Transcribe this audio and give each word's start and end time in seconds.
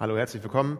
Hallo, 0.00 0.16
herzlich 0.16 0.42
willkommen 0.42 0.78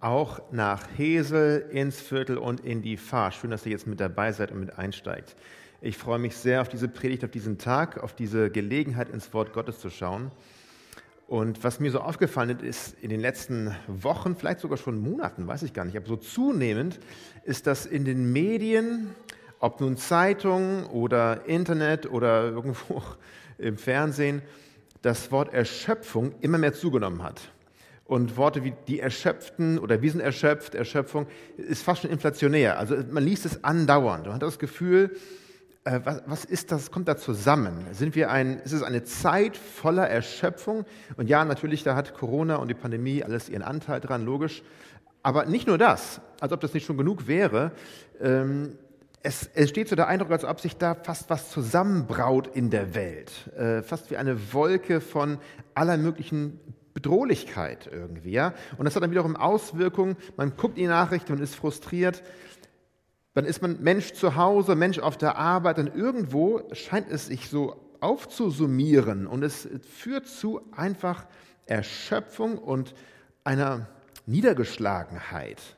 auch 0.00 0.42
nach 0.52 0.86
Hesel 0.98 1.66
ins 1.70 1.98
Viertel 1.98 2.36
und 2.36 2.60
in 2.60 2.82
die 2.82 2.98
Fahr. 2.98 3.32
Schön, 3.32 3.50
dass 3.50 3.64
ihr 3.64 3.72
jetzt 3.72 3.86
mit 3.86 4.00
dabei 4.00 4.32
seid 4.32 4.52
und 4.52 4.60
mit 4.60 4.78
einsteigt. 4.78 5.34
Ich 5.80 5.96
freue 5.96 6.18
mich 6.18 6.36
sehr 6.36 6.60
auf 6.60 6.68
diese 6.68 6.86
Predigt, 6.86 7.24
auf 7.24 7.30
diesen 7.30 7.56
Tag, 7.56 8.02
auf 8.02 8.12
diese 8.12 8.50
Gelegenheit, 8.50 9.08
ins 9.08 9.32
Wort 9.32 9.54
Gottes 9.54 9.78
zu 9.78 9.88
schauen. 9.88 10.30
Und 11.26 11.64
was 11.64 11.80
mir 11.80 11.90
so 11.90 12.00
aufgefallen 12.00 12.60
ist 12.60 13.02
in 13.02 13.08
den 13.08 13.20
letzten 13.20 13.74
Wochen, 13.86 14.36
vielleicht 14.36 14.60
sogar 14.60 14.76
schon 14.76 14.98
Monaten, 14.98 15.46
weiß 15.46 15.62
ich 15.62 15.72
gar 15.72 15.86
nicht, 15.86 15.96
aber 15.96 16.06
so 16.06 16.16
zunehmend, 16.16 17.00
ist, 17.44 17.66
dass 17.66 17.86
in 17.86 18.04
den 18.04 18.30
Medien, 18.30 19.14
ob 19.58 19.80
nun 19.80 19.96
Zeitung 19.96 20.84
oder 20.84 21.46
Internet 21.46 22.10
oder 22.10 22.50
irgendwo 22.50 23.02
im 23.56 23.78
Fernsehen, 23.78 24.42
das 25.00 25.32
Wort 25.32 25.54
Erschöpfung 25.54 26.34
immer 26.42 26.58
mehr 26.58 26.74
zugenommen 26.74 27.22
hat. 27.22 27.40
Und 28.10 28.36
Worte 28.36 28.64
wie 28.64 28.74
die 28.88 28.98
Erschöpften 28.98 29.78
oder 29.78 30.02
wir 30.02 30.10
sind 30.10 30.18
erschöpft, 30.18 30.74
Erschöpfung, 30.74 31.28
ist 31.56 31.84
fast 31.84 32.02
schon 32.02 32.10
inflationär. 32.10 32.76
Also 32.76 32.96
man 33.08 33.22
liest 33.22 33.46
es 33.46 33.62
andauernd. 33.62 34.24
Man 34.24 34.34
hat 34.34 34.42
das 34.42 34.58
Gefühl, 34.58 35.16
äh, 35.84 36.00
was, 36.02 36.20
was, 36.26 36.44
ist 36.44 36.72
das, 36.72 36.90
kommt 36.90 37.06
da 37.06 37.16
zusammen? 37.16 37.86
Sind 37.92 38.16
wir 38.16 38.32
ein, 38.32 38.58
ist 38.64 38.72
es 38.72 38.82
eine 38.82 39.04
Zeit 39.04 39.56
voller 39.56 40.08
Erschöpfung? 40.08 40.86
Und 41.18 41.28
ja, 41.28 41.44
natürlich, 41.44 41.84
da 41.84 41.94
hat 41.94 42.14
Corona 42.14 42.56
und 42.56 42.66
die 42.66 42.74
Pandemie 42.74 43.22
alles 43.22 43.48
ihren 43.48 43.62
Anteil 43.62 44.00
dran, 44.00 44.24
logisch. 44.24 44.64
Aber 45.22 45.46
nicht 45.46 45.68
nur 45.68 45.78
das, 45.78 46.20
als 46.40 46.50
ob 46.52 46.58
das 46.58 46.74
nicht 46.74 46.86
schon 46.86 46.98
genug 46.98 47.28
wäre. 47.28 47.70
Ähm, 48.20 48.76
es, 49.22 49.48
es 49.54 49.68
steht 49.68 49.88
so 49.88 49.94
der 49.94 50.08
Eindruck, 50.08 50.32
als 50.32 50.44
ob 50.44 50.58
sich 50.58 50.76
da 50.76 50.96
fast 50.96 51.30
was 51.30 51.48
zusammenbraut 51.48 52.48
in 52.48 52.70
der 52.70 52.92
Welt. 52.96 53.30
Äh, 53.56 53.82
fast 53.84 54.10
wie 54.10 54.16
eine 54.16 54.52
Wolke 54.52 55.00
von 55.00 55.38
aller 55.74 55.96
möglichen 55.96 56.58
Bedrohlichkeit 56.94 57.88
irgendwie. 57.90 58.32
Ja? 58.32 58.54
Und 58.78 58.84
das 58.84 58.96
hat 58.96 59.02
dann 59.02 59.10
wiederum 59.10 59.36
Auswirkungen. 59.36 60.16
Man 60.36 60.56
guckt 60.56 60.76
die 60.76 60.86
Nachrichten 60.86 61.32
und 61.32 61.40
ist 61.40 61.54
frustriert. 61.54 62.22
Dann 63.34 63.44
ist 63.44 63.62
man 63.62 63.80
Mensch 63.80 64.12
zu 64.12 64.36
Hause, 64.36 64.74
Mensch 64.74 64.98
auf 64.98 65.16
der 65.16 65.36
Arbeit 65.36 65.78
und 65.78 65.94
irgendwo 65.94 66.62
scheint 66.72 67.10
es 67.10 67.26
sich 67.26 67.48
so 67.48 67.76
aufzusummieren 68.00 69.26
und 69.26 69.42
es 69.42 69.68
führt 69.98 70.26
zu 70.26 70.60
einfach 70.72 71.26
Erschöpfung 71.66 72.58
und 72.58 72.94
einer 73.44 73.86
Niedergeschlagenheit 74.26 75.76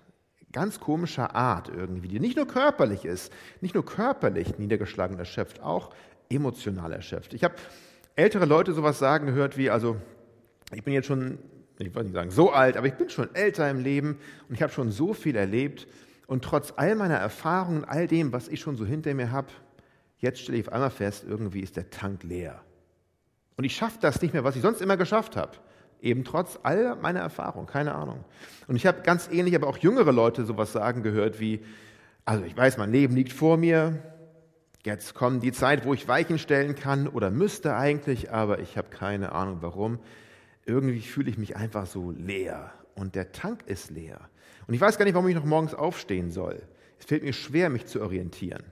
ganz 0.52 0.80
komischer 0.80 1.34
Art 1.34 1.68
irgendwie, 1.68 2.08
die 2.08 2.20
nicht 2.20 2.36
nur 2.36 2.46
körperlich 2.46 3.04
ist, 3.04 3.32
nicht 3.60 3.74
nur 3.74 3.84
körperlich 3.84 4.58
niedergeschlagen 4.58 5.18
erschöpft, 5.18 5.62
auch 5.62 5.90
emotional 6.28 6.92
erschöpft. 6.92 7.34
Ich 7.34 7.42
habe 7.42 7.54
ältere 8.16 8.44
Leute 8.44 8.74
sowas 8.74 8.98
sagen 8.98 9.26
gehört 9.26 9.56
wie, 9.56 9.70
also 9.70 9.96
ich 10.76 10.84
bin 10.84 10.94
jetzt 10.94 11.06
schon, 11.06 11.38
ich 11.78 11.94
wollte 11.94 12.08
nicht 12.08 12.14
sagen 12.14 12.30
so 12.30 12.50
alt, 12.50 12.76
aber 12.76 12.86
ich 12.86 12.94
bin 12.94 13.10
schon 13.10 13.34
älter 13.34 13.68
im 13.70 13.80
Leben 13.80 14.18
und 14.48 14.54
ich 14.54 14.62
habe 14.62 14.72
schon 14.72 14.90
so 14.90 15.14
viel 15.14 15.36
erlebt 15.36 15.86
und 16.26 16.44
trotz 16.44 16.72
all 16.76 16.94
meiner 16.94 17.16
Erfahrungen, 17.16 17.84
all 17.84 18.06
dem, 18.06 18.32
was 18.32 18.48
ich 18.48 18.60
schon 18.60 18.76
so 18.76 18.86
hinter 18.86 19.12
mir 19.14 19.30
habe, 19.30 19.48
jetzt 20.18 20.40
stelle 20.40 20.58
ich 20.58 20.66
auf 20.66 20.72
einmal 20.72 20.90
fest, 20.90 21.24
irgendwie 21.28 21.60
ist 21.60 21.76
der 21.76 21.90
Tank 21.90 22.22
leer. 22.22 22.62
Und 23.56 23.64
ich 23.64 23.76
schaffe 23.76 23.98
das 24.00 24.22
nicht 24.22 24.32
mehr, 24.32 24.44
was 24.44 24.56
ich 24.56 24.62
sonst 24.62 24.80
immer 24.80 24.96
geschafft 24.96 25.36
habe. 25.36 25.52
Eben 26.00 26.24
trotz 26.24 26.58
all 26.62 26.96
meiner 26.96 27.20
Erfahrung, 27.20 27.66
keine 27.66 27.94
Ahnung. 27.94 28.24
Und 28.66 28.76
ich 28.76 28.86
habe 28.86 29.02
ganz 29.02 29.28
ähnlich, 29.30 29.54
aber 29.54 29.68
auch 29.68 29.76
jüngere 29.76 30.12
Leute 30.12 30.44
sowas 30.44 30.72
sagen 30.72 31.02
gehört 31.02 31.38
wie, 31.38 31.62
also 32.24 32.44
ich 32.44 32.56
weiß, 32.56 32.78
mein 32.78 32.90
Leben 32.90 33.14
liegt 33.14 33.32
vor 33.32 33.56
mir, 33.56 33.98
jetzt 34.84 35.14
kommt 35.14 35.42
die 35.42 35.52
Zeit, 35.52 35.84
wo 35.84 35.94
ich 35.94 36.08
Weichen 36.08 36.38
stellen 36.38 36.74
kann 36.74 37.08
oder 37.08 37.30
müsste 37.30 37.76
eigentlich, 37.76 38.32
aber 38.32 38.58
ich 38.58 38.76
habe 38.76 38.88
keine 38.90 39.32
Ahnung 39.32 39.58
warum. 39.60 39.98
Irgendwie 40.64 41.00
fühle 41.00 41.30
ich 41.30 41.38
mich 41.38 41.56
einfach 41.56 41.86
so 41.86 42.10
leer 42.10 42.72
und 42.94 43.14
der 43.14 43.32
Tank 43.32 43.64
ist 43.66 43.90
leer. 43.90 44.20
Und 44.66 44.74
ich 44.74 44.80
weiß 44.80 44.98
gar 44.98 45.04
nicht, 45.04 45.14
warum 45.14 45.28
ich 45.28 45.34
noch 45.34 45.44
morgens 45.44 45.74
aufstehen 45.74 46.30
soll. 46.30 46.62
Es 46.98 47.06
fällt 47.06 47.24
mir 47.24 47.32
schwer, 47.32 47.68
mich 47.68 47.86
zu 47.86 48.00
orientieren. 48.00 48.62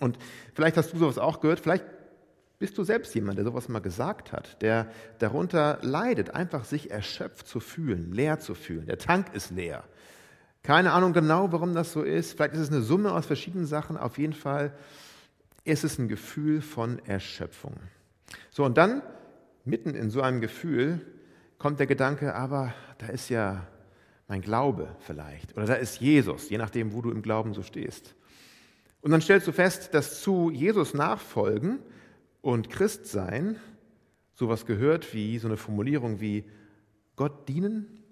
Und 0.00 0.18
vielleicht 0.54 0.76
hast 0.76 0.92
du 0.92 0.98
sowas 0.98 1.18
auch 1.18 1.40
gehört, 1.40 1.60
vielleicht 1.60 1.84
bist 2.58 2.78
du 2.78 2.84
selbst 2.84 3.14
jemand, 3.14 3.36
der 3.36 3.44
sowas 3.44 3.68
mal 3.68 3.80
gesagt 3.80 4.32
hat, 4.32 4.60
der 4.62 4.90
darunter 5.18 5.78
leidet, 5.82 6.30
einfach 6.30 6.64
sich 6.64 6.90
erschöpft 6.90 7.46
zu 7.46 7.60
fühlen, 7.60 8.12
leer 8.12 8.38
zu 8.38 8.54
fühlen. 8.54 8.86
Der 8.86 8.98
Tank 8.98 9.34
ist 9.34 9.50
leer. 9.50 9.84
Keine 10.62 10.92
Ahnung 10.92 11.12
genau, 11.12 11.52
warum 11.52 11.74
das 11.74 11.92
so 11.92 12.02
ist. 12.02 12.32
Vielleicht 12.32 12.54
ist 12.54 12.60
es 12.60 12.72
eine 12.72 12.82
Summe 12.82 13.12
aus 13.12 13.26
verschiedenen 13.26 13.66
Sachen. 13.66 13.96
Auf 13.96 14.18
jeden 14.18 14.32
Fall 14.32 14.72
ist 15.64 15.84
es 15.84 15.98
ein 15.98 16.08
Gefühl 16.08 16.60
von 16.62 16.98
Erschöpfung. 17.06 17.74
So, 18.50 18.64
und 18.64 18.76
dann, 18.78 19.02
mitten 19.66 19.94
in 19.94 20.10
so 20.10 20.22
einem 20.22 20.40
Gefühl, 20.40 21.00
kommt 21.58 21.80
der 21.80 21.86
Gedanke, 21.86 22.34
aber 22.34 22.74
da 22.98 23.06
ist 23.06 23.28
ja 23.28 23.66
mein 24.28 24.40
Glaube 24.40 24.94
vielleicht. 25.00 25.56
Oder 25.56 25.66
da 25.66 25.74
ist 25.74 26.00
Jesus, 26.00 26.48
je 26.50 26.58
nachdem, 26.58 26.92
wo 26.92 27.02
du 27.02 27.10
im 27.10 27.22
Glauben 27.22 27.54
so 27.54 27.62
stehst. 27.62 28.14
Und 29.00 29.10
dann 29.10 29.20
stellst 29.20 29.46
du 29.46 29.52
fest, 29.52 29.94
dass 29.94 30.20
zu 30.20 30.50
Jesus 30.50 30.94
nachfolgen 30.94 31.78
und 32.40 32.70
Christsein 32.70 33.56
sowas 34.34 34.66
gehört 34.66 35.14
wie 35.14 35.38
so 35.38 35.48
eine 35.48 35.56
Formulierung 35.56 36.20
wie 36.20 36.44
Gott 37.14 37.48
dienen, 37.48 38.02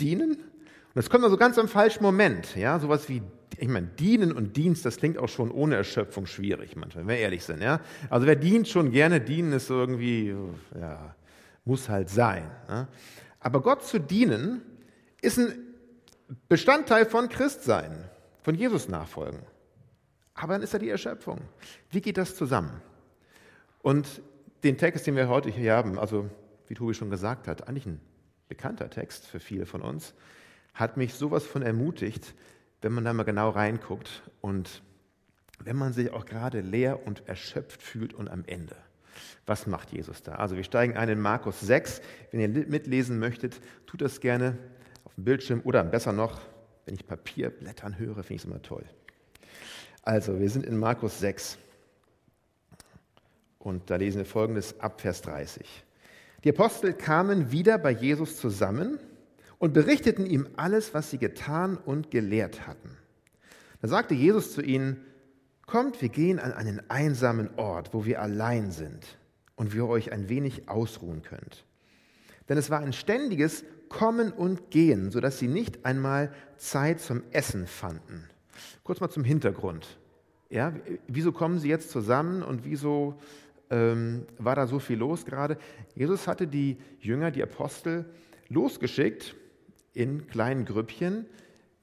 dienen. 0.00 0.32
Und 0.32 0.94
das 0.94 1.10
kommt 1.10 1.24
also 1.24 1.36
ganz 1.36 1.58
am 1.58 1.68
falschen 1.68 2.02
Moment. 2.02 2.56
Ja, 2.56 2.78
sowas 2.78 3.08
wie, 3.08 3.22
ich 3.58 3.68
meine, 3.68 3.86
dienen 3.86 4.32
und 4.32 4.56
Dienst, 4.56 4.84
das 4.84 4.96
klingt 4.96 5.18
auch 5.18 5.28
schon 5.28 5.50
ohne 5.50 5.76
Erschöpfung 5.76 6.26
schwierig, 6.26 6.76
manchmal, 6.76 7.06
wenn 7.06 7.14
wir 7.14 7.18
ehrlich 7.18 7.44
sind. 7.44 7.62
Ja, 7.62 7.80
also 8.10 8.26
wer 8.26 8.36
dient 8.36 8.68
schon 8.68 8.90
gerne, 8.90 9.20
dienen 9.20 9.52
ist 9.52 9.70
irgendwie, 9.70 10.34
ja, 10.78 11.14
muss 11.64 11.88
halt 11.88 12.10
sein. 12.10 12.50
Ja? 12.68 12.88
Aber 13.40 13.60
Gott 13.60 13.84
zu 13.84 13.98
dienen 13.98 14.62
ist 15.20 15.38
ein 15.38 15.54
Bestandteil 16.48 17.06
von 17.06 17.28
Christsein, 17.28 18.04
von 18.42 18.54
Jesus 18.54 18.88
nachfolgen. 18.88 19.40
Aber 20.34 20.52
dann 20.52 20.62
ist 20.62 20.74
da 20.74 20.78
die 20.78 20.90
Erschöpfung. 20.90 21.40
Wie 21.90 22.00
geht 22.00 22.18
das 22.18 22.36
zusammen? 22.36 22.82
Und 23.82 24.20
den 24.64 24.76
Text, 24.76 25.06
den 25.06 25.16
wir 25.16 25.28
heute 25.28 25.48
hier 25.50 25.74
haben, 25.74 25.98
also 25.98 26.28
wie 26.68 26.74
Tobi 26.74 26.94
schon 26.94 27.10
gesagt 27.10 27.48
hat, 27.48 27.68
eigentlich 27.68 27.86
ein 27.86 28.00
bekannter 28.48 28.90
Text 28.90 29.26
für 29.26 29.40
viele 29.40 29.66
von 29.66 29.80
uns, 29.82 30.14
hat 30.74 30.96
mich 30.96 31.14
sowas 31.14 31.44
von 31.44 31.62
ermutigt, 31.62 32.34
wenn 32.86 32.92
man 32.92 33.04
da 33.04 33.12
mal 33.12 33.24
genau 33.24 33.50
reinguckt 33.50 34.22
und 34.40 34.80
wenn 35.58 35.74
man 35.74 35.92
sich 35.92 36.12
auch 36.12 36.24
gerade 36.24 36.60
leer 36.60 37.04
und 37.04 37.28
erschöpft 37.28 37.82
fühlt 37.82 38.14
und 38.14 38.28
am 38.28 38.44
Ende. 38.46 38.76
Was 39.44 39.66
macht 39.66 39.90
Jesus 39.90 40.22
da? 40.22 40.36
Also 40.36 40.54
wir 40.54 40.62
steigen 40.62 40.96
ein 40.96 41.08
in 41.08 41.20
Markus 41.20 41.60
6. 41.60 42.00
Wenn 42.30 42.38
ihr 42.38 42.48
mitlesen 42.48 43.18
möchtet, 43.18 43.60
tut 43.86 44.02
das 44.02 44.20
gerne 44.20 44.56
auf 45.04 45.16
dem 45.16 45.24
Bildschirm 45.24 45.62
oder 45.64 45.82
besser 45.82 46.12
noch, 46.12 46.40
wenn 46.84 46.94
ich 46.94 47.04
Papierblättern 47.04 47.98
höre, 47.98 48.22
finde 48.22 48.34
ich 48.34 48.42
es 48.42 48.44
immer 48.44 48.62
toll. 48.62 48.84
Also, 50.02 50.38
wir 50.38 50.48
sind 50.48 50.64
in 50.64 50.78
Markus 50.78 51.18
6 51.18 51.58
und 53.58 53.90
da 53.90 53.96
lesen 53.96 54.18
wir 54.18 54.26
folgendes 54.26 54.78
ab 54.78 55.00
Vers 55.00 55.22
30. 55.22 55.66
Die 56.44 56.50
Apostel 56.50 56.92
kamen 56.92 57.50
wieder 57.50 57.78
bei 57.78 57.90
Jesus 57.90 58.36
zusammen 58.36 59.00
und 59.58 59.72
berichteten 59.72 60.26
ihm 60.26 60.48
alles, 60.56 60.94
was 60.94 61.10
sie 61.10 61.18
getan 61.18 61.76
und 61.76 62.10
gelehrt 62.10 62.66
hatten. 62.66 62.96
Da 63.80 63.88
sagte 63.88 64.14
Jesus 64.14 64.52
zu 64.52 64.62
ihnen, 64.62 65.04
Kommt, 65.66 66.00
wir 66.00 66.10
gehen 66.10 66.38
an 66.38 66.52
einen 66.52 66.80
einsamen 66.90 67.50
Ort, 67.56 67.92
wo 67.92 68.04
wir 68.04 68.22
allein 68.22 68.70
sind 68.70 69.18
und 69.56 69.74
wir 69.74 69.88
euch 69.88 70.12
ein 70.12 70.28
wenig 70.28 70.68
ausruhen 70.68 71.22
könnt. 71.22 71.64
Denn 72.48 72.56
es 72.56 72.70
war 72.70 72.78
ein 72.78 72.92
ständiges 72.92 73.64
Kommen 73.88 74.30
und 74.30 74.70
Gehen, 74.70 75.10
sodass 75.10 75.40
sie 75.40 75.48
nicht 75.48 75.84
einmal 75.84 76.32
Zeit 76.56 77.00
zum 77.00 77.22
Essen 77.32 77.66
fanden. 77.66 78.28
Kurz 78.84 79.00
mal 79.00 79.10
zum 79.10 79.24
Hintergrund. 79.24 79.98
Ja, 80.50 80.72
wieso 81.08 81.32
kommen 81.32 81.58
sie 81.58 81.68
jetzt 81.68 81.90
zusammen 81.90 82.44
und 82.44 82.64
wieso 82.64 83.18
ähm, 83.68 84.26
war 84.38 84.54
da 84.54 84.68
so 84.68 84.78
viel 84.78 84.98
los 84.98 85.24
gerade? 85.24 85.58
Jesus 85.96 86.28
hatte 86.28 86.46
die 86.46 86.78
Jünger, 87.00 87.32
die 87.32 87.42
Apostel, 87.42 88.04
losgeschickt 88.48 89.34
in 89.96 90.26
kleinen 90.26 90.64
Grüppchen, 90.64 91.26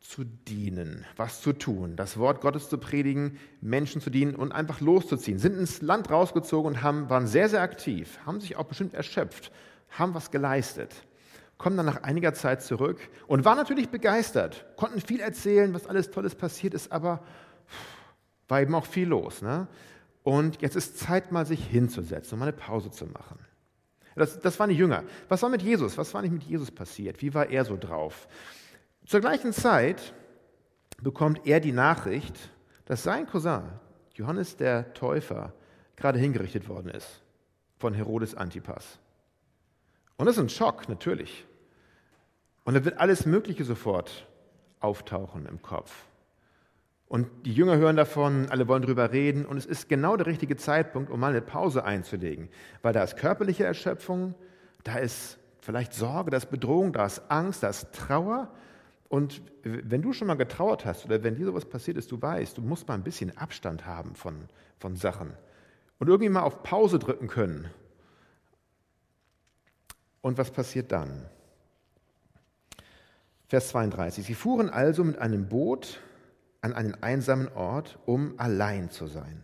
zu 0.04 0.26
dienen, 0.26 1.06
was 1.16 1.42
zu 1.42 1.54
tun, 1.54 1.96
das 1.96 2.18
Wort 2.18 2.42
Gottes 2.42 2.68
zu 2.68 2.78
predigen, 2.78 3.40
Menschen 3.62 4.02
zu 4.02 4.10
dienen 4.10 4.36
und 4.36 4.52
einfach 4.52 4.82
loszuziehen. 4.82 5.40
Sind 5.40 5.58
ins 5.58 5.82
Land 5.82 6.12
rausgezogen 6.12 6.74
und 6.74 6.84
haben, 6.84 7.10
waren 7.10 7.26
sehr, 7.26 7.48
sehr 7.48 7.62
aktiv, 7.62 8.20
haben 8.26 8.42
sich 8.42 8.58
auch 8.58 8.66
bestimmt 8.66 8.94
erschöpft, 8.94 9.52
haben 9.90 10.14
was 10.14 10.30
geleistet, 10.30 10.94
kommen 11.58 11.78
dann 11.78 11.86
nach 11.86 12.04
einiger 12.04 12.34
Zeit 12.34 12.62
zurück 12.62 13.00
und 13.28 13.46
waren 13.46 13.58
natürlich 13.58 13.90
begeistert, 13.90 14.66
konnten 14.76 15.00
viel 15.00 15.22
erzählen, 15.22 15.74
was 15.74 15.88
alles 15.88 16.12
Tolles 16.12 16.36
passiert 16.36 16.74
ist, 16.74 16.92
aber 16.92 17.24
war 18.50 18.62
eben 18.62 18.76
auch 18.76 18.86
viel 18.86 19.08
los. 19.08 19.42
Ne? 19.42 19.68
Und 20.22 20.62
jetzt 20.62 20.76
ist 20.76 21.00
Zeit, 21.00 21.32
mal 21.32 21.46
sich 21.46 21.66
hinzusetzen 21.66 22.34
und 22.34 22.40
mal 22.40 22.50
eine 22.50 22.58
Pause 22.58 22.92
zu 22.92 23.06
machen. 23.06 23.40
Das, 24.16 24.40
das 24.40 24.60
waren 24.60 24.70
die 24.70 24.76
Jünger. 24.76 25.04
Was 25.28 25.42
war 25.42 25.50
mit 25.50 25.62
Jesus? 25.62 25.98
Was 25.98 26.14
war 26.14 26.22
nicht 26.22 26.32
mit 26.32 26.44
Jesus 26.44 26.72
passiert? 26.72 27.22
Wie 27.22 27.34
war 27.34 27.50
er 27.50 27.66
so 27.66 27.78
drauf? 27.78 28.28
Zur 29.06 29.22
gleichen 29.22 29.54
Zeit 29.54 30.14
bekommt 31.02 31.46
er 31.46 31.60
die 31.60 31.72
Nachricht, 31.72 32.36
dass 32.86 33.04
sein 33.04 33.28
Cousin, 33.28 33.64
Johannes 34.14 34.56
der 34.56 34.94
Täufer, 34.94 35.54
gerade 35.96 36.20
hingerichtet 36.20 36.68
worden 36.70 36.90
ist 36.90 37.22
von 37.78 37.94
Herodes 37.94 38.36
Antipas. 38.36 39.00
Und 40.18 40.26
das 40.26 40.38
ist 40.38 40.44
ein 40.44 40.50
Schock, 40.50 40.88
natürlich. 40.90 41.46
Und 42.64 42.76
da 42.76 42.86
wird 42.86 42.98
alles 42.98 43.26
Mögliche 43.26 43.66
sofort 43.66 44.28
auftauchen 44.80 45.46
im 45.46 45.62
Kopf. 45.62 45.94
Und 47.14 47.46
die 47.46 47.54
Jünger 47.54 47.78
hören 47.78 47.96
davon, 47.96 48.48
alle 48.50 48.68
wollen 48.68 48.82
drüber 48.82 49.12
reden 49.12 49.46
und 49.46 49.58
es 49.58 49.68
ist 49.68 49.88
genau 49.88 50.18
der 50.18 50.26
richtige 50.26 50.58
Zeitpunkt, 50.58 51.12
um 51.12 51.20
mal 51.20 51.30
eine 51.30 51.44
Pause 51.44 51.86
einzulegen, 51.86 52.50
weil 52.82 52.92
da 52.92 53.04
ist 53.04 53.18
körperliche 53.18 53.64
Erschöpfung, 53.66 54.34
da 54.84 54.98
ist 54.98 55.38
vielleicht 55.62 55.94
Sorge, 55.94 56.32
da 56.32 56.38
ist 56.38 56.50
Bedrohung, 56.50 56.92
da 56.92 57.06
ist 57.06 57.22
Angst, 57.30 57.62
da 57.62 57.70
ist 57.70 57.94
Trauer. 57.94 58.52
Und 59.10 59.44
wenn 59.62 60.02
du 60.02 60.12
schon 60.12 60.26
mal 60.26 60.38
getrauert 60.38 60.86
hast 60.86 61.06
oder 61.06 61.22
wenn 61.22 61.36
dir 61.36 61.46
sowas 61.46 61.66
passiert 61.66 61.98
ist, 61.98 62.12
du 62.12 62.20
weißt, 62.20 62.58
du 62.58 62.64
musst 62.64 62.88
mal 62.88 62.96
ein 62.96 63.04
bisschen 63.04 63.38
Abstand 63.38 63.86
haben 63.86 64.16
von, 64.16 64.48
von 64.80 64.96
Sachen 64.96 65.34
und 66.00 66.08
irgendwie 66.08 66.30
mal 66.30 66.42
auf 66.42 66.64
Pause 66.64 66.98
drücken 66.98 67.28
können. 67.28 67.70
Und 70.22 70.40
was 70.40 70.50
passiert 70.50 70.92
dann? 70.92 71.30
Vers 73.50 73.68
32. 73.68 74.26
Sie 74.26 74.34
fuhren 74.34 74.72
also 74.72 75.04
mit 75.04 75.20
einem 75.20 75.48
Boot 75.48 76.00
an 76.64 76.74
einen 76.74 76.96
einsamen 77.04 77.50
Ort, 77.54 78.00
um 78.06 78.34
allein 78.38 78.90
zu 78.90 79.08
sein. 79.08 79.44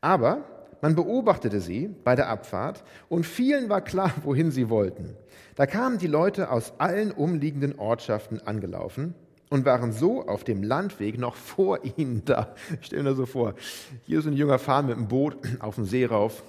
Aber 0.00 0.44
man 0.82 0.94
beobachtete 0.94 1.60
sie 1.60 1.88
bei 2.04 2.14
der 2.14 2.28
Abfahrt 2.28 2.84
und 3.08 3.24
vielen 3.24 3.68
war 3.68 3.80
klar, 3.80 4.12
wohin 4.22 4.50
sie 4.50 4.68
wollten. 4.68 5.16
Da 5.54 5.66
kamen 5.66 5.98
die 5.98 6.06
Leute 6.06 6.50
aus 6.50 6.74
allen 6.78 7.10
umliegenden 7.10 7.78
Ortschaften 7.78 8.40
angelaufen 8.46 9.14
und 9.48 9.64
waren 9.64 9.92
so 9.92 10.26
auf 10.26 10.44
dem 10.44 10.62
Landweg 10.62 11.18
noch 11.18 11.34
vor 11.34 11.80
ihnen 11.96 12.24
da. 12.26 12.54
Ich 12.80 12.86
stelle 12.86 13.02
mir 13.02 13.08
das 13.10 13.18
so 13.18 13.26
vor. 13.26 13.54
Hier 14.02 14.18
ist 14.18 14.26
ein 14.26 14.34
junger 14.34 14.58
Fahren 14.58 14.86
mit 14.86 14.96
einem 14.96 15.08
Boot 15.08 15.38
auf 15.60 15.76
dem 15.76 15.86
See 15.86 16.04
rauf. 16.04 16.42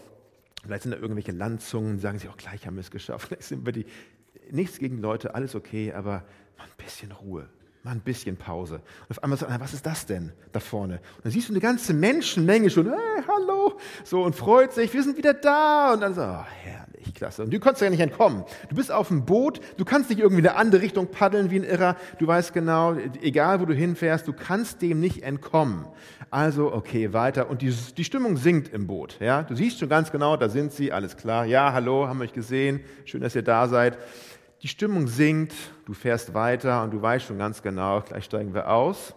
Vielleicht 0.63 0.83
sind 0.83 0.91
da 0.91 0.97
irgendwelche 0.97 1.31
Landzungen, 1.31 1.99
sagen 1.99 2.19
sie 2.19 2.27
auch 2.27 2.35
gleich 2.35 2.67
haben 2.67 2.75
wir 2.75 2.81
es 2.81 2.91
geschafft. 2.91 3.27
Vielleicht 3.29 3.43
sind 3.43 3.65
wir 3.65 3.71
die, 3.71 3.85
nichts 4.51 4.79
gegen 4.79 4.97
Leute, 4.97 5.33
alles 5.33 5.55
okay, 5.55 5.93
aber 5.93 6.25
mal 6.57 6.65
ein 6.65 6.83
bisschen 6.85 7.13
Ruhe 7.13 7.47
mal 7.87 7.93
ein 7.93 8.01
bisschen 8.01 8.35
Pause. 8.35 8.75
Und 8.75 9.11
auf 9.11 9.23
einmal 9.23 9.39
sagt 9.39 9.49
er, 9.49 9.59
was 9.61 9.73
ist 9.73 9.85
das 9.85 10.05
denn 10.05 10.33
da 10.51 10.59
vorne? 10.59 10.95
Und 11.15 11.25
dann 11.25 11.31
siehst 11.31 11.47
du 11.47 11.53
eine 11.53 11.61
ganze 11.61 11.93
Menschenmenge 11.93 12.69
schon, 12.69 12.87
hey, 12.87 13.23
hallo, 13.25 13.77
so 14.03 14.23
und 14.23 14.35
freut 14.35 14.73
sich, 14.73 14.93
wir 14.93 15.03
sind 15.03 15.17
wieder 15.17 15.33
da. 15.33 15.93
Und 15.93 16.01
dann 16.01 16.13
so, 16.13 16.21
oh, 16.21 16.43
herrlich, 16.63 17.13
klasse. 17.13 17.43
Und 17.43 17.53
du 17.53 17.59
konntest 17.59 17.81
ja 17.81 17.89
nicht 17.89 18.01
entkommen. 18.01 18.43
Du 18.67 18.75
bist 18.75 18.91
auf 18.91 19.07
dem 19.07 19.23
Boot, 19.25 19.61
du 19.77 19.85
kannst 19.85 20.09
nicht 20.09 20.19
irgendwie 20.19 20.41
in 20.41 20.47
eine 20.47 20.57
andere 20.57 20.81
Richtung 20.81 21.07
paddeln 21.07 21.49
wie 21.49 21.59
ein 21.59 21.63
Irrer. 21.63 21.95
Du 22.19 22.27
weißt 22.27 22.53
genau, 22.53 22.95
egal 23.21 23.61
wo 23.61 23.65
du 23.65 23.73
hinfährst, 23.73 24.27
du 24.27 24.33
kannst 24.33 24.81
dem 24.81 24.99
nicht 24.99 25.23
entkommen. 25.23 25.85
Also, 26.29 26.73
okay, 26.73 27.13
weiter. 27.13 27.49
Und 27.49 27.61
die, 27.61 27.73
die 27.95 28.03
Stimmung 28.03 28.35
sinkt 28.35 28.73
im 28.73 28.85
Boot. 28.85 29.17
Ja? 29.21 29.43
Du 29.43 29.55
siehst 29.55 29.79
schon 29.79 29.87
ganz 29.87 30.11
genau, 30.11 30.35
da 30.35 30.49
sind 30.49 30.73
sie, 30.73 30.91
alles 30.91 31.15
klar. 31.15 31.45
Ja, 31.45 31.71
hallo, 31.71 32.05
haben 32.05 32.19
wir 32.19 32.25
euch 32.25 32.33
gesehen. 32.33 32.81
Schön, 33.05 33.21
dass 33.21 33.33
ihr 33.33 33.43
da 33.43 33.69
seid 33.69 33.97
die 34.61 34.67
Stimmung 34.67 35.07
sinkt, 35.07 35.53
du 35.85 35.93
fährst 35.93 36.33
weiter 36.33 36.83
und 36.83 36.91
du 36.91 37.01
weißt 37.01 37.25
schon 37.25 37.37
ganz 37.37 37.61
genau, 37.61 38.01
gleich 38.01 38.25
steigen 38.25 38.53
wir 38.53 38.69
aus. 38.69 39.13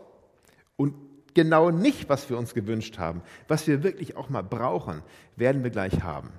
Und 0.77 0.95
genau 1.35 1.71
nicht, 1.71 2.09
was 2.09 2.29
wir 2.29 2.39
uns 2.39 2.55
gewünscht 2.55 2.99
haben, 2.99 3.23
was 3.49 3.67
wir 3.67 3.83
wirklich 3.83 4.17
auch 4.17 4.29
mal 4.29 4.43
brauchen, 4.43 5.03
werden 5.37 5.63
wir 5.63 5.71
gleich 5.71 6.03
haben. 6.03 6.31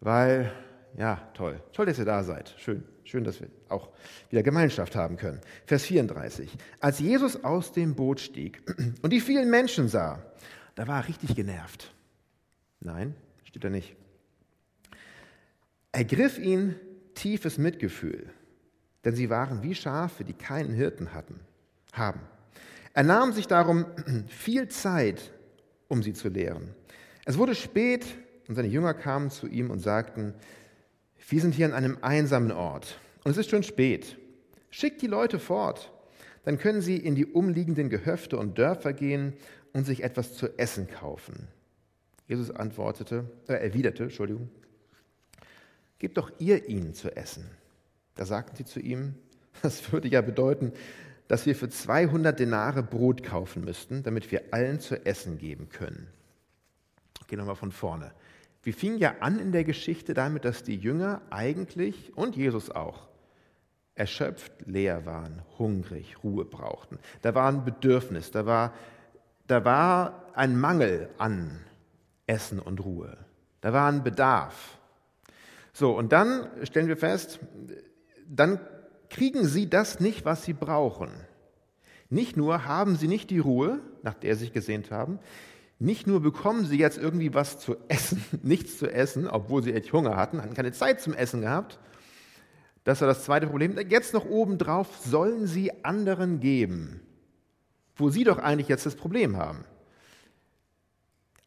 Weil, 0.00 0.52
ja, 0.96 1.16
toll, 1.34 1.60
toll, 1.72 1.86
dass 1.86 1.98
ihr 1.98 2.04
da 2.04 2.22
seid. 2.22 2.54
Schön, 2.58 2.84
schön, 3.04 3.24
dass 3.24 3.40
wir 3.40 3.48
auch 3.68 3.88
wieder 4.30 4.42
Gemeinschaft 4.42 4.96
haben 4.96 5.16
können. 5.16 5.40
Vers 5.66 5.84
34. 5.84 6.50
Als 6.80 6.98
Jesus 6.98 7.44
aus 7.44 7.72
dem 7.72 7.94
Boot 7.94 8.20
stieg 8.20 8.62
und 9.02 9.12
die 9.12 9.20
vielen 9.20 9.50
Menschen 9.50 9.88
sah, 9.88 10.22
da 10.74 10.86
war 10.86 11.02
er 11.02 11.08
richtig 11.08 11.34
genervt. 11.34 11.94
Nein, 12.80 13.14
steht 13.44 13.64
da 13.64 13.70
nicht. 13.70 13.96
Er 15.92 16.04
griff 16.04 16.38
ihn 16.38 16.76
tiefes 17.16 17.58
Mitgefühl, 17.58 18.30
denn 19.04 19.16
sie 19.16 19.28
waren 19.28 19.64
wie 19.64 19.74
Schafe, 19.74 20.22
die 20.22 20.32
keinen 20.32 20.72
Hirten 20.72 21.12
hatten, 21.12 21.40
haben. 21.92 22.20
Er 22.94 23.02
nahm 23.02 23.32
sich 23.32 23.48
darum 23.48 23.86
viel 24.28 24.68
Zeit, 24.68 25.32
um 25.88 26.02
sie 26.02 26.12
zu 26.12 26.28
lehren. 26.28 26.74
Es 27.24 27.36
wurde 27.36 27.56
spät 27.56 28.06
und 28.46 28.54
seine 28.54 28.68
Jünger 28.68 28.94
kamen 28.94 29.30
zu 29.30 29.48
ihm 29.48 29.70
und 29.70 29.80
sagten, 29.80 30.34
wir 31.28 31.40
sind 31.40 31.54
hier 31.54 31.66
an 31.66 31.72
einem 31.72 31.98
einsamen 32.02 32.52
Ort 32.52 32.98
und 33.24 33.32
es 33.32 33.36
ist 33.36 33.50
schon 33.50 33.64
spät. 33.64 34.16
Schickt 34.70 35.02
die 35.02 35.08
Leute 35.08 35.40
fort, 35.40 35.92
dann 36.44 36.58
können 36.58 36.80
sie 36.80 36.96
in 36.96 37.16
die 37.16 37.26
umliegenden 37.26 37.90
Gehöfte 37.90 38.38
und 38.38 38.56
Dörfer 38.58 38.92
gehen 38.92 39.32
und 39.72 39.84
sich 39.84 40.04
etwas 40.04 40.34
zu 40.34 40.58
essen 40.58 40.88
kaufen. 40.88 41.48
Jesus 42.28 42.50
antwortete, 42.50 43.24
äh, 43.48 43.54
erwiderte, 43.54 44.04
Entschuldigung, 44.04 44.48
Gebt 45.98 46.16
doch 46.16 46.30
ihr 46.38 46.68
ihnen 46.68 46.94
zu 46.94 47.16
essen. 47.16 47.44
Da 48.14 48.24
sagten 48.24 48.56
sie 48.56 48.64
zu 48.64 48.80
ihm, 48.80 49.14
das 49.62 49.92
würde 49.92 50.08
ja 50.08 50.20
bedeuten, 50.20 50.72
dass 51.28 51.46
wir 51.46 51.56
für 51.56 51.68
200 51.68 52.38
Denare 52.38 52.82
Brot 52.82 53.22
kaufen 53.22 53.64
müssten, 53.64 54.02
damit 54.02 54.30
wir 54.30 54.42
allen 54.52 54.80
zu 54.80 55.04
essen 55.04 55.38
geben 55.38 55.68
können. 55.68 56.06
Gehen 57.26 57.40
wir 57.40 57.44
mal 57.44 57.56
von 57.56 57.72
vorne. 57.72 58.12
Wir 58.62 58.74
fingen 58.74 58.98
ja 58.98 59.16
an 59.20 59.38
in 59.38 59.52
der 59.52 59.64
Geschichte 59.64 60.14
damit, 60.14 60.44
dass 60.44 60.62
die 60.62 60.76
Jünger 60.76 61.22
eigentlich 61.30 62.16
und 62.16 62.36
Jesus 62.36 62.70
auch 62.70 63.08
erschöpft, 63.94 64.52
leer 64.66 65.06
waren, 65.06 65.42
hungrig, 65.58 66.22
Ruhe 66.22 66.44
brauchten. 66.44 66.98
Da 67.22 67.34
war 67.34 67.48
ein 67.48 67.64
Bedürfnis, 67.64 68.30
da 68.30 68.44
war, 68.44 68.74
da 69.46 69.64
war 69.64 70.26
ein 70.34 70.58
Mangel 70.58 71.08
an 71.18 71.60
Essen 72.26 72.60
und 72.60 72.84
Ruhe. 72.84 73.16
Da 73.60 73.72
war 73.72 73.90
ein 73.90 74.04
Bedarf. 74.04 74.78
So, 75.78 75.94
und 75.94 76.10
dann 76.10 76.48
stellen 76.62 76.88
wir 76.88 76.96
fest, 76.96 77.38
dann 78.26 78.58
kriegen 79.10 79.44
sie 79.44 79.68
das 79.68 80.00
nicht, 80.00 80.24
was 80.24 80.42
sie 80.42 80.54
brauchen. 80.54 81.10
Nicht 82.08 82.34
nur 82.34 82.64
haben 82.64 82.96
sie 82.96 83.08
nicht 83.08 83.28
die 83.28 83.40
Ruhe, 83.40 83.80
nach 84.02 84.14
der 84.14 84.36
sie 84.36 84.44
sich 84.44 84.54
gesehnt 84.54 84.90
haben, 84.90 85.18
nicht 85.78 86.06
nur 86.06 86.22
bekommen 86.22 86.64
sie 86.64 86.78
jetzt 86.78 86.96
irgendwie 86.96 87.34
was 87.34 87.58
zu 87.58 87.76
essen, 87.88 88.24
nichts 88.42 88.78
zu 88.78 88.90
essen, 88.90 89.28
obwohl 89.28 89.62
sie 89.62 89.74
echt 89.74 89.92
Hunger 89.92 90.16
hatten, 90.16 90.40
hatten 90.40 90.54
keine 90.54 90.72
Zeit 90.72 91.02
zum 91.02 91.12
Essen 91.12 91.42
gehabt. 91.42 91.78
Das 92.84 93.02
war 93.02 93.08
das 93.08 93.24
zweite 93.24 93.46
Problem. 93.46 93.76
Jetzt 93.90 94.14
noch 94.14 94.24
obendrauf 94.24 94.88
sollen 95.04 95.46
sie 95.46 95.84
anderen 95.84 96.40
geben, 96.40 97.02
wo 97.96 98.08
sie 98.08 98.24
doch 98.24 98.38
eigentlich 98.38 98.68
jetzt 98.68 98.86
das 98.86 98.96
Problem 98.96 99.36
haben. 99.36 99.66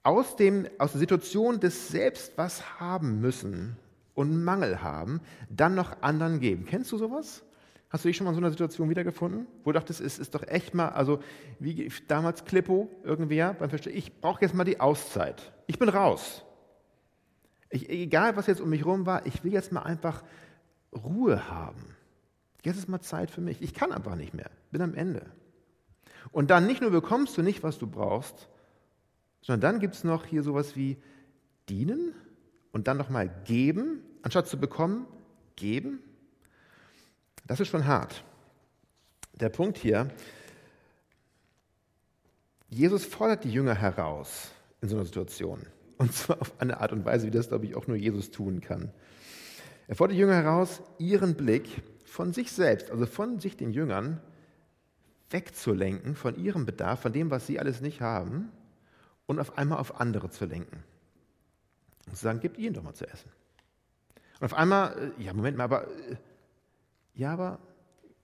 Aus, 0.04 0.36
dem, 0.36 0.68
aus 0.78 0.92
der 0.92 1.00
Situation 1.00 1.60
des 1.60 1.88
Selbst 1.88 2.34
was 2.36 2.80
haben 2.80 3.22
müssen, 3.22 3.76
und 4.20 4.44
Mangel 4.44 4.84
haben, 4.84 5.22
dann 5.50 5.76
noch 5.76 6.02
anderen 6.02 6.42
geben. 6.42 6.66
Kennst 6.66 6.92
du 6.92 6.98
sowas? 6.98 7.42
Hast 7.90 8.04
du 8.04 8.10
dich 8.10 8.18
schon 8.18 8.26
mal 8.26 8.32
in 8.32 8.36
so 8.36 8.42
einer 8.42 8.52
Situation 8.52 8.90
wiedergefunden, 8.90 9.48
wo 9.64 9.72
du 9.72 9.80
dachtest, 9.80 10.02
es 10.02 10.20
ist 10.20 10.36
doch 10.36 10.46
echt 10.46 10.74
mal, 10.74 10.90
also 10.90 11.24
wie 11.58 11.90
damals 12.10 12.44
Klippo 12.44 12.90
irgendwer 13.06 13.54
beim 13.54 13.70
Verstehen, 13.70 13.96
ich 13.96 14.20
brauche 14.20 14.42
jetzt 14.42 14.54
mal 14.54 14.66
die 14.66 14.82
Auszeit. 14.82 15.54
Ich 15.68 15.80
bin 15.80 15.88
raus. 15.88 16.44
Ich, 17.70 17.90
egal, 17.90 18.36
was 18.36 18.48
jetzt 18.48 18.60
um 18.60 18.70
mich 18.70 18.82
herum 18.82 19.06
war, 19.06 19.26
ich 19.26 19.42
will 19.46 19.54
jetzt 19.54 19.72
mal 19.72 19.84
einfach 19.84 20.22
Ruhe 20.92 21.50
haben. 21.50 21.96
Jetzt 22.66 22.76
ist 22.76 22.90
mal 22.90 23.00
Zeit 23.00 23.32
für 23.32 23.40
mich. 23.40 23.62
Ich 23.62 23.74
kann 23.74 23.94
einfach 23.94 24.16
nicht 24.16 24.34
mehr. 24.34 24.52
Bin 24.70 24.82
am 24.82 24.96
Ende. 24.96 25.26
Und 26.34 26.50
dann 26.50 26.68
nicht 26.68 26.82
nur 26.82 26.92
bekommst 26.92 27.38
du 27.38 27.42
nicht, 27.42 27.64
was 27.64 27.78
du 27.78 27.88
brauchst, 27.88 28.50
sondern 29.42 29.62
dann 29.62 29.80
gibt 29.80 29.94
es 29.94 30.04
noch 30.04 30.26
hier 30.26 30.44
sowas 30.44 30.76
wie 30.76 30.98
dienen 31.70 32.14
und 32.74 32.88
dann 32.88 32.98
nochmal 32.98 33.30
geben 33.46 34.04
anstatt 34.22 34.48
zu 34.48 34.58
bekommen, 34.58 35.08
geben? 35.56 36.00
Das 37.48 37.60
ist 37.60 37.70
schon 37.70 37.86
hart. 37.86 38.24
Der 39.34 39.50
Punkt 39.50 39.78
hier, 39.78 40.10
Jesus 42.70 43.06
fordert 43.06 43.44
die 43.44 43.52
Jünger 43.52 43.76
heraus 43.76 44.52
in 44.82 44.90
so 44.90 44.96
einer 44.96 45.06
Situation. 45.06 45.66
Und 45.98 46.14
zwar 46.14 46.42
auf 46.42 46.54
eine 46.62 46.80
Art 46.80 46.92
und 46.92 47.04
Weise, 47.06 47.28
wie 47.28 47.32
das, 47.32 47.50
glaube 47.50 47.66
ich, 47.66 47.76
auch 47.76 47.88
nur 47.88 47.98
Jesus 47.98 48.32
tun 48.32 48.62
kann. 48.62 48.92
Er 49.88 49.96
fordert 49.96 50.16
die 50.16 50.20
Jünger 50.20 50.36
heraus, 50.36 50.82
ihren 50.98 51.36
Blick 51.36 51.82
von 52.06 52.32
sich 52.32 52.52
selbst, 52.52 52.92
also 52.92 53.06
von 53.06 53.40
sich 53.40 53.58
den 53.58 53.72
Jüngern, 53.72 54.22
wegzulenken, 55.30 56.16
von 56.16 56.38
ihrem 56.38 56.66
Bedarf, 56.66 57.02
von 57.02 57.14
dem, 57.14 57.32
was 57.32 57.48
sie 57.48 57.60
alles 57.60 57.82
nicht 57.82 58.02
haben, 58.02 58.52
und 59.26 59.40
auf 59.40 59.58
einmal 59.58 59.80
auf 59.80 60.00
andere 60.00 60.30
zu 60.30 60.46
lenken. 60.46 60.84
Und 62.08 62.16
zu 62.16 62.24
sagen, 62.24 62.40
gebt 62.40 62.58
ihnen 62.58 62.74
doch 62.74 62.84
mal 62.84 62.94
zu 62.94 63.08
essen. 63.08 63.30
Und 64.40 64.46
auf 64.46 64.54
einmal, 64.54 65.14
äh, 65.20 65.24
ja, 65.24 65.34
Moment 65.34 65.58
mal, 65.58 65.66
aber, 65.66 65.88
äh, 65.88 66.16
ja, 67.16 67.34
aber 67.34 67.60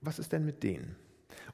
was 0.00 0.18
ist 0.18 0.32
denn 0.32 0.44
mit 0.44 0.62
denen? 0.62 0.96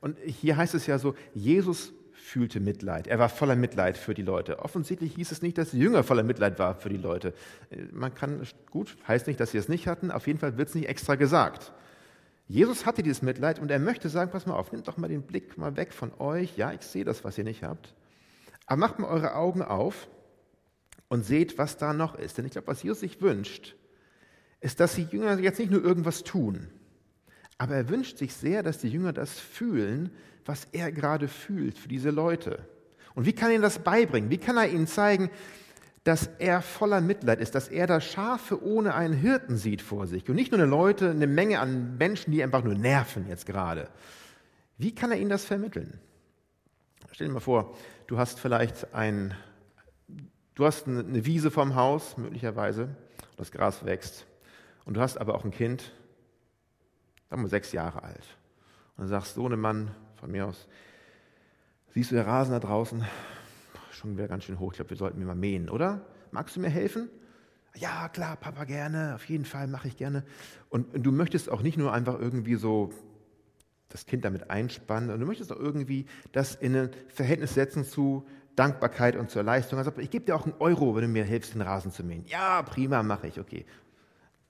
Und 0.01 0.19
hier 0.25 0.57
heißt 0.57 0.75
es 0.75 0.87
ja 0.87 0.99
so, 0.99 1.15
Jesus 1.35 1.93
fühlte 2.13 2.61
Mitleid. 2.61 3.09
Er 3.09 3.19
war 3.19 3.29
voller 3.29 3.57
Mitleid 3.57 3.99
für 3.99 4.15
die 4.15 4.23
Leute. 4.23 4.61
Offensichtlich 4.61 5.15
hieß 5.17 5.33
es 5.33 5.43
nicht, 5.43 5.59
dass 5.59 5.73
die 5.73 5.79
Jünger 5.79 6.05
voller 6.05 6.23
Mitleid 6.23 6.59
war 6.59 6.77
für 6.77 6.89
die 6.89 6.97
Leute. 6.97 7.35
Äh, 7.71 7.83
man 7.93 8.15
kann, 8.15 8.43
gut, 8.71 8.97
heißt 9.07 9.27
nicht, 9.27 9.41
dass 9.41 9.51
sie 9.51 9.59
es 9.59 9.69
nicht 9.69 9.87
hatten. 9.87 10.11
Auf 10.11 10.27
jeden 10.27 10.39
Fall 10.39 10.57
wird 10.57 10.69
es 10.69 10.75
nicht 10.75 10.89
extra 10.89 11.17
gesagt. 11.17 11.73
Jesus 12.49 12.87
hatte 12.87 13.03
dieses 13.03 13.23
Mitleid 13.23 13.59
und 13.59 13.71
er 13.71 13.79
möchte 13.79 14.09
sagen, 14.09 14.31
pass 14.31 14.47
mal 14.47 14.55
auf, 14.55 14.73
nehmt 14.73 14.87
doch 14.87 14.97
mal 14.97 15.09
den 15.09 15.23
Blick 15.23 15.57
mal 15.57 15.77
weg 15.77 15.93
von 15.93 16.13
euch. 16.19 16.57
Ja, 16.57 16.73
ich 16.73 16.83
sehe 16.83 17.05
das, 17.05 17.25
was 17.25 17.39
ihr 17.39 17.45
nicht 17.45 17.63
habt. 17.63 17.95
Aber 18.67 18.79
macht 18.79 18.99
mal 18.99 19.09
eure 19.09 19.35
Augen 19.35 19.63
auf 19.63 20.09
und 21.09 21.25
seht, 21.25 21.59
was 21.59 21.77
da 21.77 21.93
noch 21.93 22.15
ist. 22.15 22.39
Denn 22.39 22.45
ich 22.45 22.53
glaube, 22.53 22.69
was 22.69 22.83
Jesus 22.83 23.01
sich 23.01 23.21
wünscht, 23.21 23.75
ist, 24.63 24.81
dass 24.81 24.95
die 24.95 25.03
Jünger 25.05 25.39
jetzt 25.39 25.59
nicht 25.59 25.71
nur 25.71 25.85
irgendwas 25.85 26.23
tun, 26.23 26.69
Aber 27.59 27.77
er 27.77 27.89
wünscht 27.89 28.19
sich 28.19 28.35
sehr, 28.35 28.65
dass 28.65 28.79
die 28.79 28.89
Jünger 28.89 29.13
das 29.13 29.39
fühlen, 29.39 30.11
was 30.45 30.67
er 30.73 30.91
gerade 30.91 31.29
fühlt 31.29 31.79
für 31.79 31.87
diese 31.87 32.11
Leute. 32.11 32.67
Und 33.15 33.25
wie 33.25 33.33
kann 33.33 33.51
er 33.51 33.55
ihnen 33.55 33.63
das 33.63 33.79
beibringen? 33.79 34.31
Wie 34.31 34.39
kann 34.39 34.57
er 34.57 34.69
ihnen 34.69 34.89
zeigen, 34.89 35.31
dass 36.03 36.29
er 36.41 36.61
voller 36.63 37.01
Mitleid 37.01 37.41
ist, 37.41 37.55
dass 37.55 37.69
er 37.69 37.87
das 37.87 38.05
Schafe 38.05 38.65
ohne 38.65 38.95
einen 38.95 39.15
Hirten 39.15 39.57
sieht 39.57 39.81
vor 39.81 40.09
sich 40.09 40.29
und 40.29 40.35
nicht 40.35 40.51
nur 40.51 40.61
eine 40.61 40.69
Leute, 40.69 41.11
eine 41.11 41.29
Menge 41.29 41.61
an 41.61 41.97
Menschen, 41.99 42.33
die 42.33 42.43
einfach 42.43 42.65
nur 42.65 42.75
nerven 42.75 43.29
jetzt 43.29 43.47
gerade. 43.47 43.89
Wie 44.79 44.93
kann 44.93 45.13
er 45.13 45.19
ihnen 45.19 45.31
das 45.31 45.45
vermitteln? 45.45 46.01
Stell 47.13 47.29
dir 47.29 47.35
mal 47.35 47.41
vor, 47.41 47.77
du 48.09 48.19
hast 48.19 48.41
vielleicht 48.41 48.93
ein, 48.93 49.35
du 50.57 50.65
hast 50.65 50.89
eine 50.89 51.25
Wiese 51.25 51.53
vom 51.53 51.77
Haus, 51.77 52.17
möglicherweise, 52.17 52.89
das 53.37 53.53
Gras 53.53 53.85
wächst, 53.85 54.27
und 54.85 54.95
du 54.95 55.01
hast 55.01 55.17
aber 55.19 55.35
auch 55.35 55.45
ein 55.45 55.51
Kind, 55.51 55.93
sagen 57.31 57.43
wir 57.43 57.49
sechs 57.49 57.73
Jahre 57.73 58.03
alt. 58.03 58.25
Und 58.97 59.05
du 59.05 59.09
sagst, 59.09 59.35
so 59.35 59.49
ein 59.49 59.59
Mann 59.59 59.95
von 60.17 60.31
mir 60.31 60.47
aus, 60.47 60.69
siehst 61.91 62.11
du 62.11 62.15
der 62.15 62.27
Rasen 62.27 62.53
da 62.53 62.61
draußen? 62.61 63.05
schon 64.03 64.17
wieder 64.17 64.29
ganz 64.29 64.45
schön 64.45 64.59
hoch. 64.59 64.73
Ich 64.73 64.77
glaube, 64.77 64.91
wir 64.91 64.97
sollten 64.97 65.19
mir 65.19 65.27
mal 65.27 65.35
mähen, 65.37 65.69
oder? 65.69 66.01
Magst 66.33 66.57
du 66.57 66.61
mir 66.61 66.69
helfen? 66.69 67.09
Ja, 67.75 68.09
klar, 68.09 68.37
Papa, 68.37 68.65
gerne. 68.65 69.15
Auf 69.15 69.25
jeden 69.27 69.45
Fall 69.45 69.67
mache 69.67 69.89
ich 69.89 69.97
gerne. 69.97 70.25
Und, 70.69 70.95
und 70.95 71.03
du 71.05 71.13
möchtest 71.13 71.49
auch 71.49 71.63
nicht 71.63 71.79
nur 71.79 71.93
einfach 71.93 72.19
irgendwie 72.19 72.57
so 72.57 72.91
das 73.89 74.07
Kind 74.07 74.25
damit 74.25 74.51
einspannen, 74.51 75.11
und 75.11 75.21
du 75.21 75.27
möchtest 75.27 75.53
auch 75.53 75.59
irgendwie 75.59 76.07
das 76.33 76.55
in 76.55 76.75
ein 76.75 76.91
Verhältnis 77.09 77.55
setzen 77.55 77.85
zu 77.85 78.27
Dankbarkeit 78.57 79.17
und 79.17 79.31
zur 79.31 79.43
Leistung. 79.43 79.79
Also 79.79 79.93
ich 79.99 80.11
gebe 80.11 80.25
dir 80.25 80.35
auch 80.35 80.45
einen 80.45 80.55
Euro, 80.59 80.95
wenn 80.95 81.03
du 81.03 81.09
mir 81.09 81.25
hilfst, 81.25 81.55
den 81.55 81.61
Rasen 81.61 81.93
zu 81.93 82.03
mähen. 82.03 82.25
Ja, 82.27 82.63
prima, 82.63 83.03
mache 83.03 83.27
ich, 83.27 83.39
okay. 83.39 83.67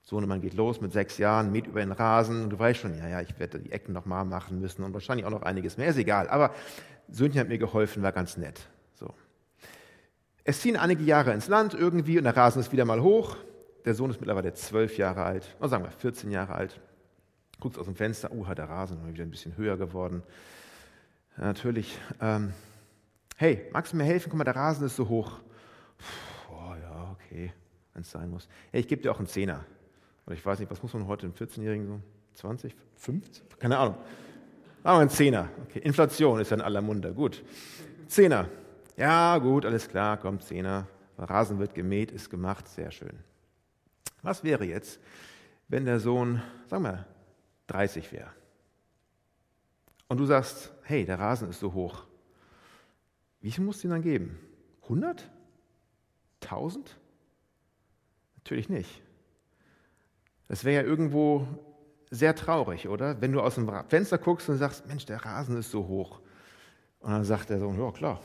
Sohnemann 0.02 0.40
geht 0.40 0.54
los 0.54 0.80
mit 0.80 0.92
sechs 0.92 1.18
Jahren, 1.18 1.52
mäht 1.52 1.66
über 1.66 1.80
den 1.80 1.92
Rasen 1.92 2.50
du 2.50 2.58
weißt 2.58 2.80
schon, 2.80 2.96
ja, 2.98 3.08
ja, 3.08 3.20
ich 3.20 3.38
werde 3.38 3.60
die 3.60 3.72
Ecken 3.72 3.92
nochmal 3.92 4.24
machen 4.24 4.60
müssen 4.60 4.82
und 4.82 4.92
wahrscheinlich 4.92 5.26
auch 5.26 5.30
noch 5.30 5.42
einiges 5.42 5.76
mehr, 5.76 5.88
ist 5.88 5.96
egal. 5.96 6.28
Aber 6.28 6.52
Söhnchen 7.08 7.40
hat 7.40 7.48
mir 7.48 7.58
geholfen, 7.58 8.02
war 8.02 8.12
ganz 8.12 8.36
nett. 8.36 8.68
Es 10.44 10.60
ziehen 10.60 10.76
einige 10.76 11.04
Jahre 11.04 11.32
ins 11.32 11.46
Land 11.46 11.74
irgendwie 11.74 12.18
und 12.18 12.24
der 12.24 12.36
Rasen 12.36 12.60
ist 12.60 12.72
wieder 12.72 12.84
mal 12.84 13.00
hoch. 13.00 13.36
Der 13.84 13.94
Sohn 13.94 14.10
ist 14.10 14.20
mittlerweile 14.20 14.52
zwölf 14.54 14.96
Jahre 14.98 15.22
alt, 15.22 15.56
oder 15.58 15.68
sagen 15.68 15.84
wir 15.84 15.90
14 15.90 16.30
Jahre 16.30 16.54
alt. 16.54 16.80
Guckt 17.60 17.78
aus 17.78 17.86
dem 17.86 17.94
Fenster, 17.94 18.30
oh, 18.32 18.46
hat 18.46 18.58
der 18.58 18.68
Rasen 18.68 19.06
wieder 19.06 19.22
ein 19.22 19.30
bisschen 19.30 19.56
höher 19.56 19.76
geworden. 19.76 20.22
Ja, 21.36 21.44
natürlich. 21.44 21.96
Ähm, 22.20 22.52
hey, 23.36 23.68
magst 23.72 23.92
du 23.92 23.96
mir 23.96 24.04
helfen? 24.04 24.30
Guck 24.30 24.38
mal, 24.38 24.44
der 24.44 24.56
Rasen 24.56 24.84
ist 24.84 24.96
so 24.96 25.08
hoch. 25.08 25.38
Puh, 25.98 26.54
oh 26.54 26.74
ja, 26.80 27.12
okay, 27.12 27.52
wenn 27.94 28.02
es 28.02 28.10
sein 28.10 28.28
muss. 28.28 28.48
Hey, 28.72 28.80
ich 28.80 28.88
gebe 28.88 29.00
dir 29.00 29.12
auch 29.12 29.18
einen 29.18 29.28
Zehner. 29.28 29.64
Oder 30.26 30.36
ich 30.36 30.44
weiß 30.44 30.58
nicht, 30.58 30.70
was 30.70 30.82
muss 30.82 30.94
man 30.94 31.06
heute 31.06 31.26
einem 31.26 31.34
14-Jährigen 31.34 31.86
so? 31.86 32.00
20, 32.34 32.74
50? 32.96 33.58
Keine 33.58 33.78
Ahnung. 33.78 33.96
Machen 34.82 34.96
wir 34.96 35.00
einen 35.00 35.10
Zehner. 35.10 35.48
Okay, 35.64 35.80
Inflation 35.80 36.40
ist 36.40 36.50
ja 36.50 36.56
in 36.56 36.62
aller 36.62 36.80
Munde. 36.80 37.12
Gut. 37.12 37.42
Zehner. 38.08 38.48
Ja, 38.96 39.38
gut, 39.38 39.64
alles 39.64 39.88
klar, 39.88 40.16
kommt 40.16 40.42
Zehner. 40.42 40.86
Rasen 41.18 41.58
wird 41.58 41.74
gemäht, 41.74 42.10
ist 42.10 42.30
gemacht, 42.30 42.68
sehr 42.68 42.90
schön. 42.90 43.18
Was 44.22 44.44
wäre 44.44 44.64
jetzt, 44.64 45.00
wenn 45.68 45.84
der 45.84 46.00
Sohn, 46.00 46.42
sagen 46.66 46.84
wir, 46.84 47.06
30 47.68 48.12
wäre? 48.12 48.30
Und 50.08 50.18
du 50.18 50.26
sagst, 50.26 50.72
hey, 50.82 51.04
der 51.04 51.18
Rasen 51.18 51.48
ist 51.48 51.60
so 51.60 51.72
hoch. 51.72 52.04
Wie 53.40 53.50
viel 53.50 53.64
musst 53.64 53.82
du 53.82 53.88
ihm 53.88 53.92
dann 53.92 54.02
geben? 54.02 54.38
100? 54.82 55.28
1000? 56.42 56.96
Natürlich 58.36 58.68
nicht. 58.68 59.02
Das 60.52 60.64
wäre 60.64 60.82
ja 60.82 60.86
irgendwo 60.86 61.46
sehr 62.10 62.34
traurig, 62.34 62.86
oder? 62.86 63.18
Wenn 63.22 63.32
du 63.32 63.40
aus 63.40 63.54
dem 63.54 63.72
Fenster 63.88 64.18
guckst 64.18 64.50
und 64.50 64.58
sagst, 64.58 64.86
Mensch, 64.86 65.06
der 65.06 65.24
Rasen 65.24 65.56
ist 65.56 65.70
so 65.70 65.88
hoch. 65.88 66.20
Und 67.00 67.10
dann 67.10 67.24
sagt 67.24 67.48
der 67.48 67.58
Sohn, 67.58 67.80
ja 67.80 67.90
klar, 67.90 68.20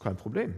kein 0.00 0.16
Problem. 0.16 0.54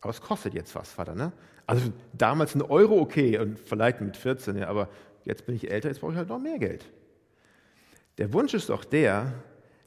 Aber 0.00 0.10
es 0.10 0.20
kostet 0.20 0.54
jetzt 0.54 0.72
was, 0.76 0.92
Vater. 0.92 1.16
Ne? 1.16 1.32
Also 1.66 1.92
damals 2.12 2.54
ein 2.54 2.62
Euro 2.62 3.00
okay 3.00 3.40
und 3.40 3.58
vielleicht 3.58 4.00
mit 4.02 4.16
14, 4.16 4.56
ja, 4.56 4.68
aber 4.68 4.88
jetzt 5.24 5.46
bin 5.46 5.56
ich 5.56 5.68
älter, 5.68 5.88
jetzt 5.88 6.00
brauche 6.00 6.12
ich 6.12 6.18
halt 6.18 6.28
noch 6.28 6.38
mehr 6.38 6.60
Geld. 6.60 6.84
Der 8.18 8.32
Wunsch 8.32 8.54
ist 8.54 8.68
doch 8.68 8.84
der, 8.84 9.32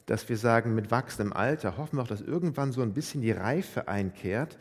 dass 0.07 0.27
wir 0.27 0.35
sagen, 0.35 0.75
mit 0.75 0.91
wachsendem 0.91 1.31
Alter 1.31 1.77
hoffen 1.77 1.95
wir 1.95 2.03
auch, 2.03 2.07
dass 2.07 2.19
irgendwann 2.19 2.73
so 2.73 2.81
ein 2.81 2.93
bisschen 2.93 3.21
die 3.21 3.31
Reife 3.31 3.87
einkehrt, 3.87 4.57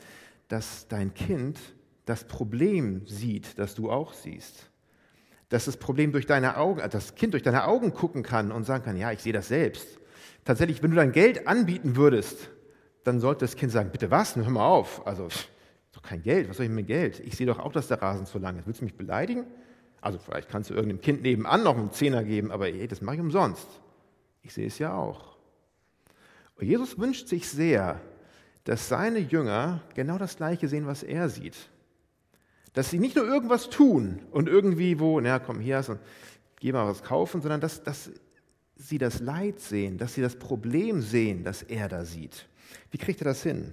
dass 0.46 0.86
dein 0.86 1.12
Kind 1.12 1.58
das 2.04 2.22
Problem 2.22 3.04
sieht, 3.04 3.58
das 3.58 3.74
du 3.74 3.90
auch 3.90 4.12
siehst. 4.12 4.68
Dass 5.52 5.66
das 5.66 5.76
Problem 5.76 6.12
durch 6.12 6.24
deine 6.24 6.56
Augen, 6.56 6.80
das 6.90 7.14
Kind 7.14 7.34
durch 7.34 7.42
deine 7.42 7.66
Augen 7.66 7.92
gucken 7.92 8.22
kann 8.22 8.50
und 8.50 8.64
sagen 8.64 8.84
kann, 8.84 8.96
ja, 8.96 9.12
ich 9.12 9.20
sehe 9.20 9.34
das 9.34 9.48
selbst. 9.48 9.86
Tatsächlich, 10.46 10.82
wenn 10.82 10.92
du 10.92 10.96
dein 10.96 11.12
Geld 11.12 11.46
anbieten 11.46 11.94
würdest, 11.94 12.48
dann 13.04 13.20
sollte 13.20 13.44
das 13.44 13.54
Kind 13.54 13.70
sagen, 13.70 13.90
bitte 13.90 14.10
was? 14.10 14.34
Hör 14.34 14.48
mal 14.48 14.66
auf. 14.66 15.06
Also, 15.06 15.28
doch 15.92 16.00
kein 16.00 16.22
Geld. 16.22 16.48
Was 16.48 16.56
soll 16.56 16.64
ich 16.64 16.72
mit 16.72 16.86
Geld? 16.86 17.20
Ich 17.20 17.36
sehe 17.36 17.46
doch 17.46 17.58
auch, 17.58 17.70
dass 17.70 17.88
der 17.88 18.00
Rasen 18.00 18.24
zu 18.24 18.38
lang 18.38 18.58
ist. 18.58 18.66
Willst 18.66 18.80
du 18.80 18.86
mich 18.86 18.96
beleidigen? 18.96 19.44
Also, 20.00 20.18
vielleicht 20.18 20.48
kannst 20.48 20.70
du 20.70 20.74
irgendeinem 20.74 21.02
Kind 21.02 21.20
nebenan 21.20 21.62
noch 21.64 21.76
einen 21.76 21.92
Zehner 21.92 22.24
geben, 22.24 22.50
aber 22.50 22.68
ey, 22.68 22.88
das 22.88 23.02
mache 23.02 23.16
ich 23.16 23.20
umsonst. 23.20 23.68
Ich 24.42 24.54
sehe 24.54 24.68
es 24.68 24.78
ja 24.78 24.94
auch. 24.94 25.36
Und 26.56 26.66
Jesus 26.66 26.98
wünscht 26.98 27.28
sich 27.28 27.46
sehr, 27.46 28.00
dass 28.64 28.88
seine 28.88 29.18
Jünger 29.18 29.82
genau 29.94 30.16
das 30.16 30.34
Gleiche 30.38 30.66
sehen, 30.66 30.86
was 30.86 31.02
er 31.02 31.28
sieht. 31.28 31.68
Dass 32.72 32.90
sie 32.90 32.98
nicht 32.98 33.16
nur 33.16 33.26
irgendwas 33.26 33.68
tun 33.68 34.20
und 34.30 34.48
irgendwie 34.48 34.98
wo, 34.98 35.20
na 35.20 35.38
komm, 35.38 35.60
hier 35.60 35.76
hast 35.76 35.90
du, 35.90 35.98
geh 36.60 36.72
mal 36.72 36.86
was 36.86 37.02
kaufen, 37.02 37.42
sondern 37.42 37.60
dass, 37.60 37.82
dass 37.82 38.10
sie 38.76 38.98
das 38.98 39.20
Leid 39.20 39.60
sehen, 39.60 39.98
dass 39.98 40.14
sie 40.14 40.22
das 40.22 40.36
Problem 40.36 41.02
sehen, 41.02 41.44
das 41.44 41.62
er 41.62 41.88
da 41.88 42.04
sieht. 42.04 42.48
Wie 42.90 42.98
kriegt 42.98 43.20
er 43.20 43.26
das 43.26 43.42
hin? 43.42 43.72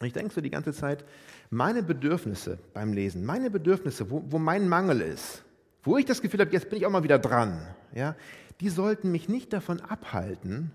Und 0.00 0.06
ich 0.06 0.12
denke 0.12 0.32
so 0.32 0.40
die 0.40 0.50
ganze 0.50 0.72
Zeit, 0.72 1.04
meine 1.50 1.82
Bedürfnisse 1.82 2.58
beim 2.72 2.92
Lesen, 2.92 3.24
meine 3.24 3.50
Bedürfnisse, 3.50 4.10
wo, 4.10 4.22
wo 4.28 4.38
mein 4.38 4.68
Mangel 4.68 5.00
ist, 5.00 5.44
wo 5.82 5.96
ich 5.96 6.04
das 6.04 6.22
Gefühl 6.22 6.40
habe, 6.40 6.52
jetzt 6.52 6.68
bin 6.70 6.78
ich 6.78 6.86
auch 6.86 6.90
mal 6.90 7.02
wieder 7.02 7.18
dran, 7.18 7.66
ja, 7.94 8.16
die 8.60 8.68
sollten 8.68 9.10
mich 9.10 9.28
nicht 9.28 9.52
davon 9.52 9.80
abhalten, 9.80 10.72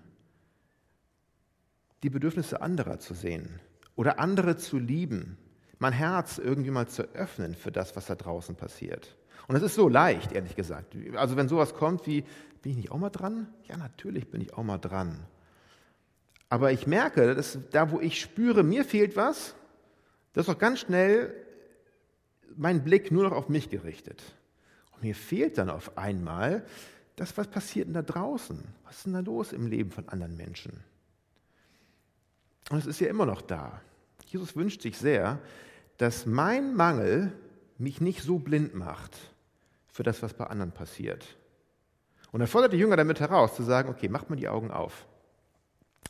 die 2.02 2.10
Bedürfnisse 2.10 2.60
anderer 2.60 2.98
zu 2.98 3.14
sehen 3.14 3.60
oder 3.96 4.18
andere 4.18 4.56
zu 4.56 4.78
lieben, 4.78 5.38
mein 5.84 5.92
Herz 5.92 6.38
irgendwie 6.38 6.70
mal 6.70 6.88
zu 6.88 7.02
öffnen 7.14 7.54
für 7.54 7.70
das, 7.70 7.94
was 7.94 8.06
da 8.06 8.14
draußen 8.14 8.56
passiert. 8.56 9.14
Und 9.48 9.56
es 9.56 9.62
ist 9.62 9.74
so 9.74 9.86
leicht, 9.86 10.32
ehrlich 10.32 10.56
gesagt. 10.56 10.96
Also 11.14 11.36
wenn 11.36 11.46
sowas 11.46 11.74
kommt 11.74 12.06
wie, 12.06 12.22
bin 12.62 12.72
ich 12.72 12.76
nicht 12.78 12.90
auch 12.90 12.96
mal 12.96 13.10
dran? 13.10 13.48
Ja, 13.68 13.76
natürlich 13.76 14.30
bin 14.30 14.40
ich 14.40 14.54
auch 14.54 14.62
mal 14.62 14.78
dran. 14.78 15.26
Aber 16.48 16.72
ich 16.72 16.86
merke, 16.86 17.34
dass 17.34 17.58
da, 17.70 17.90
wo 17.90 18.00
ich 18.00 18.18
spüre, 18.18 18.62
mir 18.62 18.86
fehlt 18.86 19.14
was, 19.14 19.54
das 20.32 20.48
ist 20.48 20.54
doch 20.54 20.58
ganz 20.58 20.80
schnell 20.80 21.34
mein 22.56 22.82
Blick 22.82 23.10
nur 23.10 23.24
noch 23.24 23.32
auf 23.32 23.50
mich 23.50 23.68
gerichtet. 23.68 24.22
Und 24.92 25.02
mir 25.02 25.14
fehlt 25.14 25.58
dann 25.58 25.68
auf 25.68 25.98
einmal 25.98 26.64
das, 27.16 27.36
was 27.36 27.46
passiert 27.48 27.88
denn 27.88 27.94
da 27.94 28.00
draußen? 28.00 28.58
Was 28.86 28.96
ist 28.96 29.04
denn 29.04 29.12
da 29.12 29.20
los 29.20 29.52
im 29.52 29.66
Leben 29.66 29.90
von 29.90 30.08
anderen 30.08 30.34
Menschen? 30.34 30.82
Und 32.70 32.78
es 32.78 32.86
ist 32.86 33.00
ja 33.00 33.08
immer 33.08 33.26
noch 33.26 33.42
da. 33.42 33.82
Jesus 34.24 34.56
wünscht 34.56 34.80
sich 34.80 34.96
sehr, 34.96 35.38
dass 35.98 36.26
mein 36.26 36.74
Mangel 36.74 37.32
mich 37.78 38.00
nicht 38.00 38.22
so 38.22 38.38
blind 38.38 38.74
macht 38.74 39.16
für 39.88 40.02
das, 40.02 40.22
was 40.22 40.34
bei 40.34 40.46
anderen 40.46 40.72
passiert. 40.72 41.36
Und 42.32 42.40
er 42.40 42.46
fordert 42.46 42.72
die 42.72 42.78
Jünger 42.78 42.96
damit 42.96 43.20
heraus, 43.20 43.54
zu 43.54 43.62
sagen, 43.62 43.88
okay, 43.88 44.08
macht 44.08 44.28
mal 44.28 44.36
die 44.36 44.48
Augen 44.48 44.70
auf. 44.70 45.06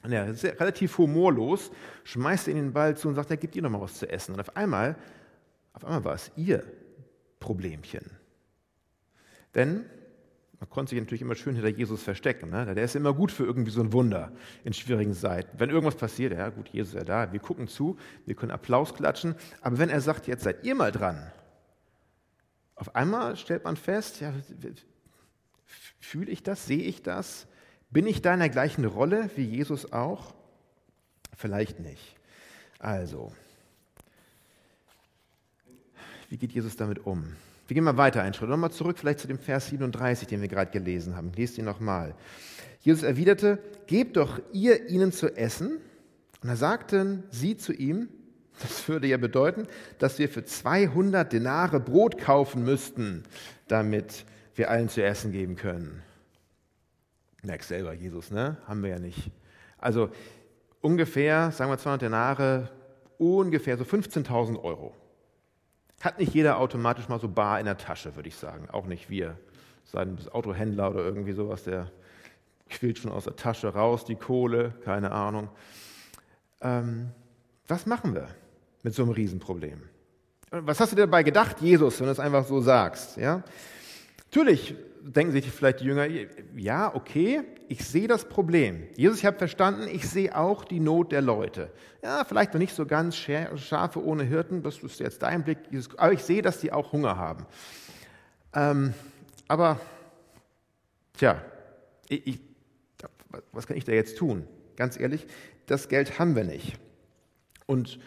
Und 0.03 0.13
er 0.13 0.29
ist 0.29 0.45
relativ 0.45 0.97
humorlos, 0.99 1.71
schmeißt 2.05 2.49
ihnen 2.49 2.67
den 2.67 2.73
Ball 2.73 2.97
zu 2.97 3.09
und 3.09 3.15
sagt, 3.15 3.31
er 3.31 3.37
gibt 3.37 3.57
ihr 3.57 3.63
noch 3.63 3.71
mal 3.71 3.81
was 3.81 3.99
zu 3.99 4.09
essen. 4.09 4.35
Und 4.35 4.41
auf 4.41 4.57
einmal, 4.57 4.97
auf 5.73 5.85
einmal 5.85 6.05
war 6.05 6.15
es 6.15 6.31
ihr 6.37 6.65
Problemchen. 7.41 8.05
Denn 9.55 9.85
man 10.65 10.71
konnte 10.71 10.91
sich 10.91 10.99
natürlich 10.99 11.21
immer 11.21 11.35
schön 11.35 11.55
hinter 11.55 11.69
Jesus 11.69 12.03
verstecken. 12.03 12.49
Ne? 12.49 12.75
Der 12.75 12.85
ist 12.85 12.97
immer 12.97 13.13
gut 13.13 13.31
für 13.31 13.45
irgendwie 13.45 13.71
so 13.71 13.83
ein 13.83 13.93
Wunder 13.93 14.33
in 14.65 14.73
schwierigen 14.73 15.13
Zeiten. 15.13 15.61
Wenn 15.61 15.69
irgendwas 15.69 15.95
passiert, 15.95 16.33
ja 16.33 16.49
gut, 16.49 16.71
Jesus 16.71 16.95
ist 16.95 16.99
ja 17.01 17.05
da, 17.05 17.31
wir 17.35 17.39
gucken 17.39 17.69
zu, 17.69 17.99
wir 18.25 18.35
können 18.35 18.51
Applaus 18.51 18.95
klatschen. 18.95 19.35
Aber 19.61 19.77
wenn 19.77 19.91
er 19.91 20.01
sagt, 20.01 20.27
jetzt 20.27 20.43
seid 20.43 20.65
ihr 20.65 20.75
mal 20.75 20.91
dran, 20.91 21.31
auf 22.77 22.97
einmal 22.97 23.37
stellt 23.37 23.65
man 23.65 23.77
fest, 23.77 24.23
ja, 24.23 24.33
fühle 26.01 26.31
ich 26.31 26.43
das, 26.43 26.65
sehe 26.65 26.83
ich 26.83 27.03
das? 27.03 27.47
Bin 27.91 28.07
ich 28.07 28.23
da 28.23 28.33
in 28.33 28.41
der 28.41 28.49
gleichen 28.49 28.87
Rolle 28.87 29.29
wie 29.37 29.45
Jesus 29.45 29.93
auch? 29.93 30.35
Vielleicht 31.37 31.79
nicht. 31.79 32.17
Also, 32.79 33.35
wie 36.31 36.39
geht 36.39 36.53
Jesus 36.53 36.75
damit 36.75 37.05
um? 37.05 37.37
Wir 37.67 37.75
gehen 37.75 37.85
mal 37.85 37.97
weiter 37.97 38.23
einen 38.23 38.35
Schritt. 38.35 38.51
Nochmal 38.51 38.73
zurück 38.73 38.99
vielleicht 38.99 39.21
zu 39.21 39.27
dem 39.27 39.39
Vers 39.39 39.69
37, 39.69 40.29
den 40.29 40.41
wir 40.41 40.49
gerade 40.49 40.71
gelesen 40.71 41.17
haben. 41.17 41.33
Lest 41.35 41.57
ihn 41.57 41.65
nochmal. 41.65 42.15
Jesus 42.81 43.03
erwiderte, 43.03 43.59
gebt 43.87 44.17
doch 44.19 44.41
ihr 44.53 44.91
ihnen 44.91 45.13
zu 45.13 45.35
essen. 45.37 45.79
Und 46.43 46.49
da 46.49 46.57
sagten 46.57 47.25
sie 47.31 47.57
zu 47.57 47.73
ihm, 47.73 48.09
das 48.61 48.87
würde 48.89 49.07
ja 49.07 49.17
bedeuten, 49.17 49.67
dass 49.99 50.19
wir 50.19 50.29
für 50.29 50.45
200 50.45 51.33
Denare 51.33 51.81
Brot 51.81 52.19
kaufen 52.19 52.65
müssten, 52.65 53.23
damit 53.67 54.27
wir 54.55 54.71
allen 54.71 54.89
zu 54.89 55.03
essen 55.03 55.33
geben 55.33 55.57
können. 55.57 56.03
Merkst 57.43 57.69
selber, 57.69 57.95
Jesus, 57.95 58.31
ne? 58.31 58.59
Haben 58.67 58.83
wir 58.83 58.91
ja 58.91 58.99
nicht. 58.99 59.31
Also 59.79 60.11
ungefähr, 60.81 61.51
sagen 61.51 61.71
wir 61.71 61.79
200 61.79 62.03
Denare, 62.03 62.71
ungefähr 63.19 63.77
so 63.77 63.85
15.000 63.85 64.63
Euro. 64.63 64.95
Hat 66.05 66.19
nicht 66.19 66.35
jeder 66.35 66.59
automatisch 66.59 67.09
mal 67.09 67.19
so 67.19 67.29
bar 67.29 67.59
in 67.59 67.65
der 67.65 67.79
Tasche, 67.79 68.15
würde 68.15 68.29
ich 68.29 68.37
sagen. 68.37 68.69
Auch 68.71 68.85
nicht 68.85 69.09
wir. 69.09 69.39
Sein 69.85 70.19
Autohändler 70.33 70.91
oder 70.91 71.03
irgendwie 71.03 71.33
sowas, 71.33 71.65
der 71.65 71.91
quillt 72.69 72.99
schon 72.99 73.11
aus 73.11 73.25
der 73.25 73.37
Tasche 73.37 73.69
raus, 73.69 74.05
die 74.05 74.15
Kohle, 74.15 74.75
keine 74.85 75.13
Ahnung. 75.13 75.49
Ähm, 76.61 77.11
was 77.67 77.87
machen 77.87 78.15
wir 78.15 78.29
mit 78.83 78.95
so 78.95 79.03
einem 79.03 79.13
Riesenproblem? 79.13 79.83
Was 80.51 80.79
hast 80.79 80.93
du 80.93 80.97
dir 80.97 81.03
dabei 81.03 81.23
gedacht, 81.23 81.63
Jesus, 81.63 81.99
wenn 82.01 82.07
du 82.07 82.13
es 82.13 82.21
einfach 82.21 82.45
so 82.45 82.61
sagst? 82.61 83.17
Ja? 83.17 83.43
Natürlich 84.35 84.75
denken 85.01 85.31
sich 85.31 85.49
vielleicht 85.49 85.79
die 85.79 85.85
Jünger, 85.85 86.09
ja, 86.57 86.93
okay, 86.93 87.43
ich 87.69 87.85
sehe 87.87 88.09
das 88.09 88.29
Problem. 88.29 88.83
Jesus, 88.97 89.19
ich 89.19 89.27
habe 89.27 89.39
verstanden, 89.39 89.87
ich 89.87 90.11
sehe 90.11 90.37
auch 90.37 90.65
die 90.65 90.81
Not 90.81 91.13
der 91.13 91.23
Leute. 91.23 91.71
Ja, 92.03 92.25
vielleicht 92.25 92.53
noch 92.53 92.59
nicht 92.59 92.75
so 92.75 92.85
ganz 92.85 93.15
Schafe 93.15 94.05
ohne 94.05 94.25
Hirten, 94.25 94.65
das 94.65 94.79
ist 94.79 94.99
jetzt 94.99 95.23
dein 95.23 95.45
Blick, 95.45 95.59
Jesus, 95.71 95.97
aber 95.97 96.13
ich 96.13 96.25
sehe, 96.25 96.43
dass 96.43 96.59
die 96.59 96.73
auch 96.73 96.91
Hunger 96.91 97.17
haben. 97.17 97.47
Ähm, 98.55 98.93
aber, 99.47 99.79
tja, 101.17 101.41
ich, 102.09 102.27
ich, 102.27 102.41
was 103.53 103.69
kann 103.69 103.77
ich 103.77 103.85
da 103.85 103.93
jetzt 103.93 104.19
tun? 104.19 104.49
Ganz 104.75 104.99
ehrlich, 104.99 105.29
das 105.67 105.89
Geld 105.89 106.19
haben 106.19 106.35
wir 106.35 106.43
nicht. 106.43 106.77
Und 107.67 108.01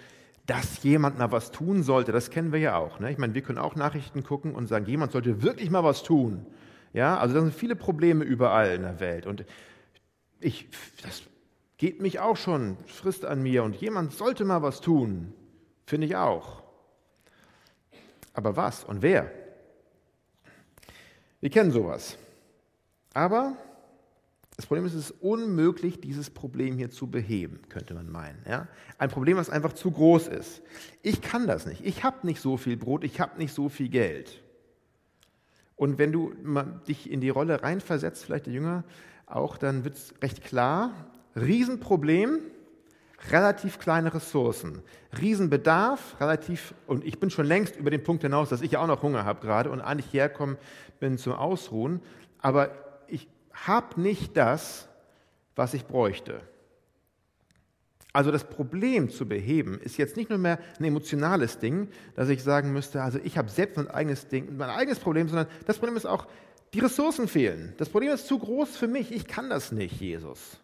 dass 0.48 0.82
jemand 0.82 1.20
mal 1.20 1.32
was 1.32 1.52
tun 1.52 1.84
sollte, 1.84 2.12
das 2.12 2.30
kennen 2.30 2.52
wir 2.52 2.60
ja 2.60 2.78
auch. 2.78 3.00
Ne? 3.00 3.12
Ich 3.12 3.18
meine, 3.18 3.34
wir 3.34 3.42
können 3.42 3.58
auch 3.58 3.76
Nachrichten 3.76 4.24
gucken 4.24 4.56
und 4.56 4.68
sagen, 4.68 4.86
jemand 4.86 5.12
sollte 5.12 5.44
wirklich 5.44 5.70
mal 5.70 5.84
was 5.84 6.04
tun. 6.04 6.46
Ja, 6.94 7.18
also 7.18 7.36
da 7.36 7.42
sind 7.42 7.54
viele 7.54 7.76
Probleme 7.76 8.24
überall 8.24 8.74
in 8.74 8.82
der 8.82 9.00
Welt. 9.02 9.28
Und 9.28 9.46
ich, 10.40 10.70
das 11.04 11.24
geht 11.78 12.02
mich 12.02 12.22
auch 12.22 12.38
schon, 12.38 12.78
frisst 12.88 13.26
an 13.26 13.44
mir. 13.44 13.64
Und 13.64 13.76
jemand 13.76 14.14
sollte 14.14 14.46
mal 14.46 14.62
was 14.62 14.80
tun, 14.80 15.34
finde 15.86 16.08
ich 16.08 16.16
auch. 16.16 16.64
Aber 18.34 18.56
was 18.56 18.86
und 18.86 19.02
wer? 19.02 19.30
Wir 21.42 21.50
kennen 21.50 21.72
sowas. 21.72 22.18
Aber 23.14 23.58
das 24.58 24.66
Problem 24.66 24.88
ist, 24.88 24.96
es 24.96 25.12
ist 25.12 25.22
unmöglich, 25.22 26.02
dieses 26.02 26.32
Problem 26.32 26.78
hier 26.78 26.90
zu 26.90 27.08
beheben, 27.08 27.62
könnte 27.70 27.94
man 27.94 28.10
meinen. 28.12 28.44
Ja? 28.50 28.68
Ein 28.98 29.10
Problem, 29.10 29.38
was 29.38 29.52
einfach 29.52 29.74
zu 29.74 29.92
groß 29.92 30.28
ist. 30.28 30.64
Ich 31.04 31.22
kann 31.22 31.46
das 31.46 31.68
nicht. 31.68 31.86
Ich 31.86 32.04
habe 32.04 32.26
nicht 32.26 32.42
so 32.42 32.58
viel 32.58 32.76
Brot, 32.76 33.04
ich 33.04 33.22
habe 33.22 33.38
nicht 33.38 33.54
so 33.54 33.70
viel 33.70 33.88
Geld. 33.88 34.42
Und 35.76 36.00
wenn 36.00 36.12
du 36.12 36.34
dich 36.88 37.10
in 37.12 37.22
die 37.22 37.30
Rolle 37.30 37.62
reinversetzt, 37.62 38.26
vielleicht 38.26 38.48
der 38.48 38.54
Jünger 38.54 38.84
auch, 39.28 39.58
dann 39.58 39.84
wird 39.84 39.96
es 39.96 40.16
recht 40.24 40.44
klar, 40.44 40.92
Riesenproblem, 41.36 42.40
relativ 43.30 43.78
kleine 43.78 44.12
Ressourcen, 44.12 44.82
Riesenbedarf, 45.22 46.20
relativ, 46.20 46.74
und 46.88 47.06
ich 47.06 47.20
bin 47.20 47.30
schon 47.30 47.46
längst 47.46 47.76
über 47.76 47.92
den 47.92 48.04
Punkt 48.04 48.24
hinaus, 48.24 48.50
dass 48.50 48.62
ich 48.62 48.72
ja 48.72 48.80
auch 48.80 48.88
noch 48.88 49.04
Hunger 49.04 49.24
habe 49.24 49.40
gerade 49.40 49.70
und 49.70 49.82
eigentlich 49.82 50.12
herkommen 50.14 50.58
bin 51.00 51.20
zum 51.20 51.34
Ausruhen, 51.34 52.02
aber 52.40 52.87
habe 53.66 54.00
nicht 54.00 54.38
das, 54.38 54.88
was 55.56 55.74
ich 55.74 55.86
bräuchte. 55.86 56.42
Also 58.14 58.32
das 58.32 58.46
Problem 58.46 59.10
zu 59.10 59.28
beheben 59.28 59.80
ist 59.80 59.98
jetzt 59.98 60.18
nicht 60.18 60.30
nur 60.30 60.40
mehr 60.40 60.60
ein 60.80 60.86
emotionales 60.86 61.60
Ding, 61.60 61.90
dass 62.16 62.30
ich 62.30 62.42
sagen 62.42 62.74
müsste, 62.74 63.02
also 63.04 63.20
ich 63.24 63.38
habe 63.38 63.50
selbst 63.50 63.78
mein 63.78 63.90
eigenes 63.90 64.28
Ding, 64.28 64.58
mein 64.58 64.70
eigenes 64.70 65.00
Problem, 65.00 65.28
sondern 65.28 65.48
das 65.66 65.78
Problem 65.78 65.96
ist 65.96 66.08
auch, 66.08 66.28
die 66.74 66.80
Ressourcen 66.80 67.28
fehlen. 67.28 67.74
Das 67.78 67.90
Problem 67.90 68.12
ist 68.12 68.28
zu 68.28 68.40
groß 68.40 68.76
für 68.76 68.88
mich, 68.88 69.12
ich 69.12 69.28
kann 69.28 69.50
das 69.50 69.72
nicht, 69.72 70.02
Jesus. 70.02 70.58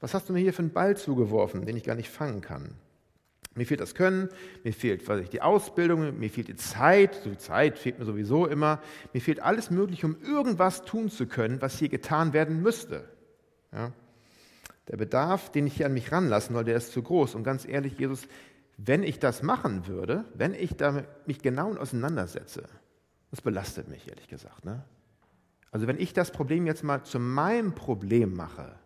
Was 0.00 0.14
hast 0.14 0.28
du 0.28 0.32
mir 0.32 0.40
hier 0.40 0.52
für 0.52 0.62
einen 0.62 0.72
Ball 0.72 0.96
zugeworfen, 0.96 1.66
den 1.66 1.76
ich 1.76 1.84
gar 1.84 1.96
nicht 1.96 2.08
fangen 2.08 2.40
kann? 2.40 2.74
Mir 3.56 3.66
fehlt 3.66 3.80
das 3.80 3.94
Können, 3.94 4.28
mir 4.64 4.72
fehlt 4.72 5.06
weiß 5.08 5.22
ich, 5.22 5.30
die 5.30 5.42
Ausbildung, 5.42 6.18
mir 6.18 6.30
fehlt 6.30 6.48
die 6.48 6.56
Zeit, 6.56 7.14
so 7.24 7.30
die 7.30 7.38
Zeit 7.38 7.78
fehlt 7.78 7.98
mir 7.98 8.04
sowieso 8.04 8.46
immer. 8.46 8.80
Mir 9.12 9.20
fehlt 9.20 9.40
alles 9.40 9.70
Mögliche, 9.70 10.06
um 10.06 10.16
irgendwas 10.22 10.82
tun 10.82 11.08
zu 11.08 11.26
können, 11.26 11.60
was 11.62 11.78
hier 11.78 11.88
getan 11.88 12.32
werden 12.32 12.62
müsste. 12.62 13.08
Ja? 13.72 13.92
Der 14.88 14.96
Bedarf, 14.96 15.50
den 15.50 15.66
ich 15.66 15.76
hier 15.76 15.86
an 15.86 15.94
mich 15.94 16.12
ranlassen 16.12 16.54
soll, 16.54 16.64
der 16.64 16.76
ist 16.76 16.92
zu 16.92 17.02
groß. 17.02 17.34
Und 17.34 17.44
ganz 17.44 17.66
ehrlich, 17.66 17.98
Jesus, 17.98 18.28
wenn 18.76 19.02
ich 19.02 19.18
das 19.18 19.42
machen 19.42 19.86
würde, 19.86 20.24
wenn 20.34 20.54
ich 20.54 20.76
damit 20.76 21.06
mich 21.26 21.40
genau 21.40 21.74
auseinandersetze, 21.74 22.64
das 23.30 23.40
belastet 23.40 23.88
mich, 23.88 24.06
ehrlich 24.08 24.28
gesagt. 24.28 24.64
Ne? 24.64 24.84
Also 25.70 25.86
wenn 25.86 25.98
ich 25.98 26.12
das 26.12 26.30
Problem 26.30 26.66
jetzt 26.66 26.84
mal 26.84 27.02
zu 27.02 27.18
meinem 27.18 27.74
Problem 27.74 28.34
mache, 28.34 28.76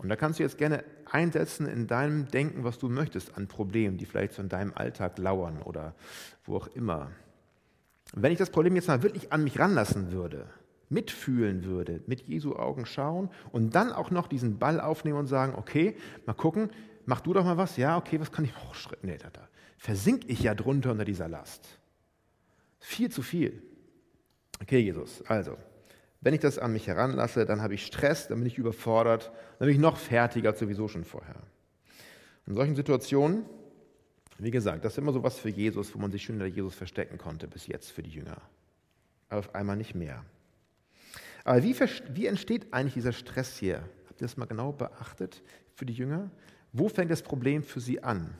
und 0.00 0.08
da 0.08 0.16
kannst 0.16 0.38
du 0.38 0.42
jetzt 0.42 0.56
gerne 0.56 0.82
einsetzen 1.04 1.66
in 1.66 1.86
deinem 1.86 2.26
Denken, 2.28 2.64
was 2.64 2.78
du 2.78 2.88
möchtest, 2.88 3.36
an 3.36 3.48
Problemen, 3.48 3.98
die 3.98 4.06
vielleicht 4.06 4.32
so 4.32 4.40
in 4.40 4.48
deinem 4.48 4.72
Alltag 4.74 5.18
lauern 5.18 5.60
oder 5.60 5.94
wo 6.44 6.56
auch 6.56 6.68
immer. 6.68 7.10
Wenn 8.14 8.32
ich 8.32 8.38
das 8.38 8.48
Problem 8.48 8.76
jetzt 8.76 8.88
mal 8.88 9.02
wirklich 9.02 9.30
an 9.30 9.44
mich 9.44 9.58
ranlassen 9.58 10.10
würde, 10.10 10.46
mitfühlen 10.88 11.64
würde, 11.64 12.00
mit 12.06 12.22
Jesu 12.22 12.56
Augen 12.56 12.86
schauen 12.86 13.28
und 13.52 13.74
dann 13.74 13.92
auch 13.92 14.10
noch 14.10 14.26
diesen 14.26 14.58
Ball 14.58 14.80
aufnehmen 14.80 15.18
und 15.18 15.26
sagen, 15.26 15.54
okay, 15.54 15.94
mal 16.24 16.32
gucken, 16.32 16.70
mach 17.04 17.20
du 17.20 17.34
doch 17.34 17.44
mal 17.44 17.58
was, 17.58 17.76
ja, 17.76 17.98
okay, 17.98 18.18
was 18.20 18.32
kann 18.32 18.46
ich, 18.46 18.54
oh, 18.56 18.94
nee, 19.02 19.18
da, 19.18 19.28
da 19.28 19.48
versink 19.76 20.22
ich 20.28 20.40
ja 20.40 20.54
drunter 20.54 20.92
unter 20.92 21.04
dieser 21.04 21.28
Last. 21.28 21.78
Viel 22.78 23.10
zu 23.10 23.20
viel. 23.20 23.62
Okay, 24.62 24.78
Jesus, 24.78 25.22
also, 25.26 25.58
wenn 26.20 26.34
ich 26.34 26.40
das 26.40 26.58
an 26.58 26.72
mich 26.72 26.86
heranlasse, 26.86 27.46
dann 27.46 27.62
habe 27.62 27.74
ich 27.74 27.86
Stress, 27.86 28.28
dann 28.28 28.38
bin 28.38 28.46
ich 28.46 28.58
überfordert, 28.58 29.32
dann 29.58 29.66
bin 29.66 29.74
ich 29.74 29.80
noch 29.80 29.96
fertiger 29.96 30.54
sowieso 30.54 30.86
schon 30.86 31.04
vorher. 31.04 31.36
In 32.46 32.54
solchen 32.54 32.76
Situationen, 32.76 33.44
wie 34.38 34.50
gesagt, 34.50 34.84
das 34.84 34.92
ist 34.92 34.98
immer 34.98 35.12
so 35.12 35.22
was 35.22 35.38
für 35.38 35.48
Jesus, 35.48 35.94
wo 35.94 35.98
man 35.98 36.10
sich 36.10 36.22
schön 36.22 36.36
hinter 36.36 36.54
Jesus 36.54 36.74
verstecken 36.74 37.16
konnte 37.16 37.48
bis 37.48 37.66
jetzt 37.66 37.90
für 37.90 38.02
die 38.02 38.10
Jünger. 38.10 38.40
Aber 39.28 39.40
auf 39.40 39.54
einmal 39.54 39.76
nicht 39.76 39.94
mehr. 39.94 40.24
Aber 41.44 41.62
wie, 41.62 41.74
wie 42.14 42.26
entsteht 42.26 42.72
eigentlich 42.72 42.94
dieser 42.94 43.12
Stress 43.12 43.56
hier? 43.56 43.78
Habt 44.08 44.20
ihr 44.20 44.26
das 44.26 44.36
mal 44.36 44.46
genau 44.46 44.72
beachtet 44.72 45.42
für 45.74 45.86
die 45.86 45.94
Jünger? 45.94 46.30
Wo 46.72 46.88
fängt 46.88 47.10
das 47.10 47.22
Problem 47.22 47.62
für 47.62 47.80
sie 47.80 48.02
an? 48.02 48.34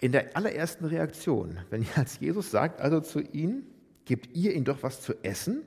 In 0.00 0.12
der 0.12 0.34
allerersten 0.34 0.86
Reaktion, 0.86 1.58
wenn 1.68 1.86
als 1.96 2.20
Jesus 2.20 2.50
sagt 2.50 2.80
also 2.80 3.00
zu 3.00 3.20
ihnen, 3.20 3.66
gebt 4.06 4.34
ihr 4.34 4.54
ihnen 4.54 4.64
doch 4.64 4.82
was 4.82 5.02
zu 5.02 5.12
essen? 5.22 5.62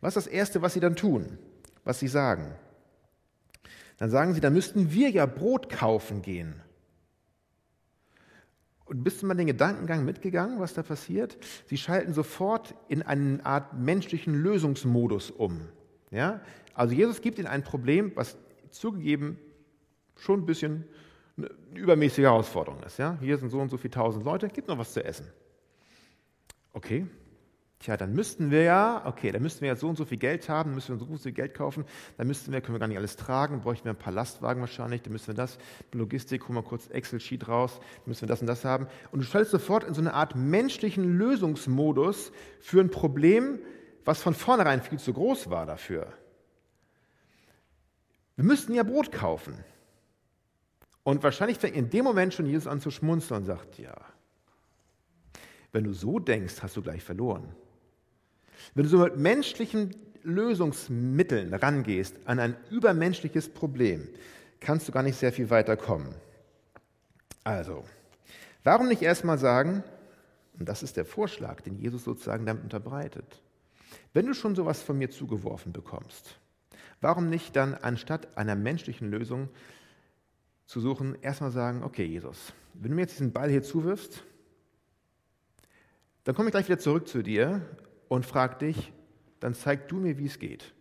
Was 0.00 0.16
ist 0.16 0.26
das 0.26 0.32
Erste, 0.32 0.62
was 0.62 0.74
sie 0.74 0.80
dann 0.80 0.96
tun, 0.96 1.38
was 1.84 1.98
sie 1.98 2.08
sagen? 2.08 2.54
Dann 3.98 4.10
sagen 4.10 4.34
sie, 4.34 4.40
dann 4.40 4.52
müssten 4.52 4.92
wir 4.92 5.10
ja 5.10 5.26
Brot 5.26 5.68
kaufen 5.68 6.22
gehen. 6.22 6.60
Und 8.84 9.04
bist 9.04 9.22
du 9.22 9.26
mal 9.26 9.34
den 9.34 9.46
Gedankengang 9.46 10.04
mitgegangen, 10.04 10.60
was 10.60 10.74
da 10.74 10.82
passiert? 10.82 11.38
Sie 11.66 11.76
schalten 11.76 12.12
sofort 12.12 12.74
in 12.88 13.02
eine 13.02 13.44
Art 13.46 13.74
menschlichen 13.74 14.34
Lösungsmodus 14.34 15.30
um. 15.30 15.60
Ja? 16.10 16.40
Also 16.74 16.94
Jesus 16.94 17.20
gibt 17.20 17.38
ihnen 17.38 17.46
ein 17.46 17.64
Problem, 17.64 18.12
was 18.16 18.36
zugegeben 18.70 19.38
schon 20.16 20.40
ein 20.40 20.46
bisschen 20.46 20.84
eine 21.36 21.50
übermäßige 21.74 22.24
Herausforderung 22.24 22.82
ist. 22.82 22.98
Ja? 22.98 23.16
Hier 23.20 23.38
sind 23.38 23.50
so 23.50 23.60
und 23.60 23.70
so 23.70 23.78
viele 23.78 23.92
tausend 23.92 24.24
Leute, 24.24 24.48
gibt 24.48 24.68
noch 24.68 24.78
was 24.78 24.92
zu 24.92 25.04
essen. 25.04 25.26
Okay, 26.72 27.06
Tja, 27.82 27.96
dann 27.96 28.12
müssten 28.12 28.52
wir 28.52 28.62
ja, 28.62 29.02
okay, 29.06 29.32
dann 29.32 29.42
müssten 29.42 29.62
wir 29.62 29.68
ja 29.68 29.74
so 29.74 29.88
und 29.88 29.96
so 29.96 30.04
viel 30.04 30.16
Geld 30.16 30.48
haben, 30.48 30.72
müssen 30.72 30.94
wir 30.94 30.98
so 31.00 31.04
und 31.04 31.16
so 31.16 31.24
viel 31.24 31.32
Geld 31.32 31.52
kaufen, 31.52 31.84
dann 32.16 32.28
müssten 32.28 32.52
wir, 32.52 32.60
können 32.60 32.76
wir 32.76 32.78
gar 32.78 32.86
nicht 32.86 32.96
alles 32.96 33.16
tragen, 33.16 33.60
bräuchten 33.60 33.86
wir 33.86 33.92
ein 33.92 33.98
paar 33.98 34.12
Lastwagen 34.12 34.60
wahrscheinlich, 34.60 35.02
dann 35.02 35.12
müssen 35.12 35.26
wir 35.26 35.34
das, 35.34 35.58
Logistik, 35.90 36.46
holen 36.46 36.54
wir 36.54 36.62
kurz 36.62 36.86
Excel-Sheet 36.86 37.48
raus, 37.48 37.80
dann 37.80 38.04
müssen 38.06 38.22
wir 38.22 38.28
das 38.28 38.40
und 38.40 38.46
das 38.46 38.64
haben. 38.64 38.86
Und 39.10 39.18
du 39.18 39.26
schaltest 39.26 39.50
sofort 39.50 39.82
in 39.82 39.94
so 39.94 40.00
eine 40.00 40.14
Art 40.14 40.36
menschlichen 40.36 41.18
Lösungsmodus 41.18 42.30
für 42.60 42.80
ein 42.80 42.88
Problem, 42.88 43.58
was 44.04 44.22
von 44.22 44.34
vornherein 44.34 44.80
viel 44.80 45.00
zu 45.00 45.12
groß 45.12 45.50
war 45.50 45.66
dafür. 45.66 46.12
Wir 48.36 48.44
müssten 48.44 48.74
ja 48.74 48.84
Brot 48.84 49.10
kaufen. 49.10 49.54
Und 51.02 51.24
wahrscheinlich 51.24 51.58
fängt 51.58 51.74
in 51.74 51.90
dem 51.90 52.04
Moment 52.04 52.32
schon 52.32 52.46
Jesus 52.46 52.68
an 52.68 52.80
zu 52.80 52.92
schmunzeln 52.92 53.40
und 53.40 53.46
sagt, 53.46 53.80
ja, 53.80 53.96
wenn 55.72 55.82
du 55.82 55.92
so 55.92 56.20
denkst, 56.20 56.62
hast 56.62 56.76
du 56.76 56.82
gleich 56.82 57.02
verloren. 57.02 57.56
Wenn 58.74 58.84
du 58.84 58.88
so 58.88 58.98
mit 58.98 59.16
menschlichen 59.16 59.94
Lösungsmitteln 60.22 61.52
rangehst 61.54 62.16
an 62.24 62.38
ein 62.38 62.56
übermenschliches 62.70 63.48
Problem, 63.48 64.08
kannst 64.60 64.88
du 64.88 64.92
gar 64.92 65.02
nicht 65.02 65.18
sehr 65.18 65.32
viel 65.32 65.50
weiter 65.50 65.76
kommen. 65.76 66.14
Also, 67.44 67.84
warum 68.64 68.88
nicht 68.88 69.02
erstmal 69.02 69.38
sagen, 69.38 69.82
und 70.58 70.68
das 70.68 70.82
ist 70.82 70.96
der 70.96 71.04
Vorschlag, 71.04 71.60
den 71.62 71.78
Jesus 71.78 72.04
sozusagen 72.04 72.46
damit 72.46 72.62
unterbreitet, 72.62 73.42
wenn 74.12 74.26
du 74.26 74.34
schon 74.34 74.54
sowas 74.54 74.80
von 74.82 74.98
mir 74.98 75.10
zugeworfen 75.10 75.72
bekommst, 75.72 76.38
warum 77.00 77.28
nicht 77.28 77.56
dann 77.56 77.74
anstatt 77.74 78.36
einer 78.36 78.54
menschlichen 78.54 79.10
Lösung 79.10 79.48
zu 80.66 80.80
suchen, 80.80 81.16
erstmal 81.20 81.50
sagen, 81.50 81.82
okay 81.82 82.04
Jesus, 82.04 82.52
wenn 82.74 82.90
du 82.90 82.94
mir 82.94 83.02
jetzt 83.02 83.14
diesen 83.14 83.32
Ball 83.32 83.50
hier 83.50 83.62
zuwirfst, 83.62 84.22
dann 86.24 86.34
komme 86.34 86.48
ich 86.48 86.52
gleich 86.52 86.68
wieder 86.68 86.78
zurück 86.78 87.08
zu 87.08 87.22
dir 87.22 87.62
und 88.12 88.26
frag 88.26 88.58
dich, 88.58 88.92
dann 89.40 89.54
zeig 89.54 89.88
du 89.88 89.96
mir, 89.96 90.18
wie 90.18 90.26
es 90.26 90.38
geht. 90.38 90.74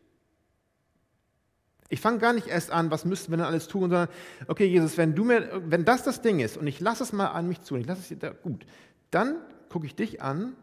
Ich 1.87 2.01
fange 2.01 2.19
gar 2.19 2.33
nicht 2.33 2.47
erst 2.47 2.71
an, 2.71 2.91
was 2.91 3.05
müssten 3.05 3.31
wir 3.31 3.37
denn 3.37 3.45
alles 3.45 3.69
tun, 3.69 3.83
sondern, 3.83 4.09
okay, 4.47 4.65
Jesus, 4.65 4.97
wenn 4.97 5.15
du 5.15 5.23
mir, 5.23 5.61
wenn 5.65 5.85
das 5.85 6.03
das 6.03 6.21
Ding 6.21 6.41
ist 6.41 6.57
und 6.57 6.67
ich 6.67 6.81
lasse 6.81 7.03
es 7.03 7.13
mal 7.13 7.27
an 7.27 7.47
mich 7.47 7.61
zu, 7.61 7.77
ich 7.77 7.85
lasse 7.85 8.13
es 8.13 8.19
da, 8.19 8.31
gut, 8.31 8.65
dann 9.11 9.37
gucke 9.69 9.85
ich 9.85 9.95
dich 9.95 10.21
an 10.21 10.57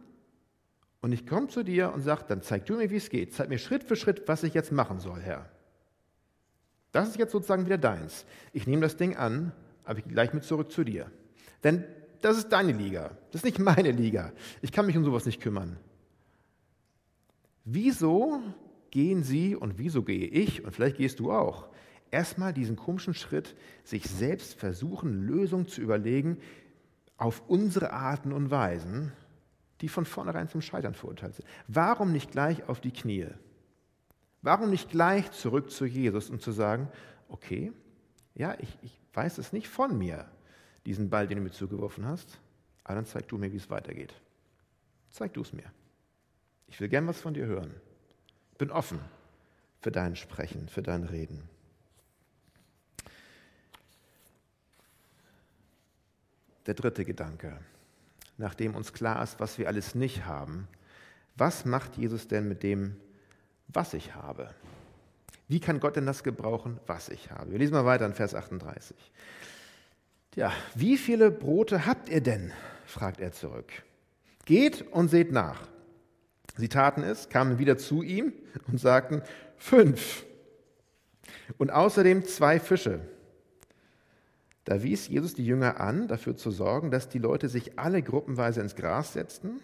und 1.01 1.13
ich 1.13 1.27
komme 1.27 1.49
zu 1.49 1.63
dir 1.63 1.93
und 1.95 2.03
sage, 2.03 2.25
dann 2.29 2.43
zeig 2.43 2.67
du 2.67 2.77
mir, 2.77 2.91
wie 2.91 2.97
es 2.97 3.09
geht. 3.09 3.33
Zeig 3.33 3.49
mir 3.49 3.59
Schritt 3.59 3.85
für 3.85 3.97
Schritt, 3.97 4.29
was 4.29 4.43
ich 4.43 4.53
jetzt 4.53 4.71
machen 4.71 5.01
soll, 5.01 5.21
Herr. 5.21 5.49
Das 6.93 7.09
ist 7.09 7.17
jetzt 7.19 7.33
sozusagen 7.33 7.65
wieder 7.65 7.79
deins. 7.79 8.27
Ich 8.53 8.67
nehme 8.67 8.83
das 8.83 8.97
Ding 8.99 9.17
an, 9.17 9.53
aber 9.85 10.01
ich 10.01 10.05
gehe 10.05 10.13
gleich 10.13 10.35
mit 10.35 10.45
zurück 10.45 10.71
zu 10.71 10.85
dir. 10.85 11.11
Denn 11.65 11.85
das 12.21 12.37
ist 12.37 12.51
deine 12.51 12.73
Liga. 12.73 13.17
Das 13.31 13.41
ist 13.41 13.45
nicht 13.45 13.59
meine 13.59 13.91
Liga. 13.91 14.33
Ich 14.61 14.71
kann 14.71 14.85
mich 14.85 14.99
um 14.99 15.05
sowas 15.05 15.25
nicht 15.25 15.41
kümmern. 15.41 15.79
Wieso 17.71 18.41
gehen 18.91 19.23
Sie 19.23 19.55
und 19.55 19.77
wieso 19.77 20.03
gehe 20.03 20.27
ich 20.27 20.65
und 20.65 20.73
vielleicht 20.73 20.97
gehst 20.97 21.21
du 21.21 21.31
auch, 21.31 21.69
erstmal 22.11 22.55
diesen 22.55 22.77
komischen 22.77 23.13
Schritt, 23.13 23.55
sich 23.85 24.07
selbst 24.09 24.59
versuchen, 24.59 25.27
Lösungen 25.27 25.69
zu 25.69 25.83
überlegen 25.83 26.39
auf 27.19 27.43
unsere 27.47 27.93
Arten 27.93 28.33
und 28.33 28.51
Weisen, 28.51 29.13
die 29.83 29.91
von 29.91 30.07
vornherein 30.07 30.49
zum 30.49 30.63
Scheitern 30.63 30.95
verurteilt 30.95 31.35
sind. 31.35 31.47
Warum 31.67 32.11
nicht 32.11 32.31
gleich 32.31 32.67
auf 32.71 32.81
die 32.81 32.91
Knie? 32.91 33.27
Warum 34.41 34.71
nicht 34.71 34.89
gleich 34.89 35.31
zurück 35.33 35.71
zu 35.71 35.85
Jesus 35.85 36.31
und 36.31 36.41
zu 36.41 36.53
sagen, 36.53 36.89
okay, 37.29 37.71
ja, 38.35 38.57
ich, 38.61 38.79
ich 38.81 38.99
weiß 39.13 39.37
es 39.37 39.53
nicht 39.53 39.69
von 39.69 39.99
mir, 39.99 40.25
diesen 40.87 41.11
Ball, 41.11 41.27
den 41.27 41.37
du 41.37 41.45
mir 41.45 41.51
zugeworfen 41.51 42.07
hast, 42.07 42.41
aber 42.83 42.95
dann 42.95 43.05
zeig 43.05 43.29
du 43.29 43.37
mir, 43.37 43.53
wie 43.53 43.59
es 43.59 43.69
weitergeht. 43.69 44.15
Zeig 45.11 45.35
du 45.35 45.43
es 45.43 45.53
mir. 45.53 45.71
Ich 46.69 46.81
will 46.81 46.89
gern 46.89 47.07
was 47.07 47.21
von 47.21 47.35
dir 47.35 47.47
hören. 47.47 47.75
Ich 48.53 48.59
bin 48.59 48.71
offen 48.71 49.01
für 49.81 49.91
dein 49.91 50.17
Sprechen, 50.17 50.69
für 50.69 50.83
dein 50.83 51.05
Reden. 51.05 51.49
Der 56.67 56.75
dritte 56.75 57.05
Gedanke, 57.05 57.59
nachdem 58.37 58.75
uns 58.75 58.93
klar 58.93 59.23
ist, 59.23 59.41
was 59.41 59.59
wir 59.59 59.69
alles 59.69 59.95
nicht 59.95 60.27
haben, 60.27 60.69
was 61.37 61.65
macht 61.65 61.97
Jesus 61.97 62.29
denn 62.29 62.49
mit 62.49 62.63
dem, 62.63 62.97
was 63.69 63.95
ich 63.95 64.15
habe? 64.15 64.55
Wie 65.47 65.61
kann 65.61 65.81
Gott 65.81 65.97
denn 65.97 66.05
das 66.05 66.23
gebrauchen, 66.23 66.79
was 66.87 67.09
ich 67.09 67.31
habe? 67.31 67.53
Wir 67.53 67.59
lesen 67.59 67.73
mal 67.73 67.87
weiter 67.87 68.05
in 68.05 68.13
Vers 68.13 68.35
38. 68.35 68.97
Ja, 70.35 70.53
wie 70.75 70.99
viele 70.99 71.31
Brote 71.31 71.87
habt 71.87 72.09
ihr 72.09 72.21
denn? 72.21 72.53
fragt 72.85 73.21
er 73.21 73.33
zurück. 73.33 73.73
Geht 74.45 74.83
und 74.93 75.09
seht 75.09 75.33
nach. 75.33 75.61
Sie 76.59 76.69
taten 76.69 77.03
es, 77.03 77.29
kamen 77.29 77.59
wieder 77.59 77.79
zu 77.79 78.03
ihm 78.03 78.33
und 78.67 78.79
sagten, 78.79 79.23
fünf. 79.57 80.27
Und 81.57 81.71
außerdem 81.71 82.25
zwei 82.25 82.59
Fische. 82.59 83.01
Da 84.65 84.83
wies 84.83 85.09
Jesus 85.09 85.35
die 85.35 85.47
Jünger 85.47 85.81
an, 85.81 86.09
dafür 86.09 86.37
zu 86.37 86.51
sorgen, 86.51 86.91
dass 86.91 87.09
die 87.09 87.19
Leute 87.19 87.49
sich 87.49 87.79
alle 87.79 88.03
gruppenweise 88.03 88.61
ins 88.61 88.77
Gras 88.77 89.15
setzten. 89.15 89.61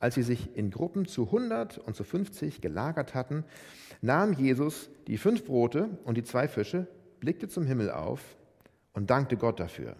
Als 0.00 0.16
sie 0.16 0.22
sich 0.22 0.56
in 0.56 0.70
Gruppen 0.70 1.06
zu 1.06 1.26
100 1.26 1.78
und 1.78 1.94
zu 1.94 2.04
50 2.04 2.60
gelagert 2.60 3.14
hatten, 3.14 3.44
nahm 4.00 4.32
Jesus 4.32 4.90
die 5.06 5.18
fünf 5.18 5.44
Brote 5.44 5.88
und 6.04 6.16
die 6.16 6.24
zwei 6.24 6.48
Fische, 6.48 6.88
blickte 7.20 7.48
zum 7.48 7.64
Himmel 7.64 7.90
auf 7.90 8.20
und 8.92 9.10
dankte 9.10 9.36
Gott 9.36 9.60
dafür. 9.60 9.94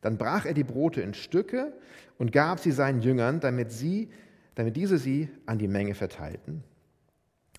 Dann 0.00 0.18
brach 0.18 0.44
er 0.44 0.54
die 0.54 0.64
Brote 0.64 1.00
in 1.00 1.14
Stücke 1.14 1.72
und 2.18 2.30
gab 2.32 2.60
sie 2.60 2.72
seinen 2.72 3.00
Jüngern, 3.00 3.40
damit, 3.40 3.72
sie, 3.72 4.10
damit 4.56 4.74
diese 4.74 4.98
sie 4.98 5.28
an 5.46 5.58
die 5.58 5.68
Menge 5.68 5.94
verteilten. 5.94 6.64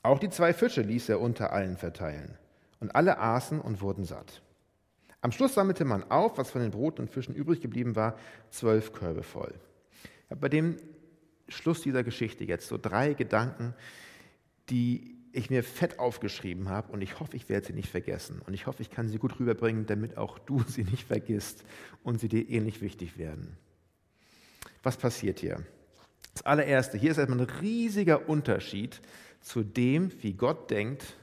Auch 0.04 0.20
die 0.20 0.30
zwei 0.30 0.54
Fische 0.54 0.82
ließ 0.82 1.10
er 1.10 1.22
unter 1.22 1.54
allen 1.54 1.78
verteilen. 1.78 2.38
Und 2.80 2.94
alle 2.96 3.20
aßen 3.20 3.62
und 3.62 3.82
wurden 3.82 4.04
satt. 4.04 4.42
Am 5.22 5.32
Schluss 5.32 5.56
sammelte 5.56 5.86
man 5.86 6.04
auf, 6.12 6.38
was 6.38 6.52
von 6.52 6.62
den 6.62 6.72
Broten 6.72 7.02
und 7.02 7.10
Fischen 7.10 7.34
übrig 7.34 7.62
geblieben 7.62 7.96
war, 7.96 8.18
zwölf 8.50 8.94
Körbe 8.94 9.24
voll. 9.24 9.54
Ich 10.26 10.32
habe 10.32 10.42
bei 10.42 10.50
dem 10.50 10.78
Schluss 11.48 11.82
dieser 11.82 12.04
Geschichte 12.04 12.44
jetzt 12.44 12.68
so 12.68 12.78
drei 12.78 13.14
Gedanken, 13.14 13.74
die 14.70 15.16
ich 15.32 15.50
mir 15.50 15.64
fett 15.64 16.00
aufgeschrieben 16.00 16.70
habe 16.70 16.92
und 16.92 17.02
ich 17.02 17.20
hoffe, 17.20 17.36
ich 17.36 17.48
werde 17.48 17.68
sie 17.68 17.74
nicht 17.74 17.90
vergessen. 17.90 18.42
Und 18.46 18.54
ich 18.54 18.66
hoffe, 18.66 18.82
ich 18.82 18.90
kann 18.90 19.08
sie 19.08 19.20
gut 19.20 19.40
rüberbringen, 19.40 19.86
damit 19.86 20.18
auch 20.18 20.40
du 20.40 20.64
sie 20.68 20.84
nicht 20.84 21.08
vergisst 21.08 21.64
und 22.04 22.20
sie 22.20 22.28
dir 22.28 22.50
ähnlich 22.50 22.82
wichtig 22.82 23.18
werden. 23.18 23.58
Was 24.84 24.98
passiert 24.98 25.40
hier? 25.40 25.64
Das 26.38 26.46
allererste, 26.46 27.00
hier 27.00 27.10
ist 27.10 27.18
erstmal 27.18 27.40
ein 27.40 27.50
riesiger 27.62 28.30
Unterschied 28.30 29.02
zu 29.42 29.64
dem, 29.64 30.12
wie 30.22 30.34
Gott 30.34 30.70
denkt 30.70 31.16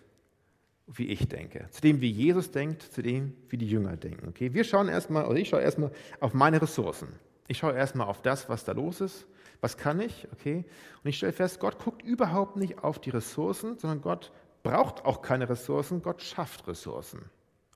wie 0.87 1.07
ich 1.07 1.29
denke, 1.29 1.67
zu 1.71 1.81
dem, 1.81 2.01
wie 2.01 2.11
Jesus 2.11 2.51
denkt, 2.51 2.83
zu 2.83 3.03
dem, 3.03 3.33
wie 3.49 3.57
die 3.57 3.69
Jünger 3.69 3.97
denken. 3.97 4.29
Okay, 4.29 4.53
wir 4.53 4.65
schauen 4.65 4.89
erstmal, 4.89 5.27
oder 5.27 5.39
ich 5.39 5.49
schaue 5.49 5.63
erstmal 5.63 5.91
auf 6.21 6.35
meine 6.35 6.61
Ressourcen. 6.61 7.09
Ich 7.47 7.59
schaue 7.59 7.75
erstmal 7.75 8.07
auf 8.07 8.23
das, 8.23 8.49
was 8.49 8.65
da 8.65 8.73
los 8.73 9.01
ist. 9.01 9.27
Was 9.61 9.79
kann 9.79 10.01
ich? 10.01 10.29
Okay. 10.33 10.65
Und 11.03 11.09
ich 11.09 11.17
stelle 11.17 11.33
fest, 11.33 11.59
Gott 11.59 11.79
guckt 11.79 12.03
überhaupt 12.03 12.57
nicht 12.57 12.85
auf 12.85 12.99
die 12.99 13.11
Ressourcen, 13.11 13.79
sondern 13.79 14.03
Gott 14.03 14.31
braucht 14.63 15.05
auch 15.07 15.23
keine 15.23 15.49
Ressourcen. 15.49 16.03
Gott 16.03 16.21
schafft 16.21 16.67
Ressourcen. 16.69 17.23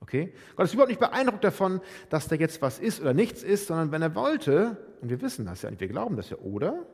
Okay? 0.01 0.31
Gott 0.55 0.65
ist 0.65 0.73
überhaupt 0.73 0.89
nicht 0.89 0.99
beeindruckt 0.99 1.43
davon, 1.43 1.81
dass 2.09 2.27
da 2.27 2.35
jetzt 2.35 2.61
was 2.61 2.77
ist 2.77 3.01
oder 3.01 3.13
nichts 3.13 3.41
ist, 3.41 3.67
sondern 3.67 3.91
wenn 3.91 4.01
er 4.01 4.13
wollte, 4.13 4.77
und 5.01 5.09
wir 5.09 5.21
wissen 5.21 5.45
das 5.45 5.63
ja 5.63 5.69
und 5.69 5.79
wir 5.79 5.87
glauben 5.87 6.15
das 6.15 6.29
ja, 6.29 6.37
oder? 6.37 6.85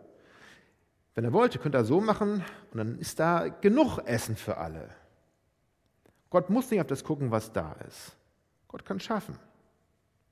Wenn 1.16 1.24
er 1.24 1.34
wollte, 1.34 1.60
könnte 1.60 1.78
er 1.78 1.86
so 1.86 2.02
machen 2.02 2.44
und 2.72 2.78
dann 2.78 3.00
ist 3.00 3.20
da 3.20 3.48
genug 3.48 4.00
Essen 4.00 4.36
für 4.36 4.58
alle. 4.58 4.90
Gott 6.30 6.50
muss 6.50 6.70
nicht 6.70 6.82
auf 6.82 6.88
das 6.88 7.06
gucken, 7.06 7.32
was 7.32 7.54
da 7.54 7.72
ist. 7.88 8.18
Gott 8.68 8.84
kann 8.84 9.00
schaffen. 9.00 9.40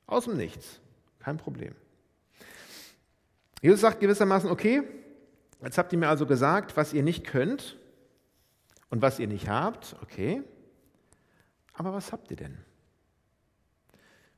Aus 0.06 0.26
dem 0.26 0.36
Nichts. 0.36 0.82
Kein 1.20 1.38
Problem. 1.38 1.74
Jesus 3.62 3.80
sagt 3.80 4.02
gewissermaßen, 4.02 4.52
okay, 4.52 4.84
jetzt 5.62 5.78
habt 5.78 5.94
ihr 5.94 6.00
mir 6.00 6.10
also 6.10 6.26
gesagt, 6.26 6.76
was 6.76 6.92
ihr 6.92 7.02
nicht 7.02 7.26
könnt 7.26 7.78
und 8.90 9.02
was 9.02 9.20
ihr 9.20 9.28
nicht 9.28 9.48
habt, 9.48 9.96
okay, 10.02 10.44
aber 11.74 11.94
was 11.94 12.12
habt 12.12 12.30
ihr 12.30 12.38
denn? 12.38 12.58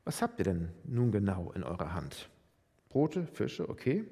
Was 0.04 0.22
habt 0.22 0.38
ihr 0.38 0.44
denn 0.44 0.68
nun 0.84 1.10
genau 1.10 1.50
in 1.50 1.64
eurer 1.64 1.92
Hand? 1.92 2.30
Brote, 2.88 3.26
Fische, 3.26 3.68
okay. 3.68 4.04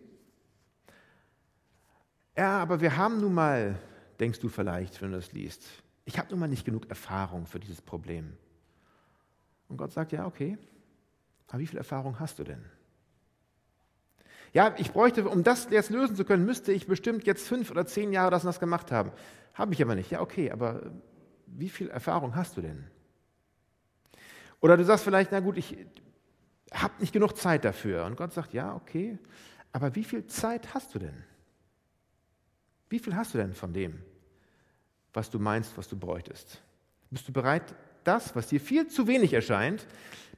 Ja, 2.36 2.58
aber 2.58 2.80
wir 2.80 2.96
haben 2.96 3.20
nun 3.20 3.34
mal, 3.34 3.78
denkst 4.18 4.40
du 4.40 4.48
vielleicht, 4.48 5.00
wenn 5.00 5.12
du 5.12 5.16
das 5.16 5.32
liest, 5.32 5.64
ich 6.04 6.18
habe 6.18 6.30
nun 6.30 6.40
mal 6.40 6.48
nicht 6.48 6.64
genug 6.64 6.88
Erfahrung 6.90 7.46
für 7.46 7.60
dieses 7.60 7.80
Problem. 7.80 8.36
Und 9.68 9.76
Gott 9.76 9.92
sagt, 9.92 10.12
ja, 10.12 10.26
okay, 10.26 10.58
aber 11.48 11.60
wie 11.60 11.66
viel 11.66 11.78
Erfahrung 11.78 12.18
hast 12.18 12.38
du 12.38 12.44
denn? 12.44 12.64
Ja, 14.52 14.74
ich 14.78 14.92
bräuchte, 14.92 15.28
um 15.28 15.42
das 15.42 15.68
jetzt 15.70 15.90
lösen 15.90 16.14
zu 16.16 16.24
können, 16.24 16.44
müsste 16.44 16.72
ich 16.72 16.86
bestimmt 16.86 17.24
jetzt 17.26 17.46
fünf 17.46 17.70
oder 17.70 17.86
zehn 17.86 18.12
Jahre 18.12 18.30
das 18.30 18.44
und 18.44 18.48
das 18.48 18.60
gemacht 18.60 18.92
haben. 18.92 19.10
Habe 19.54 19.72
ich 19.72 19.82
aber 19.82 19.94
nicht. 19.94 20.10
Ja, 20.10 20.20
okay, 20.20 20.50
aber 20.50 20.92
wie 21.46 21.68
viel 21.68 21.88
Erfahrung 21.88 22.36
hast 22.36 22.56
du 22.56 22.60
denn? 22.60 22.84
Oder 24.60 24.76
du 24.76 24.84
sagst 24.84 25.04
vielleicht, 25.04 25.32
na 25.32 25.40
gut, 25.40 25.56
ich 25.56 25.76
habe 26.72 26.94
nicht 27.00 27.12
genug 27.12 27.36
Zeit 27.36 27.64
dafür. 27.64 28.04
Und 28.04 28.16
Gott 28.16 28.32
sagt, 28.32 28.52
ja, 28.52 28.74
okay, 28.74 29.18
aber 29.72 29.94
wie 29.94 30.04
viel 30.04 30.26
Zeit 30.26 30.74
hast 30.74 30.94
du 30.94 30.98
denn? 30.98 31.24
Wie 32.88 32.98
viel 32.98 33.14
hast 33.16 33.34
du 33.34 33.38
denn 33.38 33.54
von 33.54 33.72
dem? 33.72 34.00
was 35.14 35.30
du 35.30 35.38
meinst, 35.38 35.78
was 35.78 35.88
du 35.88 35.96
bräuchtest? 35.96 36.60
Bist 37.10 37.26
du 37.28 37.32
bereit, 37.32 37.74
das, 38.02 38.36
was 38.36 38.48
dir 38.48 38.60
viel 38.60 38.88
zu 38.88 39.06
wenig 39.06 39.32
erscheint, 39.32 39.86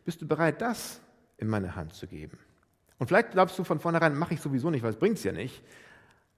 bist 0.04 0.22
du 0.22 0.28
bereit, 0.28 0.60
das 0.60 1.00
in 1.38 1.48
meine 1.48 1.74
Hand 1.74 1.94
zu 1.94 2.06
geben? 2.06 2.38
Und 2.98 3.08
vielleicht 3.08 3.32
glaubst 3.32 3.58
du 3.58 3.64
von 3.64 3.80
vornherein, 3.80 4.16
mache 4.16 4.34
ich 4.34 4.40
sowieso 4.40 4.70
nicht, 4.70 4.82
weil 4.82 4.90
es 4.90 4.98
bringt 4.98 5.18
es 5.18 5.24
ja 5.24 5.32
nicht. 5.32 5.62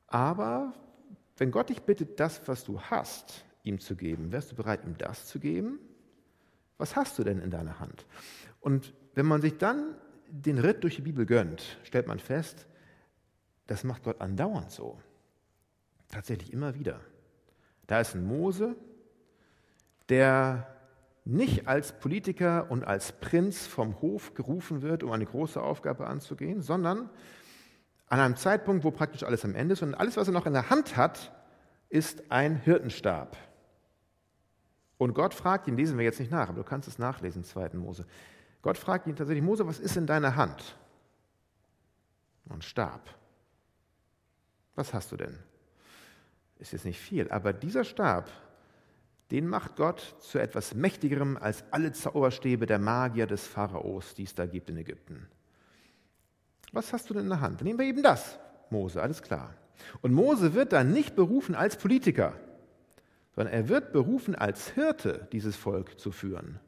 Aber 0.07 0.73
wenn 1.37 1.51
Gott 1.51 1.69
dich 1.69 1.83
bittet, 1.83 2.19
das, 2.19 2.41
was 2.47 2.65
du 2.65 2.81
hast, 2.81 3.45
ihm 3.63 3.79
zu 3.79 3.95
geben, 3.95 4.33
wärst 4.33 4.53
du 4.53 4.57
bereit, 4.57 4.85
ihm 4.85 4.97
das 4.97 5.27
zu 5.27 5.39
geben? 5.39 5.79
Was 6.79 6.97
hast 6.97 7.19
du 7.19 7.25
denn 7.25 7.41
in 7.41 7.51
deiner 7.51 7.81
Hand? 7.81 8.07
Und 8.61 8.95
wenn 9.15 9.27
man 9.27 9.43
sich 9.43 9.59
dann 9.59 9.95
den 10.31 10.59
Ritt 10.59 10.85
durch 10.85 10.97
die 10.97 11.03
Bibel 11.03 11.27
gönnt, 11.27 11.79
stellt 11.83 12.07
man 12.07 12.19
fest, 12.19 12.67
das 13.67 13.85
macht 13.85 14.05
Gott 14.05 14.21
andauernd 14.21 14.71
so. 14.71 14.99
Tatsächlich 16.09 16.53
immer 16.53 16.75
wieder. 16.75 17.01
Da 17.87 18.01
ist 18.01 18.15
ein 18.15 18.25
Mose, 18.25 18.77
der 20.09 20.67
nicht 21.25 21.69
als 21.69 21.93
Politiker 21.99 22.71
und 22.71 22.85
als 22.85 23.13
Prinz 23.13 23.67
vom 23.67 24.01
Hof 24.01 24.35
gerufen 24.35 24.81
wird, 24.81 25.03
um 25.03 25.13
eine 25.13 25.27
große 25.27 25.61
Aufgabe 25.61 26.07
anzugehen, 26.07 26.63
sondern 26.63 27.11
an 28.07 28.21
einem 28.21 28.37
Zeitpunkt, 28.37 28.85
wo 28.85 28.91
praktisch 28.91 29.23
alles 29.23 29.45
am 29.45 29.55
Ende 29.55 29.75
ist 29.75 29.83
und 29.83 29.95
alles, 29.95 30.17
was 30.17 30.29
er 30.29 30.33
noch 30.33 30.47
in 30.47 30.55
der 30.55 30.71
Hand 30.71 30.97
hat, 30.97 31.33
ist 31.91 32.31
ein 32.31 32.57
Hirtenstab. 32.57 33.37
Und 34.97 35.15
Gott 35.15 35.35
fragt 35.35 35.69
ihn, 35.69 35.77
lesen 35.77 35.99
wir 35.99 36.05
jetzt 36.05 36.19
nicht 36.19 36.33
nach, 36.33 36.49
aber 36.49 36.63
du 36.63 36.65
kannst 36.65 36.89
es 36.89 36.99
nachlesen, 36.99 37.45
2. 37.45 37.71
Mose. 37.75 38.07
Gott 38.63 38.79
fragt 38.79 39.07
ihn 39.07 39.15
tatsächlich, 39.15 39.45
Mose, 39.45 39.67
was 39.67 39.79
ist 39.79 39.97
in 39.97 40.07
deiner 40.07 40.35
Hand? 40.37 40.77
Ein 42.49 42.63
Stab. 42.63 43.15
Was 44.75 44.95
hast 44.95 45.13
du 45.13 45.17
denn? 45.17 45.39
Ist 46.59 46.73
jetzt 46.73 46.85
nicht 46.85 47.01
viel, 47.01 47.31
aber 47.31 47.53
dieser 47.53 47.85
Stab, 47.85 48.31
den 49.31 49.47
macht 49.47 49.77
Gott 49.77 50.17
zu 50.21 50.39
etwas 50.39 50.75
Mächtigerem 50.75 51.37
als 51.37 51.65
alle 51.71 51.93
Zauberstäbe 51.93 52.67
der 52.67 52.79
Magier 52.79 53.27
des 53.27 53.47
Pharaos, 53.47 54.15
die 54.15 54.25
es 54.25 54.35
da 54.35 54.47
gibt 54.47 54.71
in 54.71 54.79
Ägypten. 54.79 55.29
Was 56.73 56.93
hast 56.93 57.09
du 57.09 57.15
denn 57.15 57.25
in 57.25 57.29
der 57.29 57.41
Hand? 57.41 57.63
Nehmen 57.63 57.79
wir 57.79 57.87
eben 57.87 58.03
das, 58.03 58.39
Mose, 58.71 59.03
alles 59.03 59.23
klar. 59.23 59.55
Und 60.03 60.13
Mose 60.13 60.55
wird 60.55 60.73
dann 60.73 60.93
nicht 60.93 61.15
berufen 61.15 61.55
als 61.55 61.77
Politiker, 61.77 62.35
sondern 63.35 63.55
er 63.55 63.69
wird 63.69 63.93
berufen 63.93 64.35
als 64.35 64.71
Hirte, 64.71 65.29
dieses 65.33 65.57
Volk 65.57 66.01
zu 66.01 66.11
führen. 66.11 66.59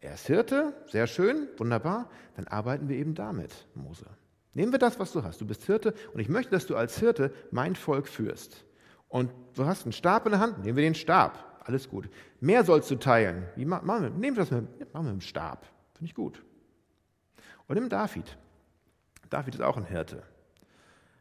Er 0.00 0.14
ist 0.14 0.26
Hirte, 0.26 0.74
sehr 0.86 1.06
schön, 1.06 1.48
wunderbar, 1.56 2.10
dann 2.36 2.46
arbeiten 2.46 2.88
wir 2.88 2.96
eben 2.96 3.14
damit, 3.14 3.66
Mose. 3.74 4.06
Nehmen 4.58 4.72
wir 4.72 4.80
das, 4.80 4.98
was 4.98 5.12
du 5.12 5.22
hast. 5.22 5.40
Du 5.40 5.46
bist 5.46 5.62
Hirte 5.66 5.94
und 6.12 6.18
ich 6.18 6.28
möchte, 6.28 6.50
dass 6.50 6.66
du 6.66 6.74
als 6.74 6.98
Hirte 6.98 7.32
mein 7.52 7.76
Volk 7.76 8.08
führst. 8.08 8.64
Und 9.06 9.30
du 9.54 9.66
hast 9.66 9.84
einen 9.84 9.92
Stab 9.92 10.26
in 10.26 10.32
der 10.32 10.40
Hand, 10.40 10.64
nehmen 10.64 10.76
wir 10.76 10.82
den 10.82 10.96
Stab. 10.96 11.62
Alles 11.64 11.88
gut. 11.88 12.10
Mehr 12.40 12.64
sollst 12.64 12.90
du 12.90 12.96
teilen. 12.96 13.46
Wie, 13.54 13.64
machen 13.64 13.86
wir, 13.86 14.10
nehmen 14.10 14.36
wir 14.36 14.42
das 14.42 14.50
mit, 14.50 14.92
machen 14.92 15.06
wir 15.06 15.12
mit 15.12 15.22
dem 15.22 15.26
Stab. 15.28 15.64
Finde 15.94 16.08
ich 16.08 16.14
gut. 16.16 16.42
Und 17.68 17.76
nimm 17.76 17.88
David. 17.88 18.36
David 19.30 19.54
ist 19.54 19.60
auch 19.60 19.76
ein 19.76 19.84
Hirte. 19.84 20.24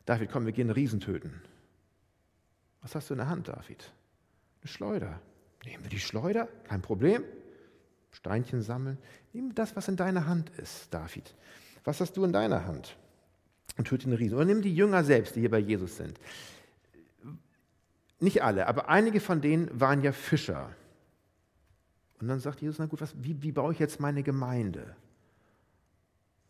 David, 0.08 0.32
komm, 0.32 0.48
wir 0.48 0.52
gehen 0.52 0.72
Riesen 0.72 1.00
töten. 1.00 1.40
Was 2.82 2.96
hast 2.96 3.12
du 3.12 3.14
in 3.14 3.20
der 3.20 3.30
Hand, 3.30 3.50
David? 3.50 3.94
Eine 4.62 4.68
Schleuder. 4.68 5.22
Nehmen 5.64 5.84
wir 5.84 5.92
die 5.92 6.00
Schleuder, 6.00 6.48
kein 6.64 6.82
Problem. 6.82 7.24
Steinchen 8.10 8.64
sammeln. 8.64 8.98
Nimm 9.32 9.54
das, 9.54 9.76
was 9.76 9.88
in 9.90 9.96
deiner 9.96 10.26
Hand 10.26 10.50
ist, 10.58 10.92
David. 10.92 11.36
Was 11.84 12.02
hast 12.02 12.18
du 12.18 12.24
in 12.24 12.34
deiner 12.34 12.66
Hand? 12.66 12.98
Und 13.78 13.88
töte 13.88 14.06
den 14.06 14.14
Riesen. 14.14 14.36
Oder 14.36 14.46
nimm 14.46 14.62
die 14.62 14.76
Jünger 14.76 15.04
selbst, 15.04 15.36
die 15.36 15.42
hier 15.42 15.52
bei 15.52 15.60
Jesus 15.60 15.98
sind. 15.98 16.20
Nicht 18.20 18.42
alle, 18.42 18.68
aber 18.68 18.90
einige 18.90 19.20
von 19.20 19.42
denen 19.42 19.70
waren 19.80 20.02
ja 20.02 20.12
Fischer. 20.12 20.76
Und 22.20 22.28
dann 22.28 22.40
sagt 22.40 22.62
Jesus, 22.62 22.80
na 22.80 22.88
gut, 22.88 23.00
was, 23.02 23.14
wie, 23.22 23.42
wie 23.44 23.52
baue 23.52 23.74
ich 23.74 23.80
jetzt 23.80 24.00
meine 24.00 24.24
Gemeinde? 24.24 24.96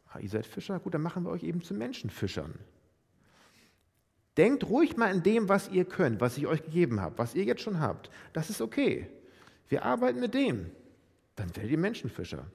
Ah, 0.10 0.20
ihr 0.20 0.30
seid 0.30 0.46
Fischer, 0.46 0.80
gut, 0.80 0.94
dann 0.94 1.02
machen 1.02 1.24
wir 1.24 1.32
euch 1.32 1.44
eben 1.44 1.62
zu 1.62 1.74
Menschenfischern. 1.74 2.54
Denkt 4.38 4.64
ruhig 4.66 4.96
mal 4.96 5.14
in 5.14 5.24
dem, 5.24 5.50
was 5.50 5.68
ihr 5.70 5.84
könnt, 5.84 6.22
was 6.22 6.38
ich 6.38 6.48
euch 6.48 6.64
gegeben 6.64 7.02
habe, 7.02 7.18
was 7.18 7.36
ihr 7.36 7.44
jetzt 7.44 7.62
schon 7.62 7.82
habt. 7.82 8.10
Das 8.34 8.50
ist 8.50 8.62
okay. 8.62 9.10
Wir 9.68 9.84
arbeiten 9.84 10.20
mit 10.20 10.34
dem. 10.34 10.72
Dann 11.36 11.54
werdet 11.56 11.72
ihr 11.72 11.78
Menschenfischer. 11.78 12.46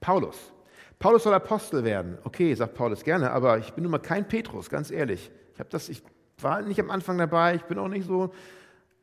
Paulus. 0.00 0.52
Paulus 1.00 1.22
soll 1.22 1.32
Apostel 1.32 1.82
werden. 1.82 2.18
Okay, 2.24 2.54
sagt 2.54 2.74
Paulus 2.74 3.02
gerne, 3.02 3.30
aber 3.32 3.58
ich 3.58 3.72
bin 3.72 3.84
nun 3.84 3.90
mal 3.90 3.98
kein 3.98 4.28
Petrus, 4.28 4.68
ganz 4.68 4.90
ehrlich. 4.90 5.30
Ich 5.54 5.58
habe 5.58 5.70
das, 5.70 5.88
ich 5.88 6.02
war 6.38 6.60
nicht 6.60 6.78
am 6.78 6.90
Anfang 6.90 7.16
dabei, 7.16 7.54
ich 7.54 7.62
bin 7.62 7.78
auch 7.78 7.88
nicht 7.88 8.06
so. 8.06 8.34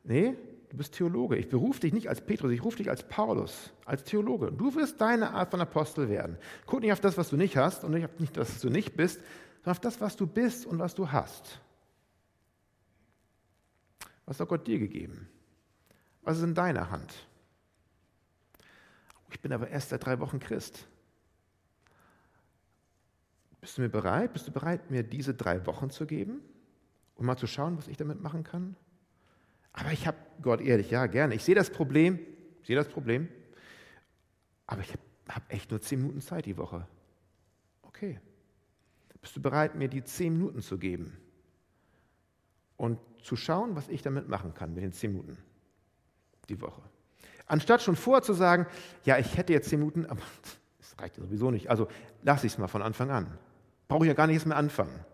Nee, 0.04 0.36
du 0.70 0.76
bist 0.76 0.94
Theologe. 0.94 1.36
Ich 1.36 1.48
berufe 1.48 1.80
dich 1.80 1.92
nicht 1.92 2.08
als 2.08 2.20
Petrus, 2.20 2.52
ich 2.52 2.62
rufe 2.62 2.76
dich 2.76 2.88
als 2.88 3.02
Paulus, 3.02 3.72
als 3.84 4.04
Theologe. 4.04 4.52
Du 4.52 4.76
wirst 4.76 5.00
deine 5.00 5.32
Art 5.32 5.50
von 5.50 5.60
Apostel 5.60 6.08
werden. 6.08 6.38
Guck 6.66 6.82
nicht 6.82 6.92
auf 6.92 7.00
das, 7.00 7.18
was 7.18 7.30
du 7.30 7.36
nicht 7.36 7.56
hast 7.56 7.82
und 7.82 7.90
nicht 7.90 8.04
auf 8.04 8.12
das, 8.32 8.54
was 8.54 8.60
du 8.60 8.70
nicht 8.70 8.96
bist, 8.96 9.20
sondern 9.56 9.72
auf 9.72 9.80
das, 9.80 10.00
was 10.00 10.16
du 10.16 10.28
bist 10.28 10.66
und 10.66 10.78
was 10.78 10.94
du 10.94 11.10
hast. 11.10 11.60
Was 14.24 14.38
hat 14.38 14.48
Gott 14.48 14.68
dir 14.68 14.78
gegeben? 14.78 15.28
Was 16.22 16.36
ist 16.38 16.44
in 16.44 16.54
deiner 16.54 16.92
Hand? 16.92 17.12
Ich 19.30 19.40
bin 19.40 19.52
aber 19.52 19.68
erst 19.68 19.88
seit 19.88 20.06
drei 20.06 20.20
Wochen 20.20 20.38
Christ. 20.38 20.86
Bist 23.60 23.76
du 23.76 23.82
mir 23.82 23.88
bereit? 23.88 24.32
Bist 24.32 24.46
du 24.46 24.52
bereit, 24.52 24.90
mir 24.90 25.02
diese 25.02 25.34
drei 25.34 25.64
Wochen 25.66 25.90
zu 25.90 26.06
geben? 26.06 26.40
um 27.18 27.26
mal 27.26 27.36
zu 27.36 27.46
schauen, 27.46 27.76
was 27.76 27.88
ich 27.88 27.96
damit 27.96 28.22
machen 28.22 28.44
kann? 28.44 28.76
Aber 29.72 29.92
ich 29.92 30.06
habe, 30.06 30.16
Gott 30.40 30.60
ehrlich, 30.60 30.90
ja, 30.90 31.06
gerne. 31.06 31.34
Ich 31.34 31.44
sehe 31.44 31.54
das 31.54 31.70
Problem, 31.70 32.18
sehe 32.62 32.76
das 32.76 32.88
Problem, 32.88 33.28
aber 34.66 34.80
ich 34.80 34.90
habe 34.90 35.02
hab 35.28 35.52
echt 35.52 35.70
nur 35.70 35.80
zehn 35.80 36.00
Minuten 36.00 36.20
Zeit 36.20 36.46
die 36.46 36.56
Woche. 36.56 36.86
Okay. 37.82 38.20
Bist 39.20 39.36
du 39.36 39.42
bereit, 39.42 39.74
mir 39.74 39.88
die 39.88 40.04
zehn 40.04 40.32
Minuten 40.32 40.62
zu 40.62 40.78
geben 40.78 41.18
und 42.76 43.00
zu 43.20 43.34
schauen, 43.34 43.74
was 43.74 43.88
ich 43.88 44.00
damit 44.00 44.28
machen 44.28 44.54
kann 44.54 44.72
mit 44.72 44.84
den 44.84 44.92
zehn 44.92 45.12
Minuten 45.12 45.36
die 46.48 46.60
Woche? 46.60 46.82
Anstatt 47.46 47.82
schon 47.82 47.96
vorher 47.96 48.22
zu 48.22 48.32
sagen, 48.32 48.66
ja, 49.04 49.18
ich 49.18 49.36
hätte 49.36 49.52
jetzt 49.52 49.68
zehn 49.68 49.80
Minuten, 49.80 50.06
aber 50.06 50.20
das 50.78 50.96
reicht 51.00 51.16
sowieso 51.16 51.50
nicht. 51.50 51.68
Also 51.68 51.88
lasse 52.22 52.46
ich 52.46 52.52
es 52.52 52.58
mal 52.58 52.68
von 52.68 52.82
Anfang 52.82 53.10
an. 53.10 53.38
Brauche 53.88 54.04
ich 54.04 54.08
ja 54.08 54.14
gar 54.14 54.26
nicht 54.26 54.34
erst 54.34 54.46
mehr 54.46 54.56
anfangen. 54.56 55.04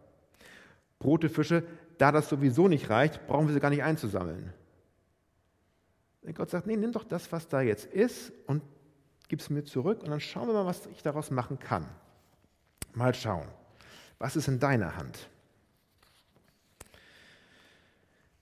Brote, 0.98 1.28
Fische, 1.28 1.64
da 1.98 2.12
das 2.12 2.28
sowieso 2.28 2.68
nicht 2.68 2.90
reicht, 2.90 3.26
brauchen 3.26 3.46
wir 3.46 3.54
sie 3.54 3.60
gar 3.60 3.70
nicht 3.70 3.82
einzusammeln. 3.82 4.52
Und 6.22 6.34
Gott 6.34 6.50
sagt, 6.50 6.66
nee, 6.66 6.76
nimm 6.76 6.92
doch 6.92 7.04
das, 7.04 7.30
was 7.32 7.48
da 7.48 7.60
jetzt 7.60 7.86
ist 7.86 8.32
und 8.46 8.62
gib 9.28 9.40
es 9.40 9.50
mir 9.50 9.64
zurück 9.64 10.02
und 10.02 10.10
dann 10.10 10.20
schauen 10.20 10.48
wir 10.48 10.54
mal, 10.54 10.66
was 10.66 10.86
ich 10.86 11.02
daraus 11.02 11.30
machen 11.30 11.58
kann. 11.58 11.86
Mal 12.94 13.14
schauen. 13.14 13.46
Was 14.18 14.36
ist 14.36 14.48
in 14.48 14.58
deiner 14.58 14.96
Hand? 14.96 15.28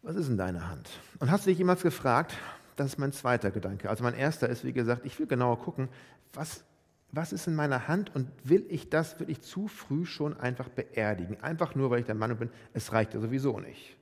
Was 0.02 0.16
ist 0.16 0.28
in 0.28 0.36
deiner 0.36 0.68
Hand? 0.68 0.90
Und 1.18 1.30
hast 1.30 1.46
du 1.46 1.50
dich 1.50 1.58
jemals 1.58 1.82
gefragt, 1.82 2.36
das 2.76 2.88
ist 2.88 2.98
mein 2.98 3.12
zweiter 3.12 3.50
Gedanke. 3.50 3.90
Also 3.90 4.02
mein 4.02 4.14
erster 4.14 4.48
ist, 4.48 4.64
wie 4.64 4.72
gesagt, 4.72 5.04
ich 5.04 5.18
will 5.18 5.26
genauer 5.26 5.58
gucken, 5.58 5.88
was 6.32 6.64
was 7.12 7.32
ist 7.32 7.46
in 7.46 7.54
meiner 7.54 7.88
Hand 7.88 8.14
und 8.14 8.30
will 8.42 8.64
ich 8.70 8.88
das 8.88 9.20
wirklich 9.20 9.42
zu 9.42 9.68
früh 9.68 10.06
schon 10.06 10.38
einfach 10.40 10.70
beerdigen? 10.70 11.38
Einfach 11.42 11.74
nur, 11.74 11.90
weil 11.90 12.00
ich 12.00 12.06
der 12.06 12.14
Meinung 12.14 12.38
bin, 12.38 12.50
es 12.72 12.92
reicht 12.92 13.12
ja 13.12 13.20
sowieso 13.20 13.60
nicht. 13.60 13.96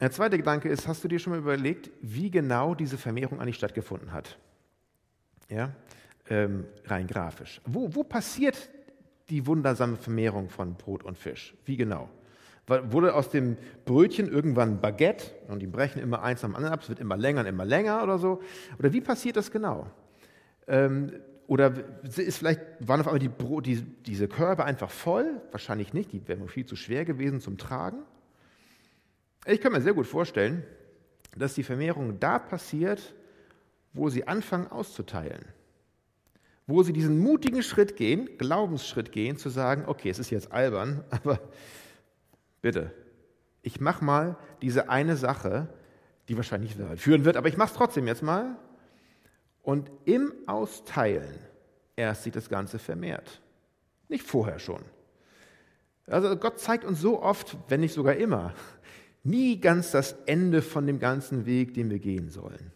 Der 0.00 0.10
zweite 0.10 0.36
Gedanke 0.36 0.68
ist, 0.68 0.88
hast 0.88 1.04
du 1.04 1.08
dir 1.08 1.20
schon 1.20 1.32
mal 1.32 1.38
überlegt, 1.38 1.90
wie 2.02 2.30
genau 2.30 2.74
diese 2.74 2.98
Vermehrung 2.98 3.40
eigentlich 3.40 3.56
stattgefunden 3.56 4.12
hat? 4.12 4.38
Ja, 5.48 5.72
ähm, 6.28 6.64
rein 6.86 7.06
grafisch. 7.06 7.60
Wo, 7.64 7.94
wo 7.94 8.02
passiert 8.02 8.70
die 9.28 9.46
wundersame 9.46 9.96
Vermehrung 9.96 10.48
von 10.48 10.74
Brot 10.74 11.04
und 11.04 11.16
Fisch? 11.16 11.54
Wie 11.64 11.76
genau? 11.76 12.08
Wurde 12.66 13.14
aus 13.14 13.30
dem 13.30 13.56
Brötchen 13.84 14.28
irgendwann 14.28 14.80
Baguette 14.80 15.26
und 15.48 15.60
die 15.60 15.66
brechen 15.66 16.00
immer 16.00 16.22
eins 16.22 16.44
am 16.44 16.54
anderen 16.54 16.72
ab, 16.72 16.82
es 16.82 16.88
wird 16.88 17.00
immer 17.00 17.16
länger 17.16 17.40
und 17.40 17.46
immer 17.46 17.64
länger 17.64 18.02
oder 18.02 18.18
so? 18.18 18.42
Oder 18.78 18.92
wie 18.92 19.00
passiert 19.00 19.36
das 19.36 19.50
genau? 19.50 19.88
Ähm, 20.70 21.12
oder 21.48 21.74
ist 22.04 22.38
vielleicht, 22.38 22.60
waren 22.78 23.00
auf 23.00 23.08
einmal 23.08 23.18
die, 23.18 23.30
die, 23.62 23.82
diese 24.06 24.28
Körbe 24.28 24.64
einfach 24.64 24.88
voll? 24.88 25.42
Wahrscheinlich 25.50 25.92
nicht, 25.92 26.12
die 26.12 26.26
wären 26.28 26.48
viel 26.48 26.64
zu 26.64 26.76
schwer 26.76 27.04
gewesen 27.04 27.40
zum 27.40 27.58
Tragen. 27.58 28.04
Ich 29.46 29.60
kann 29.60 29.72
mir 29.72 29.80
sehr 29.80 29.94
gut 29.94 30.06
vorstellen, 30.06 30.62
dass 31.36 31.54
die 31.54 31.64
Vermehrung 31.64 32.20
da 32.20 32.38
passiert, 32.38 33.14
wo 33.92 34.08
sie 34.10 34.28
anfangen 34.28 34.68
auszuteilen. 34.68 35.44
Wo 36.68 36.84
sie 36.84 36.92
diesen 36.92 37.18
mutigen 37.18 37.64
Schritt 37.64 37.96
gehen, 37.96 38.38
Glaubensschritt 38.38 39.10
gehen, 39.10 39.36
zu 39.36 39.48
sagen, 39.48 39.84
okay, 39.88 40.08
es 40.08 40.20
ist 40.20 40.30
jetzt 40.30 40.52
albern, 40.52 41.02
aber 41.10 41.40
bitte, 42.62 42.92
ich 43.62 43.80
mache 43.80 44.04
mal 44.04 44.36
diese 44.62 44.88
eine 44.88 45.16
Sache, 45.16 45.68
die 46.28 46.36
wahrscheinlich 46.36 46.76
nicht 46.76 47.00
führen 47.00 47.24
wird, 47.24 47.36
aber 47.36 47.48
ich 47.48 47.56
mache 47.56 47.70
es 47.72 47.76
trotzdem 47.76 48.06
jetzt 48.06 48.22
mal 48.22 48.56
und 49.62 49.90
im 50.04 50.32
Austeilen 50.46 51.38
erst 51.96 52.24
sich 52.24 52.32
das 52.32 52.48
Ganze 52.48 52.78
vermehrt. 52.78 53.40
Nicht 54.08 54.26
vorher 54.26 54.58
schon. 54.58 54.82
Also 56.06 56.36
Gott 56.36 56.58
zeigt 56.58 56.84
uns 56.84 57.00
so 57.00 57.22
oft, 57.22 57.56
wenn 57.68 57.80
nicht 57.80 57.94
sogar 57.94 58.16
immer, 58.16 58.52
nie 59.22 59.60
ganz 59.60 59.92
das 59.92 60.12
Ende 60.26 60.62
von 60.62 60.86
dem 60.86 60.98
ganzen 60.98 61.46
Weg, 61.46 61.74
den 61.74 61.90
wir 61.90 61.98
gehen 61.98 62.30
sollen. 62.30 62.72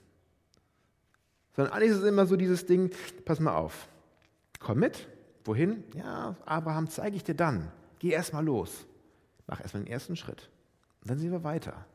Sondern 1.56 1.72
eigentlich 1.72 1.90
ist 1.90 1.98
es 1.98 2.04
immer 2.04 2.26
so 2.26 2.36
dieses 2.36 2.66
Ding, 2.66 2.90
pass 3.24 3.40
mal 3.40 3.56
auf, 3.56 3.88
komm 4.60 4.80
mit, 4.80 5.08
wohin? 5.44 5.84
Ja, 5.94 6.36
Abraham, 6.44 6.88
zeige 6.88 7.16
ich 7.16 7.24
dir 7.24 7.34
dann. 7.34 7.72
Geh 7.98 8.10
erst 8.10 8.32
mal 8.32 8.44
los. 8.44 8.86
Mach 9.46 9.60
erst 9.60 9.74
mal 9.74 9.80
den 9.80 9.90
ersten 9.90 10.16
Schritt. 10.16 10.50
Und 11.00 11.10
dann 11.10 11.18
sehen 11.18 11.32
wir 11.32 11.44
weiter. 11.44 11.86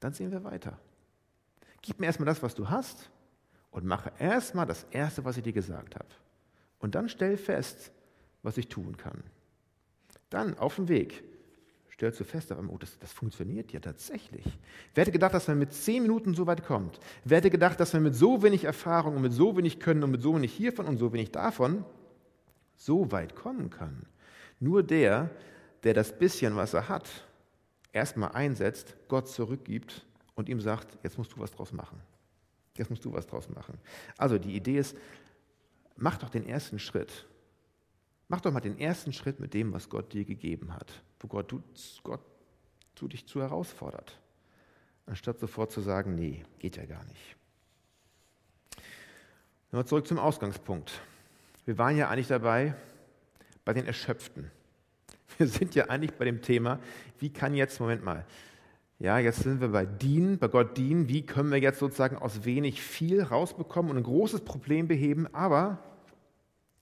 Dann 0.00 0.12
sehen 0.12 0.30
wir 0.30 0.44
weiter. 0.44 0.78
Gib 1.82 2.00
mir 2.00 2.06
erst 2.06 2.20
mal 2.20 2.26
das, 2.26 2.42
was 2.42 2.54
du 2.54 2.68
hast 2.68 3.10
und 3.78 3.86
mache 3.86 4.10
erstmal 4.18 4.66
das 4.66 4.84
Erste, 4.90 5.24
was 5.24 5.36
ich 5.36 5.44
dir 5.44 5.52
gesagt 5.52 5.94
habe. 5.94 6.08
Und 6.80 6.96
dann 6.96 7.08
stell 7.08 7.36
fest, 7.36 7.92
was 8.42 8.58
ich 8.58 8.66
tun 8.66 8.96
kann. 8.96 9.22
Dann 10.30 10.58
auf 10.58 10.74
dem 10.74 10.88
Weg 10.88 11.22
stellst 11.92 12.18
du 12.18 12.24
fest, 12.24 12.50
oh, 12.50 12.76
das, 12.76 12.98
das 12.98 13.12
funktioniert 13.12 13.72
ja 13.72 13.78
tatsächlich. 13.78 14.44
Wer 14.94 15.02
hätte 15.02 15.12
gedacht, 15.12 15.32
dass 15.32 15.46
man 15.46 15.60
mit 15.60 15.72
zehn 15.72 16.02
Minuten 16.02 16.34
so 16.34 16.48
weit 16.48 16.66
kommt? 16.66 16.98
Wer 17.24 17.38
hätte 17.38 17.50
gedacht, 17.50 17.78
dass 17.78 17.92
man 17.92 18.02
mit 18.02 18.16
so 18.16 18.42
wenig 18.42 18.64
Erfahrung 18.64 19.14
und 19.14 19.22
mit 19.22 19.32
so 19.32 19.56
wenig 19.56 19.78
Können 19.78 20.02
und 20.02 20.10
mit 20.10 20.22
so 20.22 20.34
wenig 20.34 20.52
hiervon 20.52 20.86
und 20.86 20.96
so 20.96 21.12
wenig 21.12 21.30
davon 21.30 21.84
so 22.74 23.12
weit 23.12 23.36
kommen 23.36 23.70
kann? 23.70 24.06
Nur 24.58 24.82
der, 24.82 25.30
der 25.84 25.94
das 25.94 26.18
bisschen, 26.18 26.56
was 26.56 26.74
er 26.74 26.88
hat, 26.88 27.08
erstmal 27.92 28.32
einsetzt, 28.32 28.96
Gott 29.06 29.28
zurückgibt 29.28 30.04
und 30.34 30.48
ihm 30.48 30.60
sagt, 30.60 30.98
jetzt 31.04 31.16
musst 31.16 31.32
du 31.32 31.38
was 31.38 31.52
draus 31.52 31.72
machen. 31.72 32.00
Jetzt 32.78 32.90
musst 32.90 33.04
du 33.04 33.12
was 33.12 33.26
draus 33.26 33.48
machen. 33.48 33.78
Also 34.16 34.38
die 34.38 34.54
Idee 34.54 34.78
ist, 34.78 34.96
mach 35.96 36.16
doch 36.18 36.30
den 36.30 36.46
ersten 36.46 36.78
Schritt. 36.78 37.26
Mach 38.28 38.40
doch 38.40 38.52
mal 38.52 38.60
den 38.60 38.78
ersten 38.78 39.12
Schritt 39.12 39.40
mit 39.40 39.54
dem, 39.54 39.72
was 39.72 39.88
Gott 39.88 40.12
dir 40.12 40.24
gegeben 40.24 40.74
hat. 40.74 41.02
Wo 41.20 41.28
Gott, 41.28 41.50
du, 41.50 41.62
Gott 42.02 42.20
zu 42.94 43.08
dich 43.08 43.26
zu 43.26 43.40
herausfordert, 43.40 44.20
anstatt 45.06 45.40
sofort 45.40 45.72
zu 45.72 45.80
sagen, 45.80 46.14
nee, 46.14 46.44
geht 46.58 46.76
ja 46.76 46.84
gar 46.84 47.04
nicht. 47.04 47.36
Nochmal 49.70 49.86
zurück 49.86 50.06
zum 50.06 50.18
Ausgangspunkt. 50.18 51.00
Wir 51.64 51.78
waren 51.78 51.96
ja 51.96 52.08
eigentlich 52.08 52.28
dabei 52.28 52.74
bei 53.64 53.72
den 53.74 53.86
Erschöpften. 53.86 54.50
Wir 55.36 55.46
sind 55.46 55.74
ja 55.74 55.86
eigentlich 55.86 56.14
bei 56.14 56.24
dem 56.24 56.42
Thema, 56.42 56.80
wie 57.18 57.30
kann 57.30 57.54
jetzt, 57.54 57.78
Moment 57.80 58.02
mal, 58.02 58.24
ja, 58.98 59.18
jetzt 59.18 59.40
sind 59.40 59.60
wir 59.60 59.68
bei 59.68 59.86
Dienen, 59.86 60.38
bei 60.38 60.48
Gott 60.48 60.76
dienen. 60.76 61.08
Wie 61.08 61.24
können 61.24 61.50
wir 61.50 61.60
jetzt 61.60 61.78
sozusagen 61.78 62.16
aus 62.16 62.44
wenig 62.44 62.82
viel 62.82 63.22
rausbekommen 63.22 63.92
und 63.92 63.98
ein 63.98 64.02
großes 64.02 64.40
Problem 64.40 64.88
beheben? 64.88 65.32
Aber 65.32 65.78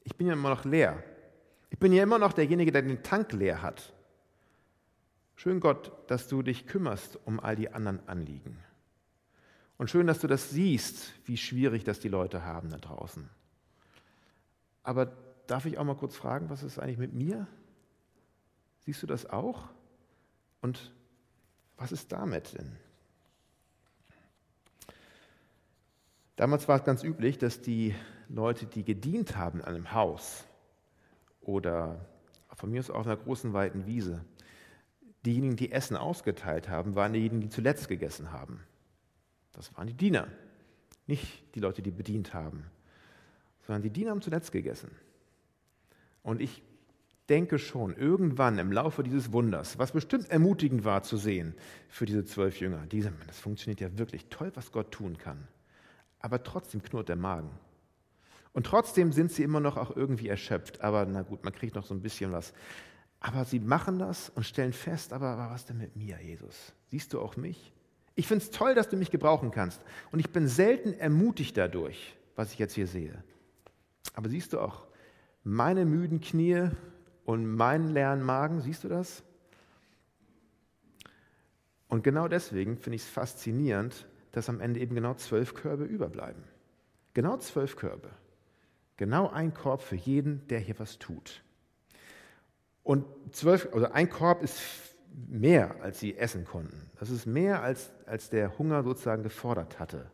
ich 0.03 0.17
bin 0.17 0.27
ja 0.27 0.33
immer 0.33 0.49
noch 0.49 0.65
leer. 0.65 1.03
Ich 1.69 1.79
bin 1.79 1.93
ja 1.93 2.03
immer 2.03 2.19
noch 2.19 2.33
derjenige, 2.33 2.73
der 2.73 2.83
den 2.83 3.03
Tank 3.03 3.33
leer 3.33 3.61
hat. 3.61 3.93
Schön 5.35 5.61
Gott, 5.61 5.93
dass 6.07 6.29
du 6.29 6.43
dich 6.43 6.67
kümmerst 6.67 7.19
um 7.27 7.39
all 7.39 7.57
die 7.57 7.71
anderen 7.71 8.01
Anliegen. 8.09 8.59
Und 9.77 9.91
schön, 9.91 10.07
dass 10.07 10.21
du 10.21 10.27
das 10.27 10.49
siehst, 10.49 11.13
wie 11.27 11.37
schwierig 11.37 11.85
das 11.85 12.01
die 12.01 12.09
Leute 12.09 12.47
haben 12.47 12.71
da 12.71 12.79
draußen. 12.79 13.29
Aber 14.83 15.13
darf 15.47 15.67
ich 15.67 15.77
auch 15.77 15.85
mal 15.85 15.97
kurz 15.97 16.17
fragen, 16.17 16.49
was 16.49 16.63
ist 16.63 16.79
eigentlich 16.79 16.97
mit 16.97 17.13
mir? 17.13 17.47
Siehst 18.87 19.03
du 19.03 19.07
das 19.07 19.29
auch? 19.29 19.69
Und 20.63 20.93
was 21.77 21.93
ist 21.93 22.13
damit 22.13 22.57
denn? 22.57 22.77
Damals 26.37 26.69
war 26.69 26.77
es 26.77 26.85
ganz 26.85 27.03
üblich, 27.03 27.39
dass 27.39 27.63
die 27.63 27.95
Leute, 28.29 28.67
die 28.67 28.85
gedient 28.85 29.37
haben 29.37 29.63
an 29.63 29.75
einem 29.75 29.93
Haus 29.93 30.45
oder 31.41 32.05
von 32.55 32.71
mir 32.71 32.81
aus 32.81 32.91
auf 32.91 33.07
einer 33.07 33.17
großen, 33.17 33.53
weiten 33.53 33.87
Wiese, 33.87 34.25
diejenigen, 35.25 35.57
die 35.57 35.73
Essen 35.73 35.97
ausgeteilt 35.97 36.69
haben, 36.69 36.95
waren 36.95 37.13
diejenigen, 37.13 37.41
die 37.41 37.49
zuletzt 37.49 37.89
gegessen 37.89 38.33
haben. 38.33 38.61
Das 39.53 39.75
waren 39.77 39.87
die 39.87 39.95
Diener, 39.95 40.29
nicht 41.07 41.55
die 41.55 41.61
Leute, 41.61 41.83
die 41.83 41.91
bedient 41.91 42.35
haben, 42.35 42.67
sondern 43.67 43.83
die 43.83 43.91
Diener 43.91 44.11
haben 44.11 44.23
zuletzt 44.23 44.53
gegessen. 44.53 44.91
Und 46.23 46.41
ich 46.41 46.63
denke 47.29 47.59
schon, 47.59 47.97
irgendwann 47.97 48.59
im 48.59 48.73
Laufe 48.73 49.03
dieses 49.03 49.33
Wunders, 49.33 49.79
was 49.79 49.93
bestimmt 49.93 50.31
ermutigend 50.31 50.85
war 50.85 51.03
zu 51.03 51.17
sehen 51.17 51.55
für 51.89 52.07
diese 52.07 52.25
zwölf 52.25 52.61
Jünger, 52.61 52.87
diese, 52.87 53.13
das 53.27 53.39
funktioniert 53.39 53.81
ja 53.81 53.99
wirklich 53.99 54.27
toll, 54.29 54.53
was 54.55 54.73
Gott 54.73 54.93
tun 54.93 55.19
kann. 55.19 55.49
Aber 56.21 56.43
trotzdem 56.43 56.83
knurrt 56.83 57.09
der 57.09 57.17
Magen. 57.17 57.51
Und 58.53 58.65
trotzdem 58.65 59.13
sind 59.13 59.31
sie 59.33 59.43
immer 59.43 59.61
noch 59.61 59.77
auch 59.77 59.95
irgendwie 59.95 60.29
erschöpft. 60.29 60.81
Aber 60.81 61.05
na 61.05 61.23
gut, 61.23 61.45
man 61.45 61.53
kriegt 61.53 61.75
noch 61.75 61.85
so 61.85 61.93
ein 61.93 62.01
bisschen 62.01 62.33
was. 62.33 62.55
Aber 63.21 63.45
sie 63.45 63.61
machen 63.61 63.99
das 63.99 64.31
und 64.31 64.45
stellen 64.45 64.73
fest, 64.73 65.13
aber, 65.13 65.29
aber 65.29 65.51
was 65.51 65.67
denn 65.67 65.79
mit 65.79 65.95
mir, 65.95 66.19
Jesus? 66.23 66.73
Siehst 66.87 67.13
du 67.13 67.21
auch 67.21 67.37
mich? 67.37 67.73
Ich 68.15 68.27
finde 68.27 68.45
es 68.45 68.51
toll, 68.51 68.75
dass 68.75 68.89
du 68.89 68.97
mich 68.97 69.11
gebrauchen 69.11 69.51
kannst. 69.51 69.83
Und 70.11 70.21
ich 70.21 70.31
bin 70.31 70.49
selten 70.49 70.95
ermutigt 70.95 71.57
dadurch, 71.57 72.17
was 72.35 72.53
ich 72.53 72.59
jetzt 72.59 72.75
hier 72.75 72.87
sehe. 72.87 73.23
Aber 74.15 74.31
siehst 74.31 74.55
du 74.55 74.61
auch 74.61 74.87
meine 75.45 75.85
müden 75.85 76.21
Knie 76.21 76.71
und 77.27 77.57
meinen 77.57 77.93
leeren 77.93 78.23
Magen, 78.23 78.61
siehst 78.61 78.85
du 78.85 78.89
das? 78.89 79.25
Und 81.89 82.05
genau 82.05 82.29
deswegen 82.29 82.79
finde 82.79 82.97
ich 82.97 83.03
es 83.03 83.09
faszinierend, 83.09 84.07
dass 84.31 84.49
am 84.49 84.61
Ende 84.61 84.81
eben 84.81 84.95
genau 84.95 85.15
zwölf 85.15 85.55
Körbe 85.55 85.85
überbleiben. 85.85 86.45
Genau 87.15 87.37
zwölf 87.39 87.77
Körbe. 87.77 88.11
Genau 88.97 89.29
ein 89.29 89.53
Korb 89.53 89.83
für 89.83 89.97
jeden, 89.97 90.47
der 90.49 90.61
hier 90.61 90.79
was 90.79 90.99
tut. 90.99 91.43
Und 92.85 93.05
zwölf, 93.33 93.69
also 93.73 93.91
ein 93.91 94.09
Korb 94.09 94.43
ist 94.43 94.61
mehr, 95.29 95.83
als 95.83 95.99
sie 95.99 96.17
essen 96.17 96.45
konnten. 96.45 96.91
Das 97.01 97.11
ist 97.11 97.27
mehr, 97.27 97.61
als, 97.61 97.91
als 98.07 98.31
der 98.31 98.57
Hunger 98.57 98.85
sozusagen 98.85 99.25
gefordert 99.25 99.81
hatte. 99.81 100.11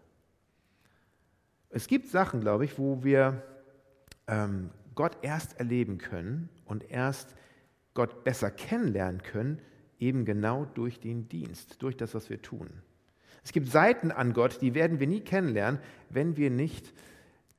Es 1.69 1.87
gibt 1.87 2.09
Sachen, 2.09 2.41
glaube 2.41 2.65
ich, 2.65 2.79
wo 2.79 3.05
wir 3.05 3.43
ähm, 4.27 4.71
Gott 4.95 5.17
erst 5.23 5.59
erleben 5.59 5.99
können 5.99 6.49
und 6.65 6.91
erst 6.91 7.35
Gott 7.95 8.25
besser 8.25 8.51
kennenlernen 8.51 9.23
können, 9.23 9.61
eben 9.99 10.25
genau 10.25 10.65
durch 10.65 11.01
den 11.01 11.29
Dienst, 11.29 11.83
durch 11.83 11.97
das, 11.97 12.15
was 12.15 12.31
wir 12.31 12.43
tun. 12.43 12.69
Es 13.45 13.53
gibt 13.53 13.69
Seiten 13.69 14.11
an 14.11 14.33
Gott, 14.33 14.61
die 14.61 14.75
werden 14.75 15.01
wir 15.01 15.07
nie 15.07 15.21
kennenlernen, 15.21 15.81
wenn 16.11 16.37
wir 16.37 16.51
nicht 16.51 16.93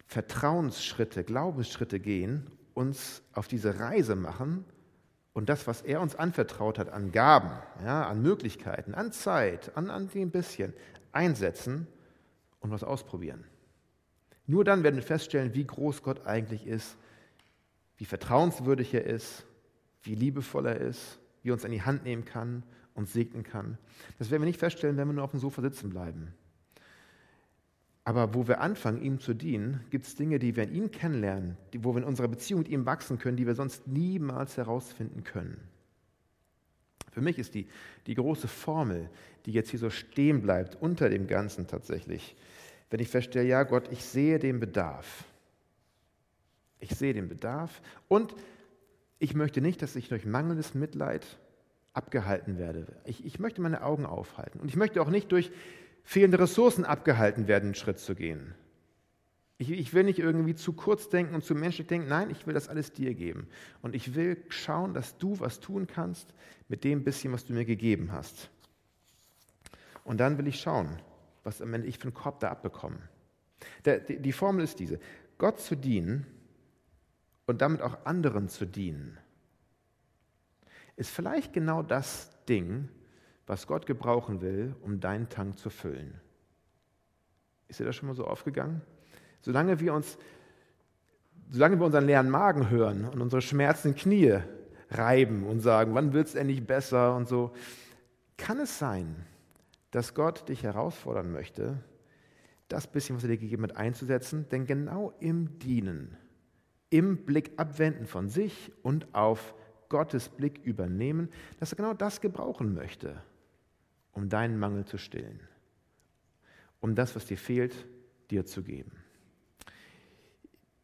Vertrauensschritte, 0.07 1.23
Glaubensschritte 1.23 1.99
gehen, 1.99 2.47
uns 2.73 3.21
auf 3.33 3.47
diese 3.47 3.79
Reise 3.79 4.15
machen 4.15 4.65
und 5.33 5.49
das, 5.49 5.67
was 5.67 5.81
er 5.81 6.01
uns 6.01 6.15
anvertraut 6.15 6.77
hat 6.77 6.89
an 6.89 7.11
Gaben, 7.11 7.51
ja, 7.83 8.07
an 8.07 8.21
Möglichkeiten, 8.21 8.93
an 8.93 9.11
Zeit, 9.11 9.75
an, 9.75 9.89
an 9.89 10.09
dem 10.09 10.31
bisschen, 10.31 10.73
einsetzen 11.11 11.87
und 12.59 12.71
was 12.71 12.83
ausprobieren. 12.83 13.43
Nur 14.45 14.63
dann 14.63 14.83
werden 14.83 14.95
wir 14.95 15.03
feststellen, 15.03 15.53
wie 15.53 15.65
groß 15.65 16.03
Gott 16.03 16.25
eigentlich 16.25 16.67
ist 16.67 16.97
wie 17.97 18.06
vertrauenswürdig 18.06 18.93
er 18.93 19.06
ist, 19.06 19.45
wie 20.03 20.15
liebevoll 20.15 20.65
er 20.65 20.77
ist, 20.77 21.19
wie 21.41 21.49
er 21.49 21.53
uns 21.53 21.65
an 21.65 21.71
die 21.71 21.82
Hand 21.82 22.03
nehmen 22.03 22.25
kann 22.25 22.63
und 22.93 23.08
segnen 23.08 23.43
kann. 23.43 23.77
Das 24.19 24.32
werden 24.32 24.41
wir 24.41 24.47
nicht 24.47 24.60
feststellen, 24.60 24.97
wenn 24.97 25.08
wir 25.08 25.13
nur 25.13 25.23
auf 25.23 25.32
dem 25.32 25.39
Sofa 25.39 25.62
sitzen 25.62 25.89
bleiben. 25.89 26.34
Aber 28.06 28.34
wo 28.34 28.47
wir 28.47 28.60
anfangen, 28.60 29.01
ihm 29.01 29.19
zu 29.19 29.34
dienen, 29.34 29.79
gibt 29.89 30.06
es 30.06 30.15
Dinge, 30.15 30.38
die 30.38 30.56
wir 30.56 30.63
in 30.63 30.73
ihm 30.73 30.91
kennenlernen, 30.91 31.58
die, 31.71 31.84
wo 31.84 31.93
wir 31.93 32.01
in 32.01 32.08
unserer 32.08 32.27
Beziehung 32.27 32.62
mit 32.62 32.69
ihm 32.69 32.86
wachsen 32.86 33.17
können, 33.17 33.38
die 33.38 33.47
wir 33.47 33.56
sonst 33.56 33.88
niemals 33.88 34.58
herausfinden 34.58 35.23
können. 35.23 35.58
Für 37.12 37.21
mich 37.21 37.39
ist 37.39 37.53
die, 37.53 37.67
die 38.08 38.15
große 38.15 38.47
Formel, 38.47 39.10
die 39.45 39.51
jetzt 39.51 39.69
hier 39.69 39.79
so 39.79 39.89
stehen 39.89 40.41
bleibt, 40.41 40.75
unter 40.82 41.10
dem 41.10 41.27
Ganzen 41.27 41.67
tatsächlich, 41.67 42.36
wenn 42.89 42.99
ich 42.99 43.08
feststelle, 43.08 43.47
ja 43.47 43.63
Gott, 43.63 43.89
ich 43.91 44.03
sehe 44.03 44.39
den 44.39 44.60
Bedarf. 44.60 45.23
Ich 46.83 46.97
sehe 46.97 47.13
den 47.13 47.29
Bedarf 47.29 47.81
und 48.09 48.35
ich 49.17 49.35
möchte 49.35 49.61
nicht, 49.61 49.81
dass 49.81 49.95
ich 49.95 50.09
durch 50.09 50.25
mangelndes 50.25 50.73
Mitleid 50.73 51.25
abgehalten 51.93 52.57
werde. 52.57 52.87
Ich, 53.05 53.23
ich 53.25 53.39
möchte 53.39 53.61
meine 53.61 53.83
Augen 53.83 54.05
aufhalten. 54.05 54.59
Und 54.59 54.67
ich 54.67 54.75
möchte 54.75 55.01
auch 55.01 55.09
nicht 55.09 55.31
durch 55.31 55.49
fehlende 56.03 56.39
Ressourcen 56.39 56.83
abgehalten 56.83 57.47
werden, 57.47 57.67
einen 57.67 57.75
Schritt 57.75 57.99
zu 57.99 58.15
gehen. 58.15 58.53
Ich, 59.59 59.71
ich, 59.71 59.93
will 59.93 60.03
nicht 60.03 60.19
irgendwie 60.19 60.55
zu 60.55 60.73
kurz 60.73 61.07
denken 61.07 61.35
und 61.35 61.45
zu 61.45 61.55
menschlich 61.55 61.87
denken. 61.87 62.09
Nein, 62.09 62.29
ich 62.31 62.45
will 62.45 62.53
das 62.53 62.67
alles 62.67 62.91
dir 62.91 63.13
geben. 63.13 63.47
Und 63.81 63.95
ich 63.95 64.13
will 64.13 64.35
schauen, 64.49 64.93
dass 64.93 65.17
du 65.17 65.39
was 65.39 65.61
tun 65.61 65.87
kannst 65.87 66.33
mit 66.67 66.83
dem 66.83 67.05
bisschen, 67.05 67.31
was 67.31 67.45
du 67.45 67.53
mir 67.53 67.63
gegeben 67.63 68.11
hast. 68.11 68.49
Und 70.03 70.19
dann 70.19 70.37
will 70.37 70.47
ich 70.47 70.59
schauen, 70.59 70.89
was 71.45 71.61
am 71.61 71.73
Ende 71.73 71.87
ich 71.87 71.97
für 71.97 72.05
einen 72.05 72.13
Korb 72.13 72.41
da 72.41 72.49
abbekomme. 72.49 72.99
Der, 73.85 73.99
die, 73.99 74.19
die 74.19 74.33
Formel 74.33 74.65
ist 74.65 74.79
diese. 74.79 74.99
Gott 75.37 75.61
zu 75.61 75.77
dienen 75.77 76.25
und 77.45 77.62
damit 77.62 77.82
auch 77.82 78.06
anderen 78.06 78.47
zu 78.49 78.65
dienen, 78.65 79.17
ist 80.95 81.10
vielleicht 81.10 81.53
genau 81.53 81.82
das 81.82 82.29
Ding, 82.45 82.89
was 83.45 83.67
Gott 83.67 83.86
gebrauchen 83.86 84.41
will, 84.41 84.75
um 84.82 84.99
deinen 84.99 85.29
Tank 85.29 85.58
zu 85.58 85.69
füllen. 85.69 86.19
Ist 87.67 87.79
dir 87.79 87.86
das 87.86 87.95
schon 87.95 88.08
mal 88.08 88.15
so 88.15 88.25
aufgegangen? 88.25 88.82
Solange 89.41 89.79
wir 89.79 89.93
uns, 89.93 90.17
solange 91.49 91.79
wir 91.79 91.86
unseren 91.86 92.06
leeren 92.06 92.29
Magen 92.29 92.69
hören 92.69 93.06
und 93.06 93.21
unsere 93.21 93.41
schmerzenden 93.41 93.99
Knie 93.99 94.39
reiben 94.91 95.45
und 95.45 95.60
sagen, 95.60 95.93
wann 95.95 96.13
wird 96.13 96.27
es 96.27 96.36
endlich 96.36 96.65
besser 96.65 97.15
und 97.15 97.28
so, 97.28 97.53
kann 98.38 98.59
es 98.59 98.80
sein, 98.80 99.26
dass 99.91 100.13
Gott 100.13 100.47
dich 100.49 100.63
herausfordern 100.63 101.32
möchte, 101.32 101.84
das 102.67 102.88
bisschen, 102.88 103.15
was 103.15 103.24
er 103.24 103.30
dir 103.30 103.38
gegeben 103.38 103.63
hat, 103.63 103.76
einzusetzen, 103.76 104.47
denn 104.49 104.65
genau 104.65 105.13
im 105.20 105.59
Dienen 105.59 106.17
im 106.93 107.25
Blick 107.25 107.53
abwenden 107.57 108.05
von 108.05 108.29
sich 108.29 108.71
und 108.83 109.15
auf 109.15 109.55
Gottes 109.89 110.29
Blick 110.29 110.59
übernehmen, 110.63 111.29
dass 111.59 111.73
er 111.73 111.77
genau 111.77 111.95
das 111.95 112.21
gebrauchen 112.21 112.75
möchte, 112.75 113.19
um 114.11 114.29
deinen 114.29 114.59
Mangel 114.59 114.85
zu 114.85 114.99
stillen, 114.99 115.39
um 116.81 116.93
das, 116.93 117.15
was 117.15 117.25
dir 117.25 117.37
fehlt, 117.37 117.87
dir 118.29 118.45
zu 118.45 118.61
geben. 118.61 118.91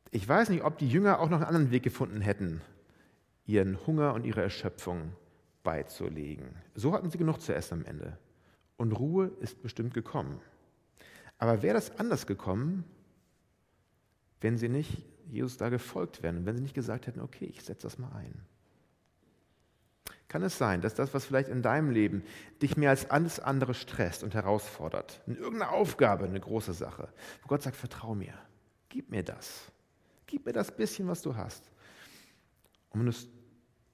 Ich 0.10 0.28
weiß 0.28 0.49
nicht, 0.49 0.64
ob 0.64 0.80
die 0.80 0.89
Jünger 0.89 1.20
auch 1.20 1.30
noch 1.30 1.38
einen 1.38 1.45
anderen 1.45 1.70
Weg 1.70 1.84
gefunden 1.84 2.22
hätten, 2.22 2.62
ihren 3.45 3.86
Hunger 3.86 4.16
und 4.16 4.26
ihre 4.26 4.41
Erschöpfung 4.41 5.14
beizulegen. 5.62 6.55
So 6.74 6.93
hatten 6.93 7.12
sie 7.12 7.20
genug 7.20 7.39
zu 7.39 7.53
essen 7.53 7.82
am 7.82 7.86
Ende. 7.86 8.18
Und 8.78 8.93
Ruhe 8.93 9.28
ist 9.41 9.62
bestimmt 9.62 9.93
gekommen. 9.93 10.41
Aber 11.38 11.62
wäre 11.62 11.76
das 11.76 11.99
anders 11.99 12.26
gekommen, 12.26 12.84
wenn 14.41 14.57
sie 14.57 14.70
nicht 14.70 15.03
Jesus 15.30 15.58
da 15.58 15.70
gefolgt 15.70 16.24
wären 16.24 16.46
wenn 16.46 16.56
sie 16.56 16.64
nicht 16.64 16.74
gesagt 16.74 17.08
hätten, 17.08 17.22
okay, 17.22 17.46
ich 17.46 17.64
setze 17.64 17.84
das 17.84 17.98
mal 17.98 18.12
ein. 18.14 18.34
Kann 20.28 20.44
es 20.44 20.60
sein, 20.60 20.82
dass 20.82 20.94
das, 20.94 21.14
was 21.14 21.26
vielleicht 21.26 21.50
in 21.50 21.64
deinem 21.64 21.90
Leben 21.90 22.24
dich 22.62 22.78
mehr 22.78 22.92
als 22.92 23.10
alles 23.10 23.40
andere 23.40 23.74
stresst 23.74 24.24
und 24.24 24.36
herausfordert, 24.36 25.22
in 25.26 25.36
irgendeiner 25.36 25.72
Aufgabe 25.72 26.26
eine 26.26 26.40
große 26.40 26.74
Sache, 26.74 27.10
wo 27.42 27.48
Gott 27.48 27.64
sagt, 27.64 27.76
vertrau 27.76 28.14
mir, 28.14 28.36
gib 28.90 29.10
mir 29.10 29.24
das, 29.24 29.72
gib 30.28 30.46
mir 30.46 30.54
das 30.54 30.76
bisschen, 30.76 31.08
was 31.08 31.24
du 31.24 31.36
hast. 31.36 31.72
Und 32.90 33.00
wenn 33.00 33.06
du 33.08 33.12
es 33.12 33.28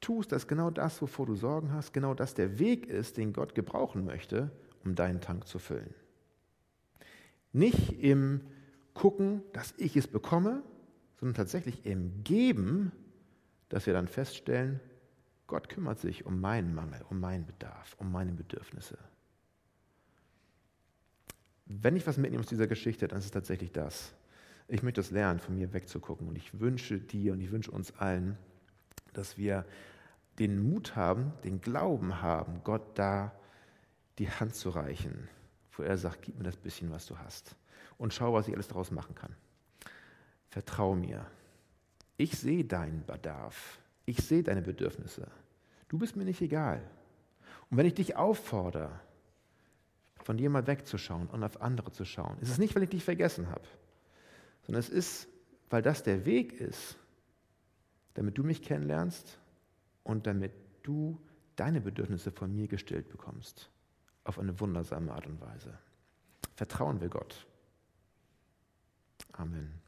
tust, 0.02 0.34
dass 0.34 0.48
genau 0.48 0.70
das, 0.70 1.02
wovor 1.02 1.26
du 1.26 1.36
Sorgen 1.36 1.72
hast, 1.72 1.94
genau 1.94 2.14
das 2.14 2.34
der 2.34 2.60
Weg 2.60 2.86
ist, 2.86 3.16
den 3.16 3.32
Gott 3.32 3.56
gebrauchen 3.56 4.04
möchte, 4.04 4.52
um 4.84 4.94
deinen 4.94 5.22
Tank 5.22 5.48
zu 5.48 5.58
füllen. 5.58 5.94
Nicht 7.54 8.04
im 8.04 8.42
Gucken, 8.94 9.42
dass 9.54 9.74
ich 9.78 9.96
es 9.96 10.08
bekomme, 10.08 10.64
sondern 11.20 11.36
tatsächlich 11.36 11.86
im 11.86 12.24
Geben, 12.24 12.92
dass 13.70 13.86
wir 13.86 13.94
dann 13.94 14.08
feststellen, 14.08 14.80
Gott 15.48 15.70
kümmert 15.70 16.00
sich 16.00 16.26
um 16.26 16.40
meinen 16.40 16.74
Mangel, 16.74 17.02
um 17.10 17.20
meinen 17.20 17.46
Bedarf, 17.46 17.96
um 18.00 18.12
meine 18.12 18.32
Bedürfnisse. 18.32 18.98
Wenn 21.66 21.96
ich 21.96 22.06
was 22.06 22.18
mitnehme 22.18 22.42
aus 22.42 22.50
dieser 22.50 22.68
Geschichte, 22.68 23.08
dann 23.08 23.20
ist 23.20 23.26
es 23.26 23.32
tatsächlich 23.32 23.72
das. 23.72 24.14
Ich 24.68 24.84
möchte 24.84 25.02
es 25.02 25.12
lernen, 25.12 25.40
von 25.40 25.56
mir 25.56 25.74
wegzugucken. 25.74 26.28
Und 26.28 26.36
ich 26.36 26.60
wünsche 26.60 27.00
dir 27.00 27.34
und 27.34 27.42
ich 27.42 27.52
wünsche 27.52 27.72
uns 27.72 27.96
allen, 27.98 28.38
dass 29.14 29.38
wir 29.38 29.66
den 30.40 30.62
Mut 30.62 30.96
haben, 30.96 31.34
den 31.44 31.62
Glauben 31.62 32.22
haben, 32.22 32.62
Gott 32.64 32.98
da 32.98 33.32
die 34.18 34.30
Hand 34.30 34.56
zu 34.56 34.70
reichen, 34.70 35.28
wo 35.74 35.84
er 35.84 35.98
sagt, 35.98 36.24
gib 36.24 36.38
mir 36.38 36.44
das 36.44 36.58
bisschen, 36.58 36.92
was 36.92 37.06
du 37.06 37.18
hast. 37.18 37.56
Und 37.98 38.14
schau, 38.14 38.34
was 38.34 38.48
ich 38.48 38.54
alles 38.54 38.68
daraus 38.68 38.92
machen 38.92 39.16
kann. 39.16 39.36
Vertrau 40.56 40.96
mir. 40.96 41.26
Ich 42.16 42.38
sehe 42.38 42.64
deinen 42.64 43.06
Bedarf. 43.06 43.78
Ich 44.06 44.20
sehe 44.20 44.42
deine 44.42 44.62
Bedürfnisse. 44.62 45.28
Du 45.90 45.98
bist 45.98 46.16
mir 46.16 46.24
nicht 46.24 46.40
egal. 46.40 46.82
Und 47.70 47.76
wenn 47.76 47.86
ich 47.86 47.94
dich 47.94 48.16
auffordere, 48.16 48.98
von 50.24 50.38
dir 50.38 50.50
mal 50.50 50.66
wegzuschauen 50.66 51.28
und 51.28 51.44
auf 51.44 51.62
andere 51.62 51.92
zu 51.92 52.06
schauen, 52.06 52.38
ist 52.40 52.48
es 52.48 52.58
nicht, 52.58 52.74
weil 52.74 52.84
ich 52.84 52.90
dich 52.90 53.04
vergessen 53.04 53.50
habe, 53.50 53.68
sondern 54.62 54.80
es 54.80 54.88
ist, 54.88 55.28
weil 55.70 55.82
das 55.82 56.04
der 56.04 56.26
Weg 56.26 56.54
ist, 56.54 56.98
damit 58.14 58.38
du 58.38 58.44
mich 58.46 58.62
kennenlernst 58.62 59.38
und 60.06 60.26
damit 60.26 60.54
du 60.84 61.22
deine 61.58 61.82
Bedürfnisse 61.82 62.32
von 62.32 62.56
mir 62.56 62.70
gestillt 62.70 63.10
bekommst. 63.10 63.70
Auf 64.24 64.40
eine 64.40 64.58
wundersame 64.58 65.12
Art 65.12 65.28
und 65.28 65.42
Weise. 65.42 65.78
Vertrauen 66.56 67.02
wir 67.02 67.10
Gott. 67.10 67.46
Amen. 69.34 69.85